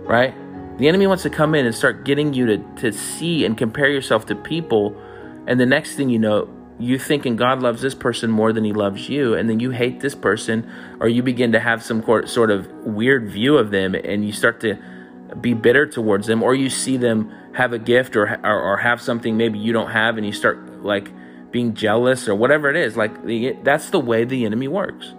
right? 0.06 0.34
The 0.78 0.88
enemy 0.88 1.06
wants 1.06 1.22
to 1.22 1.30
come 1.30 1.54
in 1.54 1.66
and 1.66 1.74
start 1.74 2.04
getting 2.04 2.34
you 2.34 2.46
to, 2.46 2.58
to 2.76 2.92
see 2.92 3.44
and 3.44 3.56
compare 3.56 3.88
yourself 3.88 4.26
to 4.26 4.34
people. 4.34 5.00
And 5.46 5.60
the 5.60 5.66
next 5.66 5.94
thing 5.96 6.08
you 6.08 6.18
know, 6.18 6.48
you 6.78 6.98
thinking 6.98 7.36
God 7.36 7.62
loves 7.62 7.82
this 7.82 7.94
person 7.94 8.30
more 8.30 8.52
than 8.52 8.64
he 8.64 8.72
loves 8.72 9.08
you, 9.08 9.34
and 9.34 9.48
then 9.48 9.60
you 9.60 9.70
hate 9.70 10.00
this 10.00 10.14
person, 10.14 10.70
or 11.00 11.08
you 11.08 11.22
begin 11.22 11.52
to 11.52 11.60
have 11.60 11.82
some 11.82 12.02
sort 12.26 12.50
of 12.50 12.66
weird 12.84 13.28
view 13.30 13.56
of 13.56 13.70
them, 13.70 13.94
and 13.94 14.24
you 14.24 14.32
start 14.32 14.60
to 14.60 14.76
be 15.40 15.54
bitter 15.54 15.86
towards 15.86 16.26
them, 16.26 16.42
or 16.42 16.54
you 16.54 16.68
see 16.68 16.96
them 16.96 17.32
have 17.54 17.72
a 17.72 17.78
gift 17.78 18.16
or, 18.16 18.40
or, 18.44 18.60
or 18.60 18.76
have 18.78 19.00
something 19.00 19.36
maybe 19.36 19.58
you 19.58 19.72
don't 19.72 19.90
have, 19.90 20.16
and 20.16 20.26
you 20.26 20.32
start 20.32 20.82
like 20.82 21.10
being 21.52 21.74
jealous 21.74 22.28
or 22.28 22.34
whatever 22.34 22.68
it 22.68 22.76
is. 22.76 22.96
Like 22.96 23.62
that's 23.62 23.90
the 23.90 24.00
way 24.00 24.24
the 24.24 24.44
enemy 24.44 24.68
works. 24.68 25.14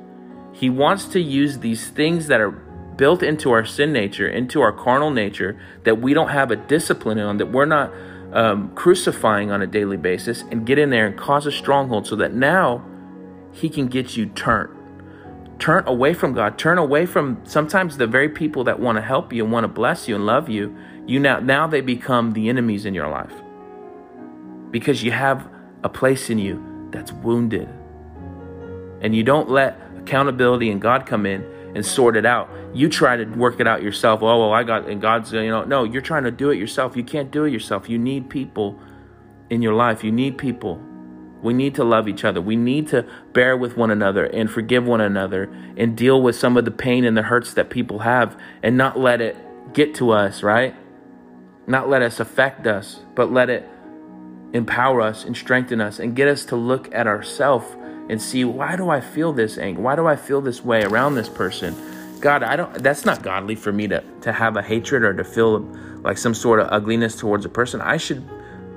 He 0.51 0.69
wants 0.69 1.05
to 1.05 1.19
use 1.19 1.59
these 1.59 1.89
things 1.89 2.27
that 2.27 2.41
are 2.41 2.51
built 2.51 3.23
into 3.23 3.51
our 3.51 3.65
sin 3.65 3.91
nature, 3.91 4.27
into 4.27 4.61
our 4.61 4.71
carnal 4.71 5.11
nature, 5.11 5.59
that 5.83 6.01
we 6.01 6.13
don't 6.13 6.29
have 6.29 6.51
a 6.51 6.55
discipline 6.55 7.19
on, 7.19 7.37
that 7.37 7.47
we're 7.47 7.65
not 7.65 7.91
um, 8.35 8.69
crucifying 8.75 9.49
on 9.49 9.61
a 9.61 9.67
daily 9.67 9.97
basis 9.97 10.43
and 10.51 10.65
get 10.65 10.77
in 10.77 10.89
there 10.89 11.07
and 11.07 11.17
cause 11.17 11.45
a 11.45 11.51
stronghold 11.51 12.05
so 12.05 12.17
that 12.17 12.33
now 12.33 12.83
he 13.53 13.69
can 13.69 13.87
get 13.87 14.17
you 14.17 14.25
turned. 14.27 14.71
Turn 15.57 15.87
away 15.87 16.13
from 16.13 16.33
God. 16.33 16.57
Turn 16.57 16.77
away 16.77 17.05
from 17.05 17.41
sometimes 17.45 17.97
the 17.97 18.05
very 18.05 18.27
people 18.27 18.65
that 18.65 18.79
want 18.79 18.97
to 18.97 19.01
help 19.01 19.31
you 19.31 19.45
and 19.45 19.53
want 19.53 19.63
to 19.63 19.69
bless 19.69 20.09
you 20.09 20.15
and 20.15 20.25
love 20.25 20.49
you. 20.49 20.75
You 21.07 21.17
now 21.19 21.39
now 21.39 21.65
they 21.65 21.79
become 21.79 22.33
the 22.33 22.49
enemies 22.49 22.85
in 22.85 22.93
your 22.93 23.07
life. 23.07 23.31
Because 24.69 25.01
you 25.01 25.11
have 25.11 25.47
a 25.83 25.89
place 25.89 26.29
in 26.29 26.37
you 26.37 26.89
that's 26.91 27.13
wounded. 27.13 27.69
And 28.99 29.15
you 29.15 29.23
don't 29.23 29.49
let 29.49 29.79
accountability 29.97 30.69
and 30.69 30.81
God 30.81 31.05
come 31.05 31.25
in 31.25 31.41
and 31.75 31.85
sort 31.85 32.15
it 32.15 32.25
out. 32.25 32.49
You 32.73 32.87
try 32.87 33.17
to 33.17 33.25
work 33.25 33.59
it 33.59 33.67
out 33.67 33.83
yourself. 33.83 34.23
Oh, 34.23 34.39
well, 34.39 34.53
I 34.53 34.63
got, 34.63 34.89
and 34.89 35.01
God's, 35.01 35.33
you 35.33 35.49
know, 35.49 35.65
no, 35.65 35.83
you're 35.83 36.01
trying 36.01 36.23
to 36.23 36.31
do 36.31 36.49
it 36.49 36.57
yourself. 36.57 36.95
You 36.95 37.03
can't 37.03 37.29
do 37.29 37.43
it 37.43 37.51
yourself. 37.51 37.89
You 37.89 37.99
need 37.99 38.29
people 38.29 38.79
in 39.49 39.61
your 39.61 39.73
life. 39.73 40.03
You 40.03 40.11
need 40.11 40.37
people. 40.37 40.81
We 41.43 41.53
need 41.53 41.75
to 41.75 41.83
love 41.83 42.07
each 42.07 42.23
other. 42.23 42.41
We 42.41 42.55
need 42.55 42.87
to 42.87 43.05
bear 43.33 43.55
with 43.57 43.75
one 43.75 43.91
another 43.91 44.25
and 44.25 44.49
forgive 44.49 44.85
one 44.85 45.01
another 45.01 45.43
and 45.75 45.95
deal 45.95 46.21
with 46.21 46.37
some 46.37 46.55
of 46.55 46.63
the 46.65 46.71
pain 46.71 47.03
and 47.03 47.15
the 47.15 47.23
hurts 47.23 47.53
that 47.53 47.69
people 47.69 47.99
have 47.99 48.39
and 48.63 48.77
not 48.77 48.97
let 48.97 49.19
it 49.19 49.35
get 49.73 49.93
to 49.95 50.11
us, 50.11 50.41
right? 50.41 50.73
Not 51.67 51.89
let 51.89 52.01
us 52.01 52.21
affect 52.21 52.65
us, 52.65 53.01
but 53.15 53.31
let 53.31 53.49
it 53.49 53.67
empower 54.53 55.01
us 55.01 55.25
and 55.25 55.35
strengthen 55.35 55.81
us 55.81 55.99
and 55.99 56.15
get 56.15 56.29
us 56.29 56.45
to 56.45 56.55
look 56.55 56.91
at 56.95 57.05
ourselves 57.05 57.67
and 58.09 58.21
see 58.21 58.45
why 58.45 58.75
do 58.75 58.89
I 58.89 59.01
feel 59.01 59.33
this 59.33 59.57
anger? 59.57 59.81
Why 59.81 59.95
do 59.95 60.07
I 60.07 60.15
feel 60.15 60.41
this 60.41 60.63
way 60.63 60.83
around 60.83 61.15
this 61.15 61.29
person? 61.29 61.75
God, 62.21 62.43
I 62.43 62.55
don't 62.55 62.73
that's 62.83 63.05
not 63.05 63.21
godly 63.23 63.55
for 63.55 63.71
me 63.71 63.87
to 63.87 64.03
to 64.21 64.31
have 64.31 64.57
a 64.57 64.61
hatred 64.61 65.03
or 65.03 65.13
to 65.13 65.23
feel 65.23 65.59
like 66.01 66.17
some 66.17 66.33
sort 66.33 66.59
of 66.59 66.67
ugliness 66.71 67.15
towards 67.15 67.45
a 67.45 67.49
person. 67.49 67.81
I 67.81 67.97
should 67.97 68.23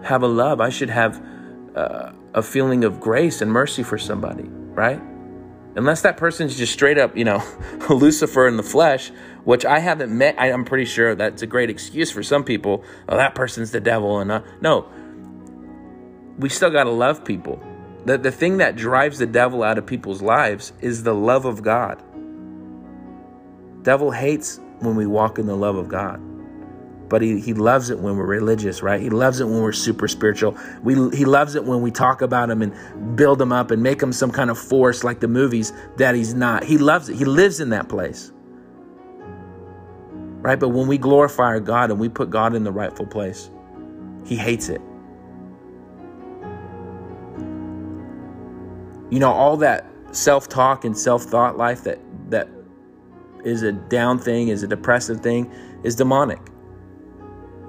have 0.02 0.22
a 0.22 0.28
love. 0.28 0.60
I 0.60 0.70
should 0.70 0.90
have 0.90 1.22
uh, 1.74 2.12
a 2.34 2.42
feeling 2.42 2.84
of 2.84 3.00
grace 3.00 3.40
and 3.40 3.50
mercy 3.50 3.82
for 3.82 3.98
somebody, 3.98 4.44
right? 4.44 5.00
Unless 5.76 6.02
that 6.02 6.16
person's 6.16 6.56
just 6.56 6.72
straight 6.72 6.98
up, 6.98 7.16
you 7.16 7.24
know, 7.24 7.42
Lucifer 7.90 8.48
in 8.48 8.56
the 8.56 8.62
flesh, 8.62 9.10
which 9.44 9.64
I 9.64 9.78
haven't 9.78 10.16
met. 10.16 10.34
I, 10.38 10.48
am 10.48 10.64
pretty 10.64 10.86
sure 10.86 11.14
that's 11.14 11.42
a 11.42 11.46
great 11.46 11.70
excuse 11.70 12.10
for 12.10 12.22
some 12.22 12.42
people. 12.42 12.82
Oh, 13.08 13.16
that 13.16 13.34
person's 13.34 13.70
the 13.70 13.80
devil, 13.80 14.18
and 14.18 14.32
uh, 14.32 14.42
no, 14.60 14.88
we 16.38 16.48
still 16.48 16.70
got 16.70 16.84
to 16.84 16.90
love 16.90 17.24
people. 17.24 17.62
The, 18.08 18.16
the 18.16 18.32
thing 18.32 18.56
that 18.56 18.74
drives 18.74 19.18
the 19.18 19.26
devil 19.26 19.62
out 19.62 19.76
of 19.76 19.84
people's 19.84 20.22
lives 20.22 20.72
is 20.80 21.02
the 21.02 21.14
love 21.14 21.44
of 21.44 21.62
God. 21.62 22.02
Devil 23.82 24.10
hates 24.10 24.58
when 24.78 24.96
we 24.96 25.04
walk 25.04 25.38
in 25.38 25.44
the 25.44 25.54
love 25.54 25.76
of 25.76 25.88
God. 25.88 26.18
But 27.10 27.20
he, 27.20 27.38
he 27.38 27.52
loves 27.52 27.90
it 27.90 27.98
when 27.98 28.16
we're 28.16 28.24
religious, 28.24 28.82
right? 28.82 28.98
He 28.98 29.10
loves 29.10 29.40
it 29.40 29.44
when 29.44 29.60
we're 29.60 29.72
super 29.72 30.08
spiritual. 30.08 30.56
We, 30.82 30.94
he 31.14 31.26
loves 31.26 31.54
it 31.54 31.64
when 31.64 31.82
we 31.82 31.90
talk 31.90 32.22
about 32.22 32.48
him 32.48 32.62
and 32.62 33.14
build 33.14 33.42
him 33.42 33.52
up 33.52 33.70
and 33.70 33.82
make 33.82 34.02
him 34.02 34.14
some 34.14 34.30
kind 34.30 34.48
of 34.48 34.58
force 34.58 35.04
like 35.04 35.20
the 35.20 35.28
movies 35.28 35.74
that 35.98 36.14
he's 36.14 36.32
not. 36.32 36.64
He 36.64 36.78
loves 36.78 37.10
it. 37.10 37.16
He 37.16 37.26
lives 37.26 37.60
in 37.60 37.68
that 37.70 37.90
place. 37.90 38.32
Right? 40.40 40.58
But 40.58 40.70
when 40.70 40.86
we 40.86 40.96
glorify 40.96 41.44
our 41.44 41.60
God 41.60 41.90
and 41.90 42.00
we 42.00 42.08
put 42.08 42.30
God 42.30 42.54
in 42.54 42.64
the 42.64 42.72
rightful 42.72 43.04
place, 43.04 43.50
he 44.24 44.34
hates 44.34 44.70
it. 44.70 44.80
You 49.10 49.18
know 49.18 49.32
all 49.32 49.56
that 49.58 49.86
self-talk 50.12 50.84
and 50.84 50.96
self-thought 50.96 51.56
life 51.56 51.84
that 51.84 51.98
that 52.30 52.48
is 53.44 53.62
a 53.62 53.72
down 53.72 54.18
thing 54.18 54.48
is 54.48 54.62
a 54.62 54.66
depressive 54.66 55.20
thing 55.20 55.50
is 55.84 55.94
demonic. 55.94 56.40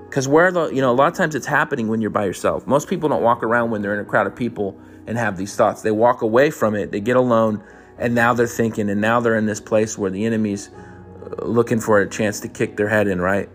Because 0.10 0.28
where 0.28 0.52
the 0.52 0.69
you 0.69 0.82
know 0.82 0.91
a 0.91 0.93
lot 0.93 1.08
of 1.08 1.13
times 1.13 1.36
it's 1.36 1.45
happening 1.45 1.88
when 1.88 2.02
you're 2.02 2.10
by 2.10 2.25
yourself. 2.25 2.65
Most 2.65 2.88
people 2.88 3.10
don't 3.10 3.21
walk 3.21 3.43
around 3.43 3.71
when 3.71 3.82
they're 3.82 3.93
in 3.93 3.99
a 3.99 4.06
crowd 4.06 4.28
of 4.28 4.36
people 4.36 4.80
and 5.08 5.17
have 5.17 5.38
these 5.38 5.56
thoughts. 5.56 5.82
They 5.82 5.91
walk 5.91 6.21
away 6.21 6.49
from 6.49 6.75
it 6.75 6.91
they 6.91 6.99
get 6.99 7.15
alone 7.15 7.63
and 7.97 8.15
now 8.15 8.34
they're 8.34 8.47
thinking 8.47 8.90
and 8.90 9.02
now 9.02 9.19
they're 9.19 9.37
in 9.37 9.46
this 9.46 9.62
place 9.62 9.98
where 9.98 10.10
the 10.10 10.25
enemy's 10.25 10.69
uh, 10.69 11.46
looking 11.46 11.79
for 11.79 12.00
a 12.00 12.10
chance 12.10 12.40
to 12.40 12.48
kick 12.48 12.77
their 12.77 12.87
head 12.87 13.08
in 13.08 13.21
right 13.21 13.50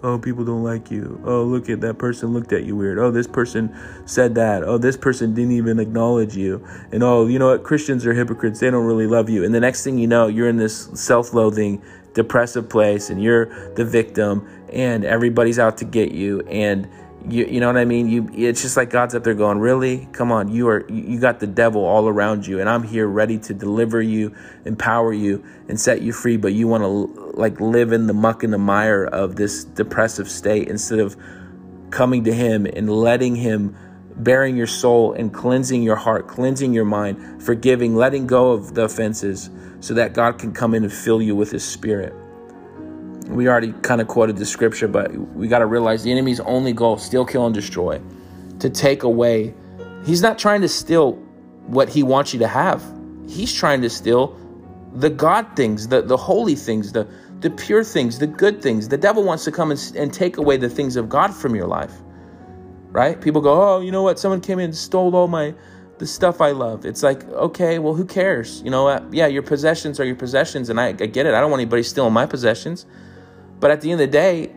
Oh, 0.00 0.16
people 0.16 0.44
don't 0.44 0.62
like 0.62 0.92
you. 0.92 1.20
Oh, 1.24 1.42
look 1.42 1.68
at 1.68 1.80
that 1.80 1.98
person 1.98 2.32
looked 2.32 2.52
at 2.52 2.64
you 2.64 2.76
weird. 2.76 2.98
Oh, 2.98 3.10
this 3.10 3.26
person 3.26 3.74
said 4.06 4.36
that. 4.36 4.62
Oh, 4.62 4.78
this 4.78 4.96
person 4.96 5.34
didn't 5.34 5.52
even 5.52 5.80
acknowledge 5.80 6.36
you. 6.36 6.64
And 6.92 7.02
oh, 7.02 7.26
you 7.26 7.40
know 7.40 7.48
what? 7.48 7.64
Christians 7.64 8.06
are 8.06 8.14
hypocrites. 8.14 8.60
They 8.60 8.70
don't 8.70 8.84
really 8.84 9.08
love 9.08 9.28
you. 9.28 9.44
And 9.44 9.52
the 9.52 9.58
next 9.58 9.82
thing 9.82 9.98
you 9.98 10.06
know, 10.06 10.28
you're 10.28 10.48
in 10.48 10.56
this 10.56 10.88
self 10.94 11.34
loathing, 11.34 11.82
depressive 12.14 12.68
place 12.68 13.10
and 13.10 13.20
you're 13.20 13.74
the 13.74 13.84
victim 13.84 14.48
and 14.72 15.04
everybody's 15.04 15.58
out 15.58 15.78
to 15.78 15.84
get 15.84 16.12
you. 16.12 16.42
And 16.42 16.88
you, 17.28 17.44
you 17.46 17.60
know 17.60 17.66
what 17.66 17.76
I 17.76 17.84
mean? 17.84 18.08
You, 18.08 18.30
it's 18.32 18.62
just 18.62 18.76
like 18.76 18.90
God's 18.90 19.14
up 19.14 19.24
there 19.24 19.34
going, 19.34 19.58
really? 19.58 20.08
Come 20.12 20.30
on, 20.30 20.48
you 20.48 20.68
are, 20.68 20.88
you 20.88 21.18
got 21.18 21.40
the 21.40 21.46
devil 21.46 21.84
all 21.84 22.08
around 22.08 22.46
you, 22.46 22.60
and 22.60 22.68
I'm 22.68 22.82
here 22.82 23.06
ready 23.06 23.38
to 23.38 23.54
deliver 23.54 24.00
you, 24.00 24.34
empower 24.64 25.12
you, 25.12 25.44
and 25.68 25.78
set 25.78 26.00
you 26.00 26.12
free. 26.12 26.36
But 26.36 26.52
you 26.52 26.68
want 26.68 26.84
to 26.84 27.27
like 27.38 27.60
live 27.60 27.92
in 27.92 28.06
the 28.06 28.12
muck 28.12 28.42
and 28.42 28.52
the 28.52 28.58
mire 28.58 29.04
of 29.04 29.36
this 29.36 29.64
depressive 29.64 30.28
state 30.28 30.68
instead 30.68 30.98
of 30.98 31.16
coming 31.90 32.24
to 32.24 32.32
Him 32.32 32.66
and 32.66 32.90
letting 32.90 33.36
Him 33.36 33.76
baring 34.16 34.56
your 34.56 34.66
soul 34.66 35.12
and 35.12 35.32
cleansing 35.32 35.82
your 35.82 35.96
heart, 35.96 36.28
cleansing 36.28 36.74
your 36.74 36.84
mind, 36.84 37.42
forgiving, 37.42 37.94
letting 37.94 38.26
go 38.26 38.52
of 38.52 38.74
the 38.74 38.82
offenses, 38.82 39.48
so 39.80 39.94
that 39.94 40.12
God 40.12 40.38
can 40.38 40.52
come 40.52 40.74
in 40.74 40.82
and 40.82 40.92
fill 40.92 41.22
you 41.22 41.36
with 41.36 41.50
His 41.50 41.64
Spirit 41.64 42.12
we 43.28 43.46
already 43.48 43.72
kind 43.82 44.00
of 44.00 44.08
quoted 44.08 44.36
the 44.36 44.46
scripture, 44.46 44.88
but 44.88 45.14
we 45.14 45.48
got 45.48 45.58
to 45.58 45.66
realize 45.66 46.02
the 46.02 46.10
enemy's 46.10 46.40
only 46.40 46.72
goal 46.72 46.96
steal, 46.96 47.24
kill, 47.24 47.46
and 47.46 47.54
destroy. 47.54 48.00
To 48.60 48.70
take 48.70 49.02
away. 49.02 49.54
He's 50.04 50.22
not 50.22 50.38
trying 50.38 50.62
to 50.62 50.68
steal 50.68 51.12
what 51.66 51.88
he 51.88 52.02
wants 52.02 52.32
you 52.32 52.38
to 52.40 52.48
have. 52.48 52.82
He's 53.28 53.52
trying 53.52 53.82
to 53.82 53.90
steal 53.90 54.36
the 54.94 55.10
God 55.10 55.46
things, 55.54 55.88
the, 55.88 56.00
the 56.00 56.16
holy 56.16 56.54
things, 56.54 56.92
the, 56.92 57.06
the 57.40 57.50
pure 57.50 57.84
things, 57.84 58.18
the 58.18 58.26
good 58.26 58.62
things. 58.62 58.88
The 58.88 58.96
devil 58.96 59.22
wants 59.22 59.44
to 59.44 59.52
come 59.52 59.70
and, 59.70 59.92
and 59.96 60.12
take 60.12 60.36
away 60.38 60.56
the 60.56 60.68
things 60.68 60.96
of 60.96 61.08
God 61.08 61.34
from 61.34 61.54
your 61.54 61.66
life. 61.66 61.92
Right? 62.90 63.20
People 63.20 63.40
go, 63.40 63.76
oh, 63.76 63.80
you 63.80 63.92
know 63.92 64.02
what? 64.02 64.18
Someone 64.18 64.40
came 64.40 64.58
in 64.58 64.66
and 64.66 64.76
stole 64.76 65.14
all 65.14 65.28
my 65.28 65.54
the 65.98 66.06
stuff 66.06 66.40
I 66.40 66.52
love. 66.52 66.84
It's 66.84 67.02
like, 67.02 67.28
okay, 67.28 67.78
well, 67.78 67.94
who 67.94 68.04
cares? 68.04 68.62
You 68.62 68.70
know, 68.70 68.84
what? 68.84 69.12
yeah, 69.12 69.26
your 69.26 69.42
possessions 69.42 69.98
are 69.98 70.04
your 70.04 70.14
possessions, 70.14 70.70
and 70.70 70.80
I, 70.80 70.88
I 70.88 70.92
get 70.92 71.26
it. 71.26 71.34
I 71.34 71.40
don't 71.40 71.50
want 71.50 71.60
anybody 71.60 71.82
stealing 71.82 72.12
my 72.12 72.24
possessions. 72.24 72.86
But 73.60 73.72
at 73.72 73.80
the 73.80 73.90
end 73.90 74.00
of 74.00 74.06
the 74.06 74.12
day, 74.12 74.52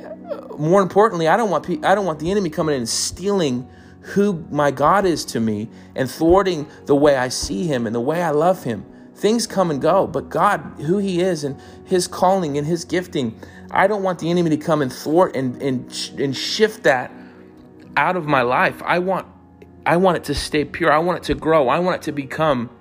more 0.58 0.82
importantly, 0.82 1.28
I 1.28 1.38
don't 1.38 1.50
want 1.50 1.66
pe- 1.66 1.82
I 1.84 1.96
don't 1.96 2.06
want 2.06 2.20
the 2.20 2.30
enemy 2.30 2.50
coming 2.50 2.76
in 2.76 2.82
and 2.82 2.90
stealing 2.90 3.68
who 4.02 4.46
my 4.52 4.72
God 4.72 5.06
is 5.06 5.26
to 5.26 5.40
me 5.40 5.70
and 5.96 6.10
thwarting 6.10 6.68
the 6.86 6.96
way 6.96 7.16
I 7.16 7.30
see 7.30 7.66
him 7.66 7.86
and 7.86 7.96
the 7.96 8.02
way 8.02 8.22
I 8.22 8.32
love 8.32 8.64
him. 8.64 8.86
Things 9.22 9.46
come 9.46 9.70
and 9.70 9.80
go, 9.80 10.08
but 10.08 10.30
God, 10.30 10.62
who 10.80 10.98
he 10.98 11.22
is 11.22 11.44
and 11.44 11.62
his 11.86 12.08
calling 12.08 12.58
and 12.58 12.66
his 12.66 12.86
gifting, 12.86 13.40
I 13.70 13.86
don't 13.86 14.02
want 14.02 14.18
the 14.18 14.32
enemy 14.32 14.50
to 14.50 14.58
come 14.58 14.82
and 14.82 14.92
thwart 14.92 15.36
and 15.36 15.62
and, 15.62 16.12
and 16.18 16.36
shift 16.36 16.82
that 16.86 17.12
out 17.96 18.16
of 18.16 18.26
my 18.26 18.42
life. 18.42 18.82
I 18.84 18.98
want 18.98 19.28
I 19.86 19.98
want 19.98 20.18
it 20.18 20.24
to 20.24 20.34
stay 20.34 20.66
pure. 20.66 20.92
I 20.92 20.98
want 20.98 21.20
it 21.20 21.24
to 21.26 21.36
grow. 21.36 21.70
I 21.70 21.78
want 21.78 21.98
it 21.98 22.02
to 22.06 22.12
become 22.12 22.72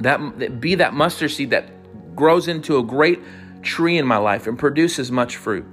that 0.00 0.60
be 0.60 0.74
that 0.74 0.92
mustard 0.92 1.30
seed 1.30 1.48
that 1.48 1.70
grows 2.14 2.46
into 2.46 2.76
a 2.76 2.82
great 2.82 3.20
tree 3.62 3.96
in 3.96 4.06
my 4.06 4.18
life 4.18 4.46
and 4.46 4.58
produces 4.58 5.10
much 5.10 5.36
fruit. 5.36 5.64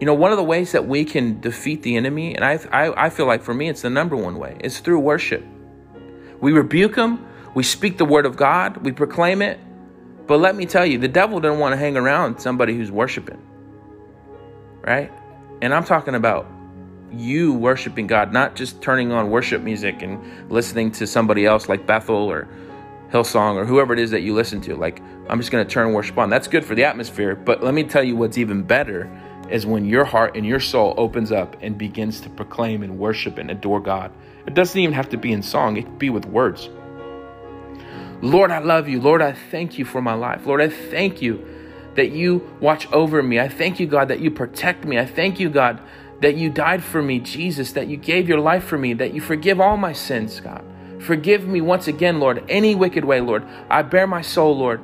You 0.00 0.06
know, 0.06 0.14
one 0.14 0.32
of 0.32 0.36
the 0.36 0.42
ways 0.42 0.72
that 0.72 0.88
we 0.88 1.04
can 1.04 1.40
defeat 1.40 1.82
the 1.82 1.94
enemy, 1.94 2.34
and 2.34 2.44
I, 2.44 2.58
I, 2.72 3.06
I 3.06 3.10
feel 3.10 3.26
like 3.26 3.42
for 3.42 3.54
me 3.54 3.68
it's 3.68 3.82
the 3.82 3.90
number 3.90 4.16
one 4.16 4.36
way, 4.36 4.56
is 4.64 4.80
through 4.80 4.98
worship. 4.98 5.44
We 6.40 6.50
rebuke 6.50 6.96
him, 6.96 7.24
we 7.54 7.62
speak 7.62 7.98
the 7.98 8.04
word 8.04 8.26
of 8.26 8.36
God, 8.36 8.78
we 8.78 8.92
proclaim 8.92 9.42
it. 9.42 9.58
But 10.26 10.40
let 10.40 10.54
me 10.54 10.66
tell 10.66 10.84
you, 10.84 10.98
the 10.98 11.08
devil 11.08 11.40
doesn't 11.40 11.58
want 11.58 11.72
to 11.72 11.76
hang 11.76 11.96
around 11.96 12.38
somebody 12.38 12.76
who's 12.76 12.90
worshiping. 12.90 13.42
Right? 14.82 15.10
And 15.62 15.74
I'm 15.74 15.84
talking 15.84 16.14
about 16.14 16.46
you 17.10 17.54
worshiping 17.54 18.06
God, 18.06 18.32
not 18.32 18.54
just 18.54 18.82
turning 18.82 19.12
on 19.12 19.30
worship 19.30 19.62
music 19.62 20.02
and 20.02 20.50
listening 20.50 20.92
to 20.92 21.06
somebody 21.06 21.46
else 21.46 21.68
like 21.68 21.86
Bethel 21.86 22.30
or 22.30 22.48
Hillsong 23.10 23.56
or 23.56 23.64
whoever 23.64 23.94
it 23.94 23.98
is 23.98 24.10
that 24.10 24.20
you 24.20 24.34
listen 24.34 24.60
to. 24.62 24.76
Like, 24.76 25.00
I'm 25.28 25.38
just 25.38 25.50
going 25.50 25.66
to 25.66 25.70
turn 25.70 25.92
worship 25.92 26.18
on. 26.18 26.28
That's 26.30 26.48
good 26.48 26.64
for 26.64 26.74
the 26.74 26.84
atmosphere. 26.84 27.34
But 27.34 27.62
let 27.62 27.74
me 27.74 27.84
tell 27.84 28.04
you 28.04 28.16
what's 28.16 28.38
even 28.38 28.62
better 28.62 29.10
is 29.50 29.64
when 29.64 29.86
your 29.86 30.04
heart 30.04 30.36
and 30.36 30.44
your 30.44 30.60
soul 30.60 30.94
opens 30.98 31.32
up 31.32 31.56
and 31.62 31.78
begins 31.78 32.20
to 32.20 32.30
proclaim 32.30 32.82
and 32.82 32.98
worship 32.98 33.38
and 33.38 33.50
adore 33.50 33.80
God. 33.80 34.12
It 34.46 34.54
doesn't 34.54 34.78
even 34.78 34.94
have 34.94 35.08
to 35.10 35.16
be 35.16 35.32
in 35.32 35.42
song, 35.42 35.76
it 35.76 35.84
can 35.84 35.98
be 35.98 36.10
with 36.10 36.26
words. 36.26 36.68
Lord, 38.20 38.50
I 38.50 38.58
love 38.58 38.88
you. 38.88 39.00
Lord, 39.00 39.22
I 39.22 39.32
thank 39.32 39.78
you 39.78 39.84
for 39.84 40.02
my 40.02 40.14
life. 40.14 40.46
Lord, 40.46 40.60
I 40.60 40.68
thank 40.68 41.22
you 41.22 41.46
that 41.94 42.10
you 42.10 42.48
watch 42.60 42.90
over 42.92 43.22
me. 43.22 43.40
I 43.40 43.48
thank 43.48 43.80
you, 43.80 43.86
God, 43.86 44.08
that 44.08 44.20
you 44.20 44.30
protect 44.30 44.84
me. 44.84 44.98
I 44.98 45.06
thank 45.06 45.40
you, 45.40 45.48
God, 45.50 45.80
that 46.20 46.36
you 46.36 46.50
died 46.50 46.82
for 46.82 47.02
me, 47.02 47.20
Jesus, 47.20 47.72
that 47.72 47.88
you 47.88 47.96
gave 47.96 48.28
your 48.28 48.40
life 48.40 48.64
for 48.64 48.78
me, 48.78 48.94
that 48.94 49.14
you 49.14 49.20
forgive 49.20 49.60
all 49.60 49.76
my 49.76 49.92
sins, 49.92 50.40
God. 50.40 50.64
Forgive 51.00 51.46
me 51.46 51.60
once 51.60 51.86
again, 51.86 52.18
Lord, 52.18 52.44
any 52.48 52.74
wicked 52.74 53.04
way, 53.04 53.20
Lord. 53.20 53.44
I 53.70 53.82
bare 53.82 54.06
my 54.06 54.22
soul, 54.22 54.56
Lord 54.56 54.80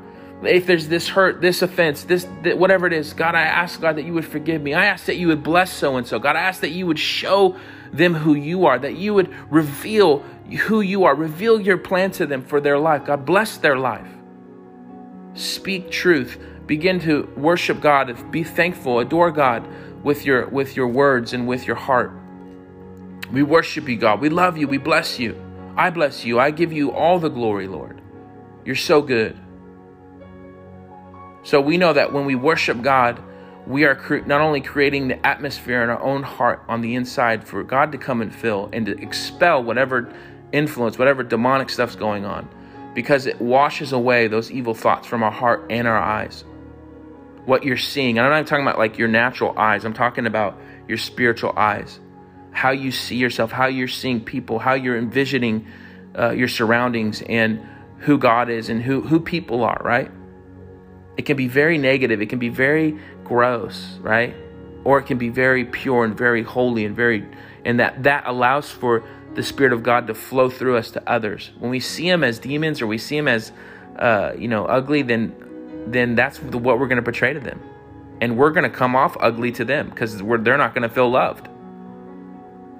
if 0.46 0.66
there's 0.66 0.88
this 0.88 1.08
hurt, 1.08 1.40
this 1.40 1.62
offense, 1.62 2.04
this 2.04 2.24
whatever 2.56 2.86
it 2.86 2.92
is, 2.92 3.12
God, 3.12 3.34
I 3.34 3.42
ask 3.42 3.80
God 3.80 3.96
that 3.96 4.04
you 4.04 4.12
would 4.14 4.24
forgive 4.24 4.62
me. 4.62 4.74
I 4.74 4.86
ask 4.86 5.06
that 5.06 5.16
you 5.16 5.28
would 5.28 5.42
bless 5.42 5.72
so 5.72 5.96
and 5.96 6.06
so. 6.06 6.18
God, 6.18 6.36
I 6.36 6.40
ask 6.40 6.60
that 6.60 6.70
you 6.70 6.86
would 6.86 6.98
show 6.98 7.56
them 7.96 8.14
who 8.14 8.34
you 8.34 8.66
are, 8.66 8.78
that 8.78 8.96
you 8.96 9.14
would 9.14 9.32
reveal 9.50 10.18
who 10.66 10.80
you 10.80 11.04
are, 11.04 11.14
reveal 11.14 11.60
your 11.60 11.78
plan 11.78 12.10
to 12.12 12.26
them 12.26 12.42
for 12.42 12.60
their 12.60 12.78
life. 12.78 13.04
God, 13.04 13.24
bless 13.24 13.56
their 13.56 13.78
life. 13.78 14.08
Speak 15.34 15.90
truth. 15.90 16.38
Begin 16.66 16.98
to 17.00 17.32
worship 17.36 17.80
God. 17.80 18.30
Be 18.30 18.42
thankful. 18.42 18.98
Adore 18.98 19.30
God 19.30 19.66
with 20.02 20.24
your 20.24 20.46
with 20.48 20.76
your 20.76 20.88
words 20.88 21.32
and 21.32 21.46
with 21.46 21.66
your 21.66 21.76
heart. 21.76 22.12
We 23.32 23.42
worship 23.42 23.88
you, 23.88 23.96
God. 23.96 24.20
We 24.20 24.28
love 24.28 24.56
you. 24.56 24.68
We 24.68 24.78
bless 24.78 25.18
you. 25.18 25.40
I 25.76 25.90
bless 25.90 26.24
you. 26.24 26.38
I 26.38 26.50
give 26.50 26.72
you 26.72 26.92
all 26.92 27.18
the 27.18 27.28
glory, 27.28 27.66
Lord. 27.66 28.00
You're 28.64 28.76
so 28.76 29.02
good. 29.02 29.38
So 31.42 31.60
we 31.60 31.76
know 31.76 31.92
that 31.92 32.12
when 32.12 32.24
we 32.24 32.34
worship 32.34 32.80
God, 32.80 33.22
we 33.66 33.84
are 33.84 33.94
cre- 33.94 34.18
not 34.26 34.40
only 34.40 34.60
creating 34.60 35.08
the 35.08 35.26
atmosphere 35.26 35.82
in 35.82 35.90
our 35.90 36.02
own 36.02 36.22
heart 36.22 36.62
on 36.68 36.80
the 36.80 36.94
inside 36.94 37.46
for 37.46 37.62
God 37.62 37.92
to 37.92 37.98
come 37.98 38.20
and 38.20 38.34
fill 38.34 38.68
and 38.72 38.86
to 38.86 39.00
expel 39.00 39.62
whatever 39.62 40.12
influence, 40.52 40.98
whatever 40.98 41.22
demonic 41.22 41.70
stuff's 41.70 41.96
going 41.96 42.24
on, 42.24 42.48
because 42.94 43.26
it 43.26 43.40
washes 43.40 43.92
away 43.92 44.28
those 44.28 44.50
evil 44.50 44.74
thoughts 44.74 45.06
from 45.06 45.22
our 45.22 45.30
heart 45.30 45.66
and 45.70 45.88
our 45.88 45.98
eyes. 45.98 46.44
What 47.46 47.64
you're 47.64 47.76
seeing, 47.76 48.18
and 48.18 48.26
I'm 48.26 48.30
not 48.30 48.38
even 48.38 48.48
talking 48.48 48.66
about 48.66 48.78
like 48.78 48.98
your 48.98 49.08
natural 49.08 49.58
eyes, 49.58 49.84
I'm 49.84 49.94
talking 49.94 50.26
about 50.26 50.58
your 50.88 50.98
spiritual 50.98 51.52
eyes. 51.56 51.98
How 52.52 52.70
you 52.70 52.92
see 52.92 53.16
yourself, 53.16 53.50
how 53.50 53.66
you're 53.66 53.88
seeing 53.88 54.24
people, 54.24 54.58
how 54.58 54.74
you're 54.74 54.96
envisioning 54.96 55.66
uh, 56.16 56.30
your 56.30 56.48
surroundings 56.48 57.22
and 57.22 57.66
who 57.98 58.18
God 58.18 58.48
is 58.48 58.68
and 58.68 58.82
who, 58.82 59.00
who 59.00 59.18
people 59.18 59.64
are, 59.64 59.80
right? 59.82 60.10
It 61.16 61.22
can 61.26 61.36
be 61.36 61.48
very 61.48 61.78
negative, 61.78 62.20
it 62.20 62.26
can 62.26 62.38
be 62.38 62.48
very 62.48 62.98
gross, 63.24 63.98
right? 64.00 64.34
Or 64.84 64.98
it 64.98 65.04
can 65.04 65.18
be 65.18 65.30
very 65.30 65.64
pure 65.64 66.04
and 66.04 66.16
very 66.16 66.42
holy 66.42 66.84
and 66.84 66.94
very 66.94 67.26
and 67.64 67.80
that 67.80 68.02
that 68.02 68.24
allows 68.26 68.70
for 68.70 69.02
the 69.34 69.42
spirit 69.42 69.72
of 69.72 69.82
God 69.82 70.06
to 70.06 70.14
flow 70.14 70.48
through 70.48 70.76
us 70.76 70.90
to 70.92 71.10
others. 71.10 71.50
When 71.58 71.70
we 71.70 71.80
see 71.80 72.08
them 72.08 72.22
as 72.22 72.38
demons 72.38 72.80
or 72.80 72.86
we 72.86 72.98
see 72.98 73.16
them 73.16 73.28
as 73.28 73.52
uh, 73.98 74.32
you 74.36 74.48
know, 74.48 74.64
ugly, 74.66 75.02
then 75.02 75.34
then 75.86 76.14
that's 76.14 76.40
what 76.40 76.78
we're 76.78 76.86
going 76.86 76.96
to 76.96 77.02
portray 77.02 77.32
to 77.32 77.40
them. 77.40 77.60
And 78.20 78.38
we're 78.38 78.52
going 78.52 78.64
to 78.64 78.74
come 78.74 78.96
off 78.96 79.16
ugly 79.20 79.52
to 79.52 79.64
them 79.64 79.90
because 79.90 80.18
they're 80.18 80.56
not 80.56 80.74
going 80.74 80.88
to 80.88 80.88
feel 80.88 81.10
loved. 81.10 81.48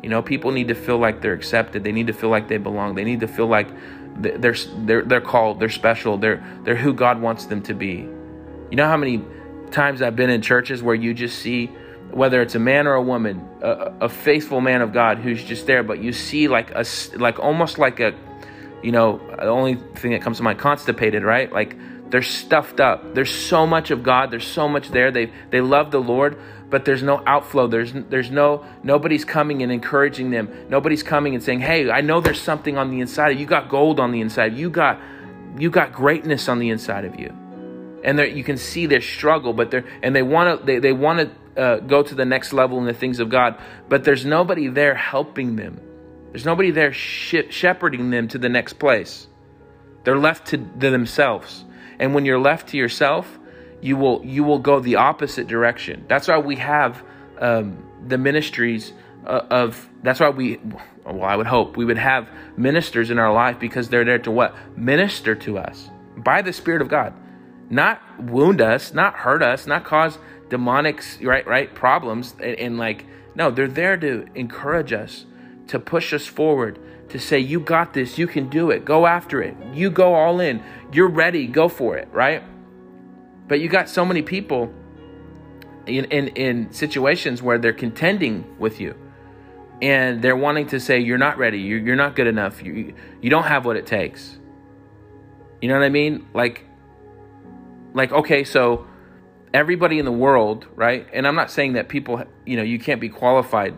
You 0.03 0.09
know, 0.09 0.23
people 0.23 0.53
need 0.53 0.69
to 0.69 0.75
feel 0.75 0.99
like 0.99 1.21
they're 1.21 1.35
accepted. 1.35 1.85
They 1.85 1.93
need 1.93 2.07
to 2.07 2.13
feel 2.13 2.31
like 2.31 2.49
they 2.49 2.57
belong. 2.57 2.95
They 2.95 3.05
need 3.05 3.21
to 3.21 3.29
feel 3.29 3.47
like 3.47 3.69
they're 4.17 4.55
they're 4.79 5.03
they're 5.03 5.21
called. 5.21 5.61
They're 5.61 5.69
special. 5.69 6.19
They're 6.19 6.43
they're 6.63 6.77
who 6.77 6.93
God 6.95 7.21
wants 7.21 7.47
them 7.47 7.63
to 7.63 7.75
be. 7.75 8.09
You 8.71 8.77
know 8.77 8.87
how 8.87 8.97
many 8.97 9.25
times 9.75 10.01
I've 10.01 10.17
been 10.17 10.31
in 10.31 10.41
churches 10.41 10.83
where 10.83 10.95
you 10.95 11.13
just 11.13 11.39
see, 11.41 11.67
whether 12.11 12.41
it's 12.41 12.55
a 12.55 12.59
man 12.59 12.87
or 12.87 12.95
a 12.95 13.03
woman, 13.03 13.47
a, 13.61 13.93
a 14.03 14.09
faithful 14.09 14.61
man 14.61 14.81
of 14.81 14.93
God 14.93 15.19
who's 15.19 15.43
just 15.45 15.67
there, 15.67 15.83
but 15.83 16.03
you 16.03 16.13
see 16.13 16.49
like 16.49 16.71
a, 16.71 16.85
like 17.17 17.39
almost 17.39 17.79
like 17.79 18.01
a, 18.01 18.15
you 18.83 18.93
know, 18.93 19.21
the 19.37 19.49
only 19.49 19.75
thing 19.97 20.13
that 20.13 20.23
comes 20.23 20.39
to 20.39 20.43
mind, 20.43 20.59
constipated, 20.59 21.23
right? 21.23 21.53
Like 21.53 21.77
they're 22.11 22.23
stuffed 22.23 22.81
up. 22.81 23.15
There's 23.15 23.35
so 23.35 23.67
much 23.67 23.91
of 23.91 24.03
God. 24.03 24.31
There's 24.31 24.47
so 24.47 24.69
much 24.69 24.91
there. 24.91 25.11
They 25.11 25.33
they 25.51 25.61
love 25.61 25.91
the 25.91 26.01
Lord, 26.01 26.39
but 26.71 26.85
there's 26.85 27.03
no 27.03 27.23
outflow. 27.27 27.67
There's 27.67 27.93
there's 27.93 28.31
no 28.31 28.65
nobody's 28.83 29.25
coming 29.25 29.63
and 29.63 29.73
encouraging 29.73 30.31
them. 30.31 30.49
Nobody's 30.69 31.03
coming 31.03 31.35
and 31.35 31.43
saying, 31.43 31.61
"Hey, 31.61 31.91
I 31.91 32.03
know 32.03 32.21
there's 32.21 32.41
something 32.41 32.79
on 32.79 32.91
the 32.91 33.01
inside. 33.01 33.39
You 33.39 33.47
got 33.47 33.69
gold 33.69 33.99
on 33.99 34.13
the 34.13 34.21
inside. 34.21 34.55
You 34.55 34.71
got 34.71 35.01
you 35.59 35.71
got 35.71 35.93
greatness 35.93 36.49
on 36.49 36.59
the 36.59 36.71
inside 36.71 37.05
of 37.05 37.19
you." 37.19 37.44
And 38.05 38.19
you 38.37 38.45
can 38.45 38.59
see 38.59 38.87
their 38.87 39.01
struggle, 39.01 39.53
but 39.53 39.71
they're 39.71 39.85
and 40.03 40.15
they 40.15 40.23
want 40.23 40.61
to 40.61 40.67
they, 40.67 40.79
they 40.79 40.93
want 40.93 41.21
to 41.55 41.61
uh, 41.61 41.77
go 41.81 42.03
to 42.03 42.15
the 42.15 42.25
next 42.25 42.53
level 42.53 42.79
in 42.79 42.85
the 42.85 42.93
things 42.93 43.19
of 43.19 43.31
God, 43.31 43.59
but 43.89 44.05
there's 44.05 44.25
nobody 44.25 44.69
there 44.69 44.95
helping 44.95 45.57
them. 45.57 45.81
There's 46.31 46.45
nobody 46.45 46.71
there 46.71 46.93
sh- 46.93 47.49
shepherding 47.49 48.11
them 48.11 48.29
to 48.29 48.39
the 48.39 48.49
next 48.49 48.75
place. 48.75 49.27
They're 50.05 50.19
left 50.19 50.49
to, 50.49 50.59
to 50.59 50.91
themselves, 50.91 51.65
and 51.99 52.15
when 52.15 52.27
you're 52.27 52.39
left 52.39 52.69
to 52.69 52.77
yourself, 52.77 53.39
you 53.81 53.97
will 53.97 54.23
you 54.25 54.45
will 54.45 54.59
go 54.59 54.81
the 54.81 54.97
opposite 54.97 55.47
direction. 55.47 56.05
That's 56.07 56.29
why 56.29 56.39
we 56.39 56.57
have 56.57 57.03
um, 57.39 57.89
the 58.07 58.19
ministries 58.19 58.93
uh, 59.27 59.47
of. 59.51 59.89
That's 60.03 60.21
why 60.21 60.29
we. 60.29 60.61
Well, 61.07 61.23
I 61.23 61.37
would 61.37 61.47
hope 61.47 61.77
we 61.77 61.85
would 61.85 61.99
have 61.99 62.29
ministers 62.57 63.11
in 63.11 63.19
our 63.19 63.33
life 63.33 63.59
because 63.59 63.89
they're 63.89 64.05
there 64.05 64.19
to 64.21 64.31
what 64.31 64.55
minister 64.77 65.35
to 65.35 65.59
us 65.59 65.91
by 66.17 66.43
the 66.43 66.53
Spirit 66.53 66.81
of 66.81 66.89
God 66.89 67.15
not 67.71 68.01
wound 68.21 68.61
us, 68.61 68.93
not 68.93 69.15
hurt 69.15 69.43
us, 69.43 69.67
not 69.67 69.85
cause 69.85 70.19
demonic 70.49 71.03
right 71.23 71.47
right 71.47 71.75
problems 71.75 72.35
and, 72.41 72.55
and, 72.59 72.79
like 72.79 73.07
no, 73.35 73.51
they're 73.51 73.67
there 73.67 73.97
to 73.97 74.27
encourage 74.35 74.93
us, 74.93 75.27
to 75.69 75.79
push 75.79 76.13
us 76.13 76.27
forward, 76.27 76.79
to 77.09 77.19
say 77.19 77.39
you 77.39 77.59
got 77.59 77.93
this, 77.93 78.17
you 78.19 78.27
can 78.27 78.49
do 78.49 78.71
it, 78.71 78.85
go 78.85 79.07
after 79.07 79.43
it. 79.43 79.57
You 79.73 79.91
go 79.91 80.15
all 80.15 80.41
in. 80.41 80.63
You're 80.93 81.09
ready, 81.09 81.47
go 81.47 81.69
for 81.69 81.97
it, 81.97 82.09
right? 82.13 82.43
But 83.49 83.61
you 83.61 83.69
got 83.69 83.89
so 83.89 84.05
many 84.05 84.23
people 84.23 84.73
in 85.87 86.05
in, 86.07 86.29
in 86.29 86.73
situations 86.73 87.43
where 87.43 87.59
they're 87.59 87.73
contending 87.73 88.57
with 88.59 88.81
you 88.81 88.95
and 89.83 90.23
they're 90.23 90.37
wanting 90.37 90.67
to 90.69 90.81
say 90.81 91.01
you're 91.01 91.19
not 91.19 91.37
ready, 91.37 91.59
you're, 91.59 91.81
you're 91.81 91.97
not 91.97 92.17
good 92.17 92.27
enough, 92.27 92.63
you 92.63 92.95
you 93.21 93.31
don't 93.31 93.45
have 93.45 93.67
what 93.67 93.77
it 93.77 93.87
takes. 93.87 94.39
You 95.61 95.69
know 95.69 95.75
what 95.79 95.85
I 95.85 95.89
mean? 95.89 96.27
Like 96.35 96.65
like 97.95 98.13
okay 98.13 98.45
so 98.45 98.87
everybody 99.55 99.99
in 99.99 100.05
the 100.05 100.13
world 100.13 100.67
right? 100.75 101.07
And 101.13 101.27
i'm 101.27 101.37
not 101.37 101.51
saying 101.51 101.75
that 101.75 101.89
people 101.89 102.23
you 102.45 102.57
know 102.57 102.63
you 102.63 102.79
can't 102.79 103.01
be 103.01 103.09
qualified 103.09 103.75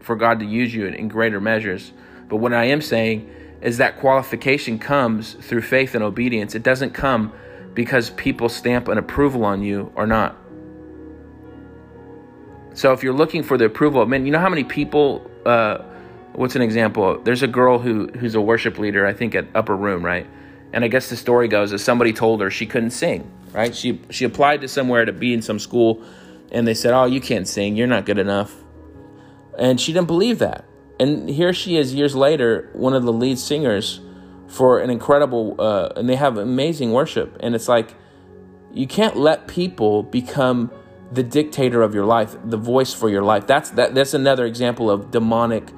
for 0.00 0.16
god 0.16 0.40
to 0.40 0.46
use 0.46 0.74
you 0.74 0.86
in, 0.86 0.94
in 0.94 1.08
greater 1.08 1.40
measures. 1.40 1.92
But 2.28 2.38
what 2.38 2.52
i 2.52 2.64
am 2.64 2.82
saying 2.82 3.30
is 3.60 3.78
that 3.78 3.98
qualification 4.00 4.78
comes 4.78 5.34
through 5.34 5.62
faith 5.62 5.94
and 5.94 6.04
obedience. 6.04 6.54
It 6.54 6.62
doesn't 6.62 6.92
come 6.92 7.32
because 7.74 8.10
people 8.10 8.48
stamp 8.48 8.88
an 8.88 8.98
approval 8.98 9.44
on 9.44 9.62
you 9.62 9.92
or 9.94 10.06
not. 10.06 10.36
So 12.74 12.92
if 12.92 13.02
you're 13.02 13.14
looking 13.14 13.42
for 13.42 13.56
the 13.56 13.64
approval 13.66 14.02
of 14.02 14.08
men 14.08 14.26
you 14.26 14.32
know 14.32 14.40
how 14.40 14.48
many 14.48 14.64
people 14.64 15.30
uh, 15.44 15.78
what's 16.32 16.56
an 16.56 16.62
example? 16.62 17.20
There's 17.22 17.42
a 17.42 17.48
girl 17.48 17.78
who 17.78 18.08
who's 18.08 18.34
a 18.34 18.40
worship 18.40 18.78
leader 18.78 19.06
i 19.06 19.12
think 19.12 19.34
at 19.34 19.46
upper 19.54 19.76
room 19.76 20.04
right 20.04 20.26
And 20.72 20.84
I 20.84 20.88
guess 20.88 21.08
the 21.08 21.16
story 21.16 21.48
goes 21.48 21.70
that 21.70 21.78
somebody 21.78 22.12
told 22.12 22.40
her 22.40 22.50
she 22.50 22.66
couldn't 22.66 22.90
sing, 22.90 23.30
right? 23.52 23.74
She 23.74 24.00
she 24.10 24.24
applied 24.24 24.60
to 24.62 24.68
somewhere 24.68 25.04
to 25.04 25.12
be 25.12 25.32
in 25.32 25.42
some 25.42 25.58
school 25.58 26.02
and 26.52 26.66
they 26.66 26.74
said, 26.74 26.92
"Oh, 26.92 27.06
you 27.06 27.20
can't 27.20 27.48
sing. 27.48 27.76
You're 27.76 27.86
not 27.86 28.04
good 28.04 28.18
enough." 28.18 28.54
And 29.58 29.80
she 29.80 29.92
didn't 29.92 30.06
believe 30.06 30.38
that. 30.38 30.64
And 30.98 31.28
here 31.28 31.52
she 31.52 31.76
is 31.76 31.94
years 31.94 32.14
later, 32.14 32.70
one 32.72 32.94
of 32.94 33.04
the 33.04 33.12
lead 33.12 33.38
singers 33.38 34.00
for 34.48 34.78
an 34.80 34.90
incredible 34.90 35.56
uh, 35.58 35.90
and 35.96 36.08
they 36.08 36.16
have 36.16 36.38
amazing 36.38 36.92
worship 36.92 37.36
and 37.40 37.54
it's 37.54 37.68
like 37.68 37.94
you 38.72 38.86
can't 38.86 39.16
let 39.16 39.48
people 39.48 40.02
become 40.02 40.70
the 41.10 41.22
dictator 41.22 41.82
of 41.82 41.94
your 41.94 42.04
life, 42.04 42.36
the 42.44 42.56
voice 42.56 42.92
for 42.92 43.08
your 43.08 43.22
life. 43.22 43.46
That's 43.46 43.70
that 43.70 43.94
that's 43.94 44.14
another 44.14 44.44
example 44.44 44.90
of 44.90 45.10
demonic 45.10 45.68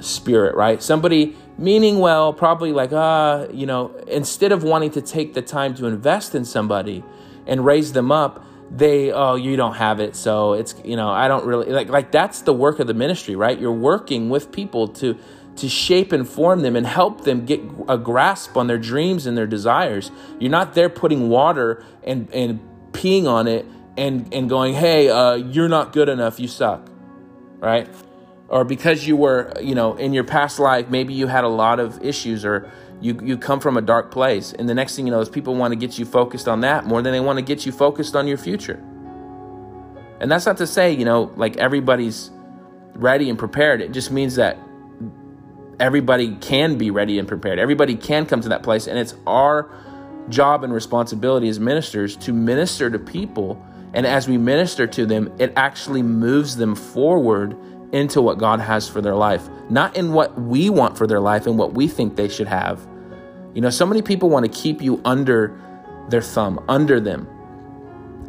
spirit, 0.00 0.54
right? 0.54 0.82
Somebody 0.82 1.36
meaning 1.58 1.98
well, 1.98 2.32
probably 2.32 2.72
like, 2.72 2.90
ah, 2.92 2.96
uh, 2.96 3.48
you 3.52 3.66
know, 3.66 3.94
instead 4.06 4.52
of 4.52 4.62
wanting 4.62 4.90
to 4.92 5.02
take 5.02 5.34
the 5.34 5.42
time 5.42 5.74
to 5.76 5.86
invest 5.86 6.34
in 6.34 6.44
somebody 6.44 7.02
and 7.46 7.64
raise 7.64 7.92
them 7.92 8.12
up, 8.12 8.44
they, 8.70 9.12
oh, 9.12 9.36
you 9.36 9.56
don't 9.56 9.74
have 9.74 10.00
it. 10.00 10.16
So 10.16 10.52
it's, 10.54 10.74
you 10.84 10.96
know, 10.96 11.08
I 11.08 11.28
don't 11.28 11.46
really 11.46 11.70
like, 11.70 11.88
like 11.88 12.10
that's 12.10 12.42
the 12.42 12.52
work 12.52 12.80
of 12.80 12.86
the 12.86 12.94
ministry, 12.94 13.36
right? 13.36 13.58
You're 13.58 13.72
working 13.72 14.28
with 14.28 14.50
people 14.50 14.88
to, 14.88 15.16
to 15.56 15.68
shape 15.68 16.12
and 16.12 16.28
form 16.28 16.62
them 16.62 16.76
and 16.76 16.86
help 16.86 17.24
them 17.24 17.46
get 17.46 17.60
a 17.88 17.96
grasp 17.96 18.56
on 18.56 18.66
their 18.66 18.78
dreams 18.78 19.26
and 19.26 19.36
their 19.36 19.46
desires. 19.46 20.10
You're 20.38 20.50
not 20.50 20.74
there 20.74 20.88
putting 20.88 21.28
water 21.28 21.84
and, 22.02 22.28
and 22.34 22.60
peeing 22.92 23.26
on 23.26 23.46
it 23.46 23.66
and, 23.96 24.32
and 24.34 24.48
going, 24.48 24.74
hey, 24.74 25.08
uh, 25.08 25.34
you're 25.34 25.68
not 25.68 25.92
good 25.92 26.08
enough, 26.08 26.38
you 26.40 26.48
suck, 26.48 26.88
right? 27.58 27.88
Or 28.48 28.64
because 28.64 29.06
you 29.06 29.16
were, 29.16 29.52
you 29.60 29.74
know, 29.74 29.96
in 29.96 30.12
your 30.12 30.24
past 30.24 30.58
life, 30.58 30.88
maybe 30.88 31.14
you 31.14 31.26
had 31.26 31.44
a 31.44 31.48
lot 31.48 31.80
of 31.80 32.02
issues 32.04 32.44
or 32.44 32.70
you, 33.00 33.18
you 33.22 33.36
come 33.36 33.60
from 33.60 33.76
a 33.76 33.82
dark 33.82 34.10
place. 34.10 34.52
And 34.52 34.68
the 34.68 34.74
next 34.74 34.96
thing 34.96 35.06
you 35.06 35.12
know 35.12 35.20
is 35.20 35.28
people 35.28 35.54
want 35.54 35.72
to 35.72 35.76
get 35.76 35.98
you 35.98 36.04
focused 36.04 36.48
on 36.48 36.60
that 36.60 36.86
more 36.86 37.02
than 37.02 37.12
they 37.12 37.20
want 37.20 37.38
to 37.38 37.44
get 37.44 37.66
you 37.66 37.72
focused 37.72 38.14
on 38.14 38.26
your 38.26 38.38
future. 38.38 38.82
And 40.20 40.30
that's 40.30 40.46
not 40.46 40.56
to 40.58 40.66
say, 40.66 40.92
you 40.92 41.04
know, 41.04 41.32
like 41.36 41.56
everybody's 41.56 42.30
ready 42.94 43.28
and 43.28 43.38
prepared. 43.38 43.82
It 43.82 43.92
just 43.92 44.10
means 44.10 44.36
that 44.36 44.56
everybody 45.78 46.36
can 46.36 46.78
be 46.78 46.90
ready 46.90 47.18
and 47.18 47.28
prepared. 47.28 47.58
Everybody 47.58 47.96
can 47.96 48.26
come 48.26 48.40
to 48.40 48.48
that 48.48 48.62
place. 48.62 48.86
And 48.86 48.98
it's 48.98 49.14
our 49.26 49.70
job 50.28 50.64
and 50.64 50.72
responsibility 50.72 51.48
as 51.48 51.60
ministers 51.60 52.16
to 52.16 52.32
minister 52.32 52.90
to 52.90 52.98
people. 52.98 53.62
And 53.92 54.06
as 54.06 54.28
we 54.28 54.38
minister 54.38 54.86
to 54.86 55.04
them, 55.04 55.32
it 55.38 55.52
actually 55.56 56.02
moves 56.02 56.56
them 56.56 56.74
forward 56.74 57.56
into 57.96 58.20
what 58.20 58.36
God 58.38 58.60
has 58.60 58.86
for 58.86 59.00
their 59.00 59.14
life, 59.14 59.48
not 59.70 59.96
in 59.96 60.12
what 60.12 60.38
we 60.38 60.68
want 60.68 60.98
for 60.98 61.06
their 61.06 61.20
life 61.20 61.46
and 61.46 61.56
what 61.56 61.72
we 61.72 61.88
think 61.88 62.16
they 62.16 62.28
should 62.28 62.46
have. 62.46 62.86
You 63.54 63.62
know, 63.62 63.70
so 63.70 63.86
many 63.86 64.02
people 64.02 64.28
want 64.28 64.44
to 64.44 64.52
keep 64.52 64.82
you 64.82 65.00
under 65.04 65.58
their 66.10 66.20
thumb, 66.20 66.62
under 66.68 67.00
them, 67.00 67.26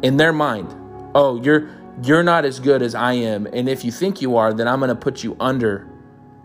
in 0.02 0.16
their 0.16 0.32
mind. 0.32 0.74
Oh, 1.14 1.40
you're 1.42 1.68
you're 2.02 2.22
not 2.22 2.44
as 2.44 2.60
good 2.60 2.80
as 2.80 2.94
I 2.94 3.12
am, 3.12 3.46
and 3.46 3.68
if 3.68 3.84
you 3.84 3.92
think 3.92 4.22
you 4.22 4.36
are, 4.36 4.54
then 4.54 4.66
I'm 4.68 4.78
going 4.78 4.88
to 4.88 4.94
put 4.94 5.22
you 5.22 5.36
under 5.38 5.86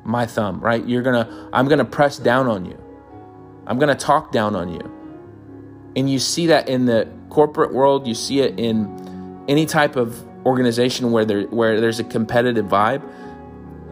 my 0.03 0.25
thumb, 0.25 0.59
right? 0.59 0.85
You're 0.85 1.03
going 1.03 1.25
to 1.25 1.49
I'm 1.53 1.67
going 1.67 1.79
to 1.79 1.85
press 1.85 2.17
down 2.17 2.47
on 2.47 2.65
you. 2.65 2.77
I'm 3.65 3.79
going 3.79 3.95
to 3.95 4.05
talk 4.05 4.31
down 4.33 4.55
on 4.55 4.69
you. 4.69 4.81
And 5.95 6.09
you 6.09 6.19
see 6.19 6.47
that 6.47 6.67
in 6.67 6.85
the 6.85 7.07
corporate 7.29 7.73
world, 7.73 8.05
you 8.07 8.15
see 8.15 8.41
it 8.41 8.59
in 8.59 9.45
any 9.47 9.65
type 9.65 9.95
of 9.95 10.21
organization 10.45 11.11
where 11.11 11.25
there 11.25 11.43
where 11.43 11.79
there's 11.79 11.99
a 11.99 12.03
competitive 12.03 12.65
vibe. 12.65 13.01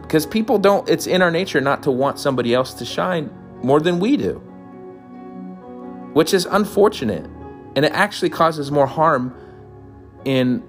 Because 0.02 0.26
people 0.26 0.58
don't 0.58 0.88
it's 0.88 1.06
in 1.06 1.22
our 1.22 1.30
nature 1.30 1.60
not 1.60 1.82
to 1.84 1.90
want 1.90 2.18
somebody 2.18 2.54
else 2.54 2.74
to 2.74 2.84
shine 2.84 3.30
more 3.62 3.80
than 3.80 3.98
we 3.98 4.16
do. 4.16 4.34
Which 6.12 6.34
is 6.34 6.46
unfortunate. 6.46 7.24
And 7.74 7.84
it 7.84 7.92
actually 7.92 8.28
causes 8.30 8.70
more 8.70 8.86
harm 8.86 9.34
in 10.24 10.62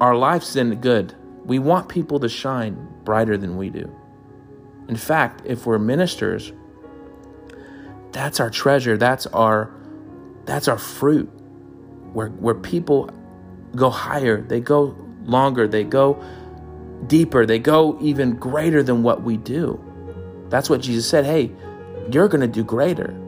our 0.00 0.14
lives 0.14 0.52
than 0.52 0.74
good. 0.76 1.14
We 1.44 1.58
want 1.58 1.88
people 1.88 2.20
to 2.20 2.28
shine 2.28 2.88
brighter 3.04 3.38
than 3.38 3.56
we 3.56 3.70
do. 3.70 3.90
In 4.88 4.96
fact 4.96 5.42
if 5.46 5.64
we're 5.66 5.78
ministers 5.78 6.52
that's 8.12 8.40
our 8.40 8.50
treasure. 8.50 8.96
That's 8.96 9.26
our 9.28 9.70
that's 10.44 10.68
our 10.68 10.78
fruit. 10.78 11.26
Where 12.12 12.28
where 12.28 12.54
people 12.54 13.10
go 13.78 13.90
higher, 13.90 14.42
they 14.42 14.60
go 14.60 14.96
longer, 15.24 15.68
they 15.68 15.84
go 15.84 16.22
deeper, 17.06 17.46
they 17.46 17.58
go 17.58 17.98
even 18.00 18.36
greater 18.36 18.82
than 18.82 19.02
what 19.02 19.22
we 19.22 19.36
do. 19.36 19.82
That's 20.48 20.68
what 20.68 20.80
Jesus 20.80 21.08
said. 21.08 21.24
Hey, 21.24 21.52
you're 22.10 22.28
going 22.28 22.40
to 22.40 22.46
do 22.46 22.64
greater. 22.64 23.18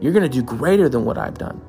You're 0.00 0.12
going 0.12 0.22
to 0.22 0.28
do 0.28 0.42
greater 0.42 0.88
than 0.88 1.04
what 1.04 1.18
I've 1.18 1.38
done. 1.38 1.60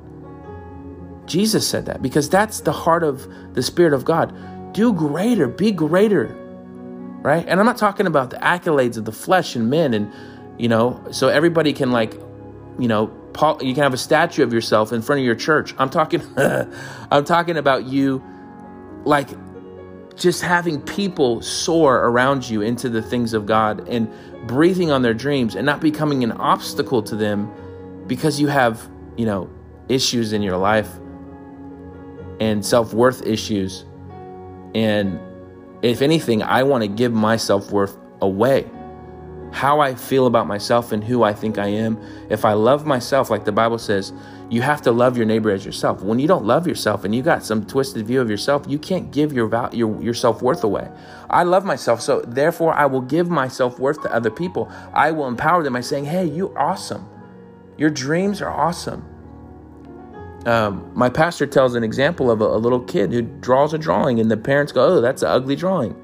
Jesus 1.26 1.66
said 1.66 1.86
that 1.86 2.02
because 2.02 2.28
that's 2.28 2.60
the 2.60 2.72
heart 2.72 3.02
of 3.02 3.28
the 3.54 3.62
Spirit 3.62 3.92
of 3.92 4.04
God. 4.04 4.34
Do 4.72 4.92
greater, 4.92 5.48
be 5.48 5.72
greater, 5.72 6.26
right? 7.22 7.46
And 7.46 7.60
I'm 7.60 7.66
not 7.66 7.76
talking 7.76 8.06
about 8.06 8.30
the 8.30 8.36
accolades 8.36 8.96
of 8.96 9.04
the 9.04 9.12
flesh 9.12 9.54
and 9.56 9.70
men, 9.70 9.94
and 9.94 10.12
you 10.58 10.68
know, 10.68 11.02
so 11.10 11.28
everybody 11.28 11.72
can 11.72 11.92
like, 11.92 12.14
you 12.78 12.88
know, 12.88 13.08
Paul, 13.32 13.62
you 13.62 13.74
can 13.74 13.82
have 13.82 13.94
a 13.94 13.98
statue 13.98 14.42
of 14.42 14.52
yourself 14.52 14.92
in 14.92 15.02
front 15.02 15.20
of 15.20 15.24
your 15.24 15.34
church. 15.34 15.74
I'm 15.78 15.90
talking 15.90 16.22
I'm 16.36 17.24
talking 17.24 17.56
about 17.56 17.86
you 17.86 18.22
like 19.04 19.28
just 20.16 20.42
having 20.42 20.80
people 20.82 21.40
soar 21.40 21.96
around 21.96 22.48
you 22.48 22.60
into 22.62 22.88
the 22.88 23.00
things 23.00 23.32
of 23.32 23.46
God 23.46 23.88
and 23.88 24.10
breathing 24.46 24.90
on 24.90 25.02
their 25.02 25.14
dreams 25.14 25.54
and 25.54 25.64
not 25.64 25.80
becoming 25.80 26.22
an 26.24 26.32
obstacle 26.32 27.02
to 27.04 27.16
them 27.16 27.50
because 28.06 28.40
you 28.40 28.48
have, 28.48 28.88
you 29.16 29.24
know, 29.24 29.48
issues 29.88 30.32
in 30.32 30.42
your 30.42 30.56
life 30.56 30.90
and 32.40 32.64
self-worth 32.64 33.26
issues. 33.26 33.84
And 34.74 35.18
if 35.82 36.02
anything, 36.02 36.42
I 36.42 36.62
want 36.62 36.82
to 36.82 36.88
give 36.88 37.12
my 37.12 37.36
self-worth 37.36 37.96
away 38.20 38.68
how 39.52 39.80
I 39.80 39.94
feel 39.94 40.26
about 40.26 40.46
myself 40.46 40.92
and 40.92 41.02
who 41.02 41.22
I 41.22 41.32
think 41.32 41.58
I 41.58 41.66
am. 41.66 41.98
If 42.28 42.44
I 42.44 42.52
love 42.52 42.86
myself, 42.86 43.30
like 43.30 43.44
the 43.44 43.52
Bible 43.52 43.78
says, 43.78 44.12
you 44.48 44.62
have 44.62 44.82
to 44.82 44.92
love 44.92 45.16
your 45.16 45.26
neighbor 45.26 45.50
as 45.50 45.64
yourself. 45.64 46.02
When 46.02 46.18
you 46.18 46.26
don't 46.26 46.44
love 46.44 46.66
yourself 46.66 47.04
and 47.04 47.14
you 47.14 47.22
got 47.22 47.44
some 47.44 47.64
twisted 47.64 48.06
view 48.06 48.20
of 48.20 48.28
yourself, 48.28 48.64
you 48.68 48.78
can't 48.78 49.12
give 49.12 49.32
your 49.32 49.46
val- 49.46 49.74
your, 49.74 50.00
your 50.02 50.14
self 50.14 50.42
worth 50.42 50.64
away. 50.64 50.90
I 51.28 51.44
love 51.44 51.64
myself, 51.64 52.00
so 52.00 52.20
therefore 52.22 52.74
I 52.74 52.86
will 52.86 53.00
give 53.00 53.30
my 53.30 53.46
self 53.48 53.78
worth 53.78 54.02
to 54.02 54.12
other 54.12 54.30
people. 54.30 54.70
I 54.92 55.12
will 55.12 55.28
empower 55.28 55.62
them 55.62 55.74
by 55.74 55.82
saying, 55.82 56.06
"Hey, 56.06 56.24
you're 56.24 56.56
awesome. 56.58 57.08
Your 57.76 57.90
dreams 57.90 58.42
are 58.42 58.50
awesome." 58.50 59.04
Um, 60.46 60.90
my 60.94 61.10
pastor 61.10 61.46
tells 61.46 61.74
an 61.74 61.84
example 61.84 62.30
of 62.30 62.40
a, 62.40 62.46
a 62.46 62.56
little 62.56 62.80
kid 62.80 63.12
who 63.12 63.22
draws 63.22 63.72
a 63.72 63.78
drawing, 63.78 64.18
and 64.18 64.30
the 64.30 64.36
parents 64.36 64.72
go, 64.72 64.82
"Oh, 64.84 65.00
that's 65.00 65.22
an 65.22 65.28
ugly 65.28 65.54
drawing," 65.54 65.94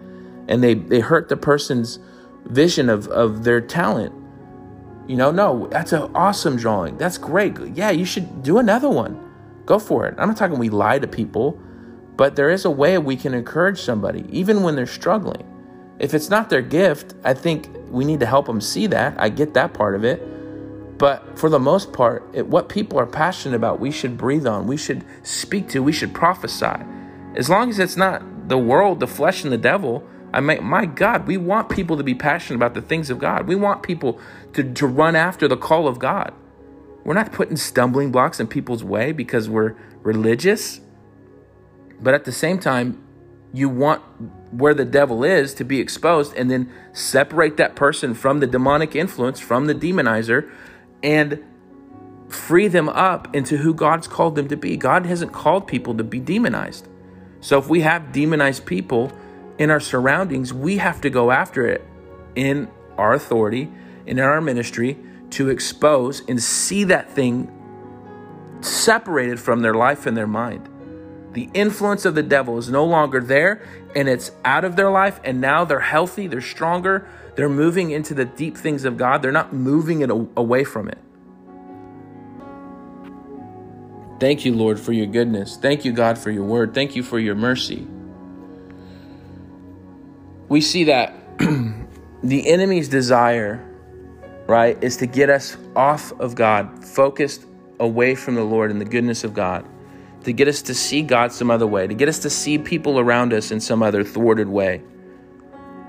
and 0.46 0.62
they 0.62 0.74
they 0.74 1.00
hurt 1.00 1.28
the 1.28 1.36
person's 1.36 1.98
vision 2.46 2.88
of, 2.88 3.08
of 3.08 3.44
their 3.44 3.60
talent. 3.60 4.14
You 5.06 5.16
know, 5.16 5.30
no, 5.30 5.68
that's 5.68 5.92
an 5.92 6.10
awesome 6.14 6.56
drawing. 6.56 6.96
That's 6.96 7.18
great. 7.18 7.58
Yeah, 7.74 7.90
you 7.90 8.04
should 8.04 8.42
do 8.42 8.58
another 8.58 8.88
one. 8.88 9.22
Go 9.64 9.78
for 9.78 10.06
it. 10.06 10.14
I'm 10.18 10.28
not 10.28 10.36
talking 10.36 10.58
we 10.58 10.68
lie 10.68 10.98
to 10.98 11.06
people, 11.06 11.60
but 12.16 12.36
there 12.36 12.50
is 12.50 12.64
a 12.64 12.70
way 12.70 12.98
we 12.98 13.16
can 13.16 13.34
encourage 13.34 13.80
somebody, 13.80 14.24
even 14.30 14.62
when 14.62 14.74
they're 14.74 14.86
struggling. 14.86 15.44
If 15.98 16.12
it's 16.12 16.28
not 16.28 16.50
their 16.50 16.62
gift, 16.62 17.14
I 17.24 17.34
think 17.34 17.68
we 17.88 18.04
need 18.04 18.20
to 18.20 18.26
help 18.26 18.46
them 18.46 18.60
see 18.60 18.86
that. 18.88 19.14
I 19.18 19.28
get 19.28 19.54
that 19.54 19.74
part 19.74 19.94
of 19.94 20.04
it. 20.04 20.98
But 20.98 21.38
for 21.38 21.50
the 21.50 21.58
most 21.58 21.92
part, 21.92 22.28
it, 22.32 22.46
what 22.46 22.68
people 22.68 22.98
are 22.98 23.06
passionate 23.06 23.56
about, 23.56 23.80
we 23.80 23.90
should 23.90 24.16
breathe 24.16 24.46
on, 24.46 24.66
we 24.66 24.76
should 24.76 25.04
speak 25.22 25.68
to, 25.70 25.82
we 25.82 25.92
should 25.92 26.14
prophesy. 26.14 26.82
As 27.34 27.50
long 27.50 27.68
as 27.68 27.78
it's 27.78 27.96
not 27.96 28.48
the 28.48 28.58
world, 28.58 29.00
the 29.00 29.06
flesh, 29.06 29.44
and 29.44 29.52
the 29.52 29.58
devil, 29.58 30.06
I 30.36 30.40
mean, 30.40 30.62
my 30.62 30.84
God, 30.84 31.26
we 31.26 31.38
want 31.38 31.70
people 31.70 31.96
to 31.96 32.02
be 32.02 32.14
passionate 32.14 32.56
about 32.56 32.74
the 32.74 32.82
things 32.82 33.08
of 33.08 33.18
God. 33.18 33.48
We 33.48 33.54
want 33.54 33.82
people 33.82 34.20
to, 34.52 34.62
to 34.74 34.86
run 34.86 35.16
after 35.16 35.48
the 35.48 35.56
call 35.56 35.88
of 35.88 35.98
God. 35.98 36.34
We're 37.04 37.14
not 37.14 37.32
putting 37.32 37.56
stumbling 37.56 38.12
blocks 38.12 38.38
in 38.38 38.46
people's 38.46 38.84
way 38.84 39.12
because 39.12 39.48
we're 39.48 39.74
religious. 40.02 40.80
But 42.02 42.12
at 42.12 42.26
the 42.26 42.32
same 42.32 42.58
time, 42.58 43.02
you 43.54 43.70
want 43.70 44.02
where 44.52 44.74
the 44.74 44.84
devil 44.84 45.24
is 45.24 45.54
to 45.54 45.64
be 45.64 45.80
exposed 45.80 46.34
and 46.36 46.50
then 46.50 46.70
separate 46.92 47.56
that 47.56 47.74
person 47.74 48.12
from 48.12 48.40
the 48.40 48.46
demonic 48.46 48.94
influence, 48.94 49.40
from 49.40 49.66
the 49.68 49.74
demonizer, 49.74 50.50
and 51.02 51.42
free 52.28 52.68
them 52.68 52.90
up 52.90 53.34
into 53.34 53.56
who 53.56 53.72
God's 53.72 54.06
called 54.06 54.34
them 54.34 54.48
to 54.48 54.56
be. 54.56 54.76
God 54.76 55.06
hasn't 55.06 55.32
called 55.32 55.66
people 55.66 55.94
to 55.94 56.04
be 56.04 56.20
demonized. 56.20 56.88
So 57.40 57.58
if 57.58 57.70
we 57.70 57.80
have 57.80 58.12
demonized 58.12 58.66
people, 58.66 59.10
in 59.58 59.70
our 59.70 59.80
surroundings, 59.80 60.52
we 60.52 60.78
have 60.78 61.00
to 61.00 61.10
go 61.10 61.30
after 61.30 61.66
it 61.66 61.84
in 62.34 62.68
our 62.98 63.14
authority 63.14 63.70
and 64.06 64.18
in 64.18 64.24
our 64.24 64.40
ministry 64.40 64.98
to 65.30 65.48
expose 65.48 66.22
and 66.28 66.42
see 66.42 66.84
that 66.84 67.10
thing 67.10 67.52
separated 68.60 69.40
from 69.40 69.60
their 69.60 69.74
life 69.74 70.06
and 70.06 70.16
their 70.16 70.26
mind. 70.26 70.68
The 71.32 71.50
influence 71.52 72.04
of 72.04 72.14
the 72.14 72.22
devil 72.22 72.58
is 72.58 72.70
no 72.70 72.84
longer 72.84 73.20
there 73.20 73.62
and 73.94 74.08
it's 74.08 74.30
out 74.44 74.64
of 74.64 74.76
their 74.76 74.90
life, 74.90 75.20
and 75.24 75.40
now 75.40 75.64
they're 75.64 75.80
healthy, 75.80 76.26
they're 76.26 76.42
stronger, 76.42 77.08
they're 77.34 77.48
moving 77.48 77.90
into 77.90 78.12
the 78.12 78.26
deep 78.26 78.56
things 78.56 78.84
of 78.84 78.98
God, 78.98 79.22
they're 79.22 79.32
not 79.32 79.54
moving 79.54 80.02
it 80.02 80.10
away 80.10 80.64
from 80.64 80.88
it. 80.88 80.98
Thank 84.20 84.44
you, 84.44 84.54
Lord, 84.54 84.78
for 84.80 84.92
your 84.92 85.06
goodness. 85.06 85.56
Thank 85.56 85.84
you, 85.84 85.92
God, 85.92 86.18
for 86.18 86.30
your 86.30 86.44
word. 86.44 86.74
Thank 86.74 86.96
you 86.96 87.02
for 87.02 87.18
your 87.18 87.34
mercy. 87.34 87.86
We 90.48 90.60
see 90.60 90.84
that 90.84 91.14
the 92.22 92.48
enemy's 92.48 92.88
desire, 92.88 93.64
right, 94.46 94.82
is 94.82 94.96
to 94.98 95.06
get 95.06 95.28
us 95.30 95.56
off 95.74 96.12
of 96.20 96.34
God, 96.34 96.84
focused 96.84 97.46
away 97.80 98.14
from 98.14 98.36
the 98.36 98.44
Lord 98.44 98.70
and 98.70 98.80
the 98.80 98.84
goodness 98.84 99.24
of 99.24 99.34
God, 99.34 99.66
to 100.24 100.32
get 100.32 100.48
us 100.48 100.62
to 100.62 100.74
see 100.74 101.02
God 101.02 101.32
some 101.32 101.50
other 101.50 101.66
way, 101.66 101.86
to 101.86 101.94
get 101.94 102.08
us 102.08 102.20
to 102.20 102.30
see 102.30 102.58
people 102.58 102.98
around 102.98 103.32
us 103.32 103.50
in 103.50 103.60
some 103.60 103.82
other 103.82 104.04
thwarted 104.04 104.48
way. 104.48 104.82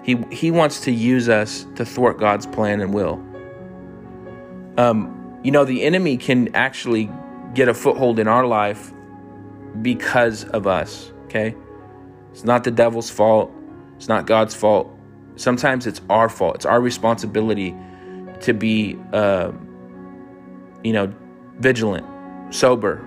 He, 0.03 0.15
he 0.31 0.51
wants 0.51 0.81
to 0.81 0.91
use 0.91 1.29
us 1.29 1.65
to 1.75 1.85
thwart 1.85 2.17
God's 2.17 2.45
plan 2.45 2.81
and 2.81 2.93
will. 2.93 3.23
Um, 4.77 5.39
you 5.43 5.51
know, 5.51 5.65
the 5.65 5.83
enemy 5.83 6.17
can 6.17 6.53
actually 6.55 7.09
get 7.53 7.67
a 7.67 7.73
foothold 7.73 8.19
in 8.19 8.27
our 8.27 8.45
life 8.45 8.91
because 9.81 10.45
of 10.45 10.65
us, 10.65 11.11
okay? 11.25 11.55
It's 12.31 12.43
not 12.43 12.63
the 12.63 12.71
devil's 12.71 13.09
fault, 13.09 13.51
it's 13.97 14.07
not 14.07 14.25
God's 14.25 14.55
fault. 14.55 14.89
Sometimes 15.35 15.85
it's 15.85 16.01
our 16.09 16.29
fault. 16.29 16.55
It's 16.55 16.65
our 16.65 16.79
responsibility 16.79 17.75
to 18.41 18.53
be, 18.53 18.97
uh, 19.13 19.51
you 20.83 20.93
know, 20.93 21.13
vigilant, 21.59 22.05
sober, 22.53 23.03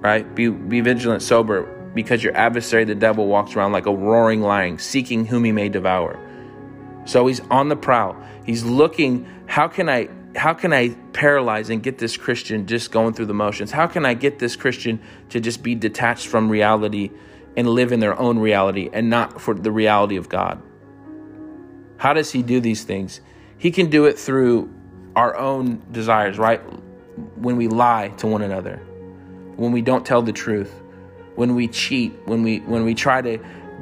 right? 0.00 0.34
Be, 0.34 0.48
be 0.48 0.80
vigilant, 0.80 1.22
sober, 1.22 1.62
because 1.94 2.22
your 2.22 2.36
adversary, 2.36 2.84
the 2.84 2.94
devil, 2.94 3.26
walks 3.26 3.54
around 3.54 3.72
like 3.72 3.86
a 3.86 3.94
roaring 3.94 4.42
lion, 4.42 4.78
seeking 4.78 5.26
whom 5.26 5.44
he 5.44 5.52
may 5.52 5.68
devour. 5.68 6.18
So 7.04 7.26
he's 7.26 7.40
on 7.50 7.68
the 7.68 7.76
prowl. 7.76 8.16
He's 8.44 8.64
looking, 8.64 9.26
how 9.46 9.68
can 9.68 9.88
I 9.88 10.08
how 10.36 10.54
can 10.54 10.72
I 10.72 10.90
paralyze 11.12 11.70
and 11.70 11.82
get 11.82 11.98
this 11.98 12.16
Christian 12.16 12.66
just 12.66 12.92
going 12.92 13.14
through 13.14 13.26
the 13.26 13.34
motions? 13.34 13.72
How 13.72 13.88
can 13.88 14.06
I 14.06 14.14
get 14.14 14.38
this 14.38 14.54
Christian 14.54 15.00
to 15.30 15.40
just 15.40 15.60
be 15.62 15.74
detached 15.74 16.28
from 16.28 16.48
reality 16.48 17.10
and 17.56 17.68
live 17.68 17.92
in 17.92 18.00
their 18.00 18.18
own 18.18 18.38
reality 18.38 18.90
and 18.92 19.10
not 19.10 19.40
for 19.40 19.54
the 19.54 19.72
reality 19.72 20.16
of 20.16 20.28
God? 20.28 20.62
How 21.96 22.12
does 22.12 22.30
he 22.30 22.42
do 22.42 22.60
these 22.60 22.84
things? 22.84 23.20
He 23.58 23.70
can 23.70 23.90
do 23.90 24.06
it 24.06 24.18
through 24.18 24.72
our 25.16 25.36
own 25.36 25.82
desires, 25.92 26.38
right? 26.38 26.60
When 27.36 27.56
we 27.56 27.68
lie 27.68 28.08
to 28.18 28.26
one 28.26 28.42
another, 28.42 28.76
when 29.56 29.72
we 29.72 29.82
don't 29.82 30.06
tell 30.06 30.22
the 30.22 30.32
truth, 30.32 30.72
when 31.34 31.54
we 31.54 31.68
cheat, 31.68 32.12
when 32.24 32.42
we 32.42 32.60
when 32.60 32.84
we 32.84 32.94
try 32.94 33.20
to 33.20 33.38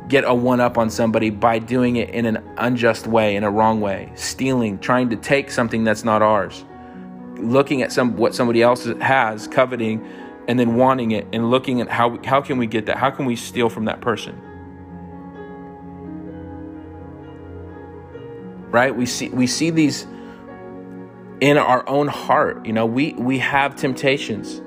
get 0.09 0.25
a 0.25 0.35
one 0.35 0.61
up 0.61 0.79
on 0.79 0.91
somebody 0.91 1.31
by 1.31 1.59
doing 1.59 1.97
it 1.97 2.11
in 2.11 2.27
an 2.27 2.43
unjust 2.57 3.07
way, 3.07 3.37
in 3.37 3.45
a 3.45 3.51
wrong 3.51 3.81
way, 3.81 4.11
stealing, 4.15 4.79
trying 4.79 5.11
to 5.11 5.17
take 5.17 5.51
something 5.51 5.85
that's 5.85 6.03
not 6.03 6.23
ours, 6.23 6.65
looking 7.37 7.83
at 7.83 7.93
some 7.93 8.17
what 8.17 8.35
somebody 8.35 8.63
else 8.63 8.87
has, 9.01 9.47
coveting, 9.47 10.05
and 10.49 10.59
then 10.59 10.75
wanting 10.75 11.13
it, 11.13 11.27
and 11.33 11.51
looking 11.51 11.81
at 11.81 11.89
how 11.89 12.19
how 12.25 12.41
can 12.41 12.59
we 12.59 12.67
get 12.67 12.87
that? 12.87 12.97
How 12.97 13.11
can 13.11 13.27
we 13.27 13.37
steal 13.37 13.69
from 13.69 13.85
that 13.85 14.01
person? 14.01 14.41
Right? 18.71 18.95
We 18.95 19.07
see 19.07 19.29
we 19.29 19.47
see 19.47 19.71
these 19.71 20.07
in 21.41 21.57
our 21.57 21.89
own 21.89 22.09
heart. 22.09 22.67
You 22.67 22.73
know, 22.73 22.87
we 22.87 23.13
we 23.13 23.39
have 23.39 23.77
temptations 23.77 24.61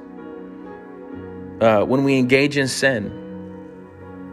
uh, 1.59 1.83
when 1.83 2.03
we 2.05 2.17
engage 2.17 2.57
in 2.57 2.67
sin 2.67 3.17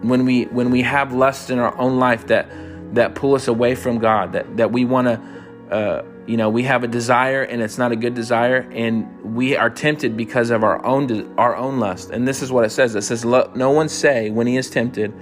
when 0.02 0.24
we 0.24 0.44
when 0.44 0.70
we 0.70 0.82
have 0.82 1.12
lust 1.12 1.50
in 1.50 1.58
our 1.58 1.76
own 1.78 1.98
life 1.98 2.26
that 2.28 2.50
that 2.94 3.14
pull 3.14 3.34
us 3.34 3.48
away 3.48 3.74
from 3.74 3.98
God, 3.98 4.32
that 4.32 4.56
that 4.56 4.72
we 4.72 4.84
want 4.84 5.08
to, 5.08 5.74
uh, 5.74 6.02
you 6.28 6.36
know, 6.36 6.50
we 6.50 6.62
have 6.64 6.84
a 6.84 6.88
desire 6.88 7.42
and 7.42 7.62
it's 7.62 7.78
not 7.78 7.90
a 7.90 7.96
good 7.96 8.12
desire, 8.14 8.68
and 8.72 9.34
we 9.34 9.56
are 9.56 9.70
tempted 9.70 10.16
because 10.16 10.50
of 10.50 10.62
our 10.62 10.84
own 10.84 11.34
our 11.38 11.56
own 11.56 11.80
lust. 11.80 12.10
And 12.10 12.28
this 12.28 12.42
is 12.42 12.52
what 12.52 12.64
it 12.64 12.70
says. 12.70 12.94
It 12.94 13.02
says, 13.02 13.24
"No 13.24 13.70
one 13.70 13.88
say 13.88 14.28
when 14.28 14.46
he 14.46 14.58
is 14.58 14.68
tempted, 14.68 15.12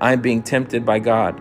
I 0.00 0.14
am 0.14 0.22
being 0.22 0.42
tempted 0.42 0.84
by 0.86 1.00
God, 1.00 1.40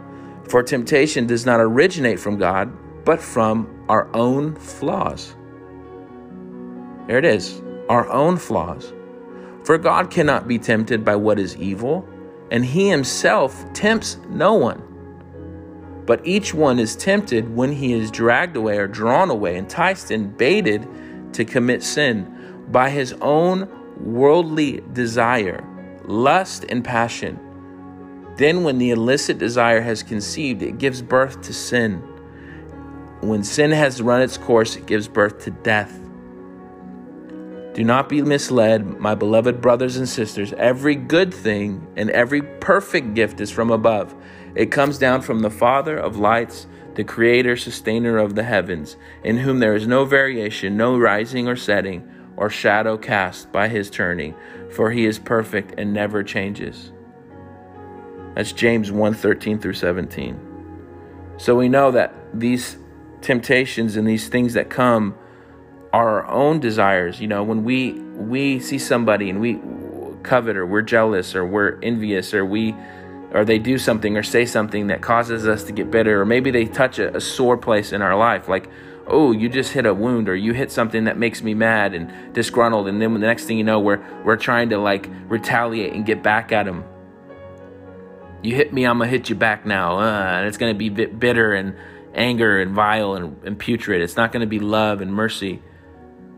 for 0.49 0.61
temptation 0.61 1.25
does 1.25 1.45
not 1.45 1.61
originate 1.61 2.19
from 2.19 2.37
God, 2.37 2.69
but 3.05 3.21
from 3.21 3.67
our 3.87 4.09
own 4.13 4.55
flaws." 4.55 5.35
There 7.07 7.17
it 7.17 7.25
is, 7.25 7.61
our 7.87 8.09
own 8.09 8.35
flaws. 8.37 8.93
For 9.63 9.77
God 9.77 10.09
cannot 10.09 10.47
be 10.47 10.59
tempted 10.59 11.05
by 11.05 11.15
what 11.15 11.39
is 11.39 11.55
evil 11.55 12.05
and 12.51 12.63
he 12.63 12.89
himself 12.89 13.65
tempts 13.73 14.17
no 14.29 14.53
one. 14.53 14.81
But 16.05 16.25
each 16.25 16.53
one 16.53 16.79
is 16.79 16.95
tempted 16.95 17.55
when 17.55 17.71
he 17.71 17.93
is 17.93 18.11
dragged 18.11 18.57
away 18.57 18.77
or 18.77 18.87
drawn 18.87 19.29
away, 19.29 19.55
enticed 19.55 20.11
and 20.11 20.37
baited 20.37 20.87
to 21.33 21.45
commit 21.45 21.83
sin 21.83 22.65
by 22.69 22.89
his 22.89 23.13
own 23.21 23.69
worldly 23.97 24.81
desire, 24.93 25.63
lust, 26.05 26.65
and 26.69 26.83
passion. 26.83 27.39
Then, 28.35 28.63
when 28.63 28.79
the 28.79 28.91
illicit 28.91 29.37
desire 29.37 29.81
has 29.81 30.03
conceived, 30.03 30.61
it 30.61 30.77
gives 30.77 31.01
birth 31.01 31.41
to 31.43 31.53
sin. 31.53 32.01
When 33.21 33.43
sin 33.43 33.71
has 33.71 34.01
run 34.01 34.21
its 34.21 34.37
course, 34.37 34.75
it 34.75 34.85
gives 34.85 35.07
birth 35.07 35.43
to 35.43 35.51
death. 35.51 35.99
Do 37.73 37.83
not 37.83 38.09
be 38.09 38.21
misled, 38.21 38.99
my 38.99 39.15
beloved 39.15 39.61
brothers 39.61 39.97
and 39.97 40.07
sisters. 40.07 40.53
Every 40.53 40.95
good 40.95 41.33
thing 41.33 41.87
and 41.95 42.09
every 42.11 42.41
perfect 42.41 43.13
gift 43.15 43.41
is 43.41 43.49
from 43.49 43.71
above. 43.71 44.13
It 44.55 44.71
comes 44.71 44.97
down 44.97 45.21
from 45.21 45.39
the 45.39 45.49
Father 45.49 45.97
of 45.97 46.17
lights, 46.17 46.67
the 46.95 47.03
Creator, 47.03 47.57
sustainer 47.57 48.17
of 48.17 48.35
the 48.35 48.43
heavens, 48.43 48.97
in 49.23 49.37
whom 49.37 49.59
there 49.59 49.75
is 49.75 49.87
no 49.87 50.05
variation, 50.05 50.77
no 50.77 50.97
rising 50.97 51.47
or 51.47 51.55
setting, 51.55 52.09
or 52.37 52.49
shadow 52.49 52.97
cast 52.97 53.51
by 53.51 53.67
his 53.67 53.89
turning, 53.89 54.35
for 54.69 54.91
he 54.91 55.05
is 55.05 55.17
perfect 55.19 55.73
and 55.77 55.93
never 55.93 56.23
changes. 56.23 56.91
That's 58.35 58.51
James 58.51 58.91
1 58.91 59.13
13 59.13 59.59
through 59.59 59.73
17. 59.73 60.39
So 61.37 61.55
we 61.55 61.69
know 61.69 61.91
that 61.91 62.13
these 62.33 62.77
temptations 63.21 63.95
and 63.95 64.07
these 64.07 64.27
things 64.27 64.53
that 64.53 64.69
come 64.69 65.15
are 65.91 66.23
our 66.23 66.27
own 66.27 66.59
desires. 66.59 67.19
You 67.19 67.27
know, 67.27 67.43
when 67.43 67.63
we 67.63 67.93
we 67.93 68.59
see 68.59 68.79
somebody 68.79 69.29
and 69.29 69.39
we 69.39 69.59
covet 70.23 70.57
or 70.57 70.65
we're 70.65 70.81
jealous 70.81 71.35
or 71.35 71.45
we're 71.45 71.79
envious 71.81 72.33
or 72.33 72.45
we 72.45 72.75
or 73.33 73.43
they 73.43 73.59
do 73.59 73.77
something 73.77 74.15
or 74.15 74.23
say 74.23 74.45
something 74.45 74.87
that 74.87 75.01
causes 75.01 75.47
us 75.47 75.63
to 75.63 75.71
get 75.71 75.91
bitter 75.91 76.21
or 76.21 76.25
maybe 76.25 76.51
they 76.51 76.65
touch 76.65 76.99
a, 76.99 77.15
a 77.15 77.21
sore 77.21 77.57
place 77.57 77.91
in 77.91 78.01
our 78.01 78.15
life 78.15 78.47
like 78.47 78.69
oh 79.07 79.31
you 79.31 79.49
just 79.49 79.73
hit 79.73 79.85
a 79.85 79.93
wound 79.93 80.29
or 80.29 80.35
you 80.35 80.53
hit 80.53 80.71
something 80.71 81.03
that 81.05 81.17
makes 81.17 81.41
me 81.41 81.53
mad 81.53 81.93
and 81.93 82.33
disgruntled 82.33 82.87
and 82.87 83.01
then 83.01 83.13
the 83.13 83.19
next 83.19 83.45
thing 83.45 83.57
you 83.57 83.63
know 83.63 83.79
we're 83.79 84.01
we're 84.23 84.37
trying 84.37 84.69
to 84.69 84.77
like 84.77 85.09
retaliate 85.27 85.93
and 85.93 86.05
get 86.05 86.23
back 86.23 86.51
at 86.51 86.65
them 86.65 86.83
you 88.41 88.55
hit 88.55 88.71
me 88.71 88.85
i'm 88.85 88.99
gonna 88.99 89.09
hit 89.09 89.29
you 89.29 89.35
back 89.35 89.65
now 89.65 89.99
uh, 89.99 90.37
and 90.37 90.47
it's 90.47 90.57
gonna 90.57 90.73
be 90.73 90.89
bitter 90.89 91.53
and 91.53 91.75
anger 92.13 92.59
and 92.59 92.71
vile 92.71 93.15
and, 93.15 93.37
and 93.43 93.57
putrid. 93.57 94.01
It's 94.01 94.15
not 94.17 94.31
gonna 94.31 94.47
be 94.47 94.59
love 94.59 95.01
and 95.01 95.13
mercy 95.13 95.61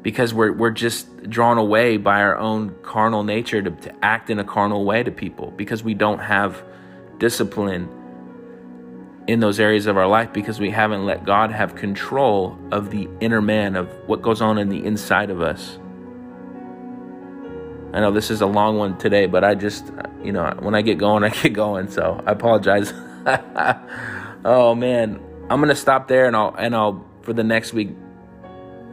because 0.02 0.34
we're, 0.34 0.52
we're 0.52 0.72
just 0.72 1.30
drawn 1.30 1.58
away 1.58 1.98
by 1.98 2.22
our 2.22 2.38
own 2.38 2.76
carnal 2.84 3.24
nature 3.24 3.62
to, 3.62 3.72
to 3.72 4.06
act 4.06 4.30
in 4.30 4.40
a 4.40 4.44
carnal 4.44 4.86
way 4.86 5.04
to 5.04 5.12
people 5.12 5.52
because 5.52 5.84
we 5.84 5.94
don't 5.94 6.20
have 6.20 6.64
discipline 7.20 7.90
in 9.28 9.40
those 9.40 9.60
areas 9.60 9.88
of 9.88 9.98
our 9.98 10.08
life 10.08 10.32
because 10.34 10.60
we 10.60 10.70
haven't 10.70 11.06
let 11.06 11.26
God 11.26 11.52
have 11.52 11.76
control 11.76 12.58
of 12.72 12.92
the 12.92 13.10
inner 13.20 13.42
man, 13.42 13.76
of 13.76 13.90
what 14.08 14.22
goes 14.22 14.42
on 14.42 14.58
in 14.58 14.70
the 14.70 14.86
inside 14.86 15.30
of 15.30 15.42
us. 15.42 15.80
I 17.94 18.02
know 18.02 18.12
this 18.12 18.30
is 18.30 18.42
a 18.42 18.46
long 18.46 18.78
one 18.78 18.98
today, 18.98 19.26
but 19.26 19.44
I 19.44 19.56
just, 19.56 19.92
you 20.22 20.32
know, 20.32 20.54
when 20.60 20.76
I 20.76 20.82
get 20.82 20.98
going, 20.98 21.24
I 21.26 21.30
get 21.30 21.54
going. 21.54 21.90
So 21.90 22.22
I 22.26 22.32
apologize. 22.32 22.94
oh 24.46 24.76
man, 24.76 25.20
I'm 25.50 25.60
gonna 25.62 25.76
stop 25.76 26.08
there, 26.08 26.26
and 26.26 26.36
I'll 26.36 26.54
and 26.56 26.76
I'll 26.76 27.06
for 27.22 27.34
the 27.34 27.44
next 27.44 27.74
week 27.74 27.90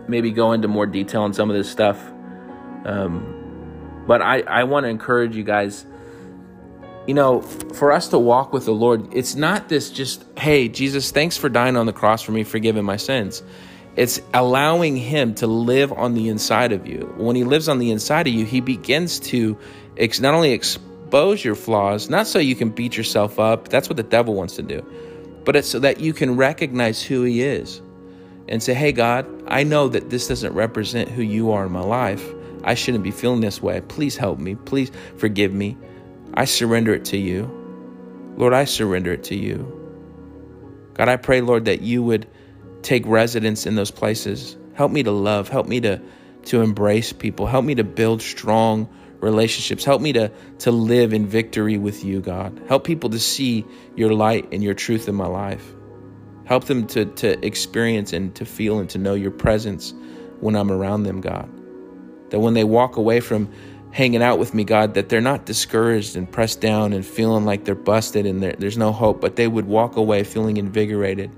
maybe 0.08 0.30
go 0.30 0.52
into 0.52 0.68
more 0.68 0.86
detail 0.86 1.22
on 1.22 1.32
some 1.34 1.50
of 1.50 1.56
this 1.56 1.68
stuff. 1.68 1.98
Um, 2.84 4.04
but 4.06 4.22
I, 4.22 4.40
I 4.40 4.64
want 4.64 4.84
to 4.84 4.88
encourage 4.88 5.36
you 5.36 5.44
guys, 5.44 5.86
you 7.06 7.14
know, 7.14 7.42
for 7.42 7.92
us 7.92 8.08
to 8.08 8.18
walk 8.18 8.52
with 8.52 8.64
the 8.64 8.72
Lord, 8.72 9.12
it's 9.12 9.34
not 9.34 9.68
this 9.68 9.90
just, 9.90 10.24
hey, 10.38 10.68
Jesus, 10.68 11.10
thanks 11.10 11.36
for 11.36 11.48
dying 11.48 11.76
on 11.76 11.86
the 11.86 11.92
cross 11.92 12.22
for 12.22 12.32
me, 12.32 12.44
forgiving 12.44 12.84
my 12.84 12.96
sins. 12.96 13.42
It's 13.96 14.22
allowing 14.32 14.96
Him 14.96 15.34
to 15.36 15.46
live 15.46 15.92
on 15.92 16.14
the 16.14 16.28
inside 16.28 16.72
of 16.72 16.86
you. 16.86 17.12
When 17.16 17.36
He 17.36 17.44
lives 17.44 17.68
on 17.68 17.78
the 17.78 17.90
inside 17.90 18.26
of 18.26 18.32
you, 18.32 18.44
He 18.44 18.60
begins 18.60 19.18
to 19.20 19.58
ex- 19.96 20.20
not 20.20 20.32
only 20.32 20.52
expose 20.52 21.44
your 21.44 21.56
flaws, 21.56 22.08
not 22.08 22.26
so 22.26 22.38
you 22.38 22.54
can 22.54 22.70
beat 22.70 22.96
yourself 22.96 23.38
up, 23.38 23.68
that's 23.68 23.88
what 23.88 23.96
the 23.96 24.02
devil 24.02 24.34
wants 24.34 24.56
to 24.56 24.62
do, 24.62 24.80
but 25.44 25.56
it's 25.56 25.68
so 25.68 25.80
that 25.80 26.00
you 26.00 26.12
can 26.12 26.36
recognize 26.36 27.02
who 27.02 27.22
He 27.24 27.42
is 27.42 27.82
and 28.48 28.62
say, 28.62 28.74
Hey, 28.74 28.92
God, 28.92 29.26
I 29.48 29.64
know 29.64 29.88
that 29.88 30.08
this 30.08 30.28
doesn't 30.28 30.54
represent 30.54 31.10
who 31.10 31.22
you 31.22 31.50
are 31.50 31.66
in 31.66 31.72
my 31.72 31.82
life. 31.82 32.24
I 32.64 32.74
shouldn't 32.74 33.02
be 33.02 33.10
feeling 33.10 33.40
this 33.40 33.60
way. 33.60 33.80
Please 33.80 34.16
help 34.16 34.38
me. 34.38 34.54
Please 34.54 34.92
forgive 35.16 35.52
me. 35.52 35.76
I 36.34 36.44
surrender 36.44 36.94
it 36.94 37.06
to 37.06 37.16
you. 37.16 37.50
Lord, 38.36 38.54
I 38.54 38.64
surrender 38.64 39.12
it 39.12 39.24
to 39.24 39.36
you. 39.36 39.80
God, 40.94 41.08
I 41.08 41.16
pray, 41.16 41.40
Lord, 41.40 41.66
that 41.66 41.82
you 41.82 42.02
would 42.02 42.26
take 42.82 43.06
residence 43.06 43.66
in 43.66 43.74
those 43.74 43.90
places. 43.90 44.56
Help 44.74 44.90
me 44.90 45.02
to 45.02 45.10
love. 45.12 45.48
Help 45.48 45.66
me 45.66 45.80
to, 45.80 46.00
to 46.46 46.62
embrace 46.62 47.12
people. 47.12 47.46
Help 47.46 47.64
me 47.64 47.74
to 47.76 47.84
build 47.84 48.22
strong 48.22 48.88
relationships. 49.20 49.84
Help 49.84 50.02
me 50.02 50.12
to, 50.14 50.30
to 50.60 50.70
live 50.70 51.12
in 51.12 51.26
victory 51.26 51.78
with 51.78 52.04
you, 52.04 52.20
God. 52.20 52.60
Help 52.68 52.84
people 52.84 53.10
to 53.10 53.18
see 53.18 53.64
your 53.94 54.12
light 54.12 54.48
and 54.52 54.62
your 54.62 54.74
truth 54.74 55.08
in 55.08 55.14
my 55.14 55.26
life. 55.26 55.64
Help 56.44 56.64
them 56.64 56.86
to, 56.88 57.04
to 57.04 57.46
experience 57.46 58.12
and 58.12 58.34
to 58.34 58.44
feel 58.44 58.80
and 58.80 58.90
to 58.90 58.98
know 58.98 59.14
your 59.14 59.30
presence 59.30 59.94
when 60.40 60.56
I'm 60.56 60.72
around 60.72 61.04
them, 61.04 61.20
God. 61.20 61.48
That 62.30 62.40
when 62.40 62.54
they 62.54 62.64
walk 62.64 62.96
away 62.96 63.20
from 63.20 63.52
hanging 63.92 64.22
out 64.22 64.38
with 64.38 64.54
me, 64.54 64.64
God, 64.64 64.94
that 64.94 65.10
they're 65.10 65.20
not 65.20 65.44
discouraged 65.44 66.16
and 66.16 66.30
pressed 66.30 66.60
down 66.60 66.92
and 66.94 67.04
feeling 67.04 67.44
like 67.44 67.64
they're 67.64 67.74
busted 67.74 68.26
and 68.26 68.42
there's 68.42 68.78
no 68.78 68.90
hope, 68.90 69.20
but 69.20 69.36
they 69.36 69.46
would 69.46 69.66
walk 69.66 69.96
away 69.96 70.24
feeling 70.24 70.56
invigorated, 70.56 71.30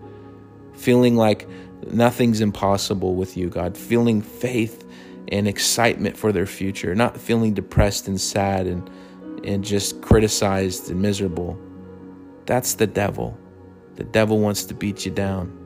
feeling 0.75 1.17
like 1.17 1.49
nothing's 1.91 2.41
impossible 2.41 3.17
with 3.17 3.37
you, 3.37 3.51
God, 3.51 3.77
feeling 3.77 4.23
faith 4.23 4.85
and 5.29 5.49
excitement 5.49 6.17
for 6.17 6.31
their 6.31 6.47
future, 6.47 6.95
not 6.95 7.19
feeling 7.19 7.55
depressed 7.55 8.07
and 8.07 8.21
sad 8.21 8.69
and, 8.69 8.89
and 9.45 9.65
just 9.65 10.01
criticized 10.01 10.91
and 10.91 11.03
miserable. 11.03 11.59
That's 12.47 12.75
the 12.75 12.87
devil. 12.87 13.37
The 13.97 14.05
devil 14.05 14.39
wants 14.39 14.65
to 14.67 14.75
beat 14.75 15.05
you 15.05 15.11
down. 15.11 15.61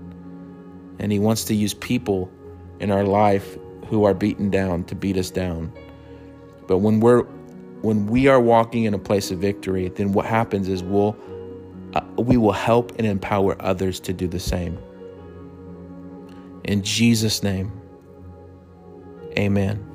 And 0.99 1.12
he 1.12 1.18
wants 1.18 1.45
to 1.45 1.55
use 1.55 1.74
people 1.74 2.30
in 2.80 2.91
our 2.91 3.05
life 3.05 3.59
who 3.89 4.05
are 4.05 4.14
beaten 4.14 4.49
down 4.49 4.84
to 4.84 4.95
beat 4.95 5.16
us 5.16 5.30
down. 5.30 5.72
But 6.69 6.79
when 6.79 7.01
we're 7.01 7.25
when 7.83 8.07
we 8.07 8.29
are 8.29 8.41
walking 8.41 8.85
in 8.85 8.95
a 8.95 8.99
place 8.99 9.33
of 9.33 9.41
victory, 9.41 9.89
then 9.89 10.12
what 10.12 10.27
happens 10.27 10.69
is 10.69 10.85
we'll 10.85 11.16
uh, 11.95 12.03
we 12.19 12.37
will 12.37 12.53
help 12.53 12.93
and 12.99 13.07
empower 13.07 13.61
others 13.61 13.99
to 14.01 14.12
do 14.12 14.29
the 14.29 14.39
same. 14.39 14.79
In 16.64 16.83
Jesus' 16.83 17.43
name, 17.43 17.73
amen. 19.39 19.88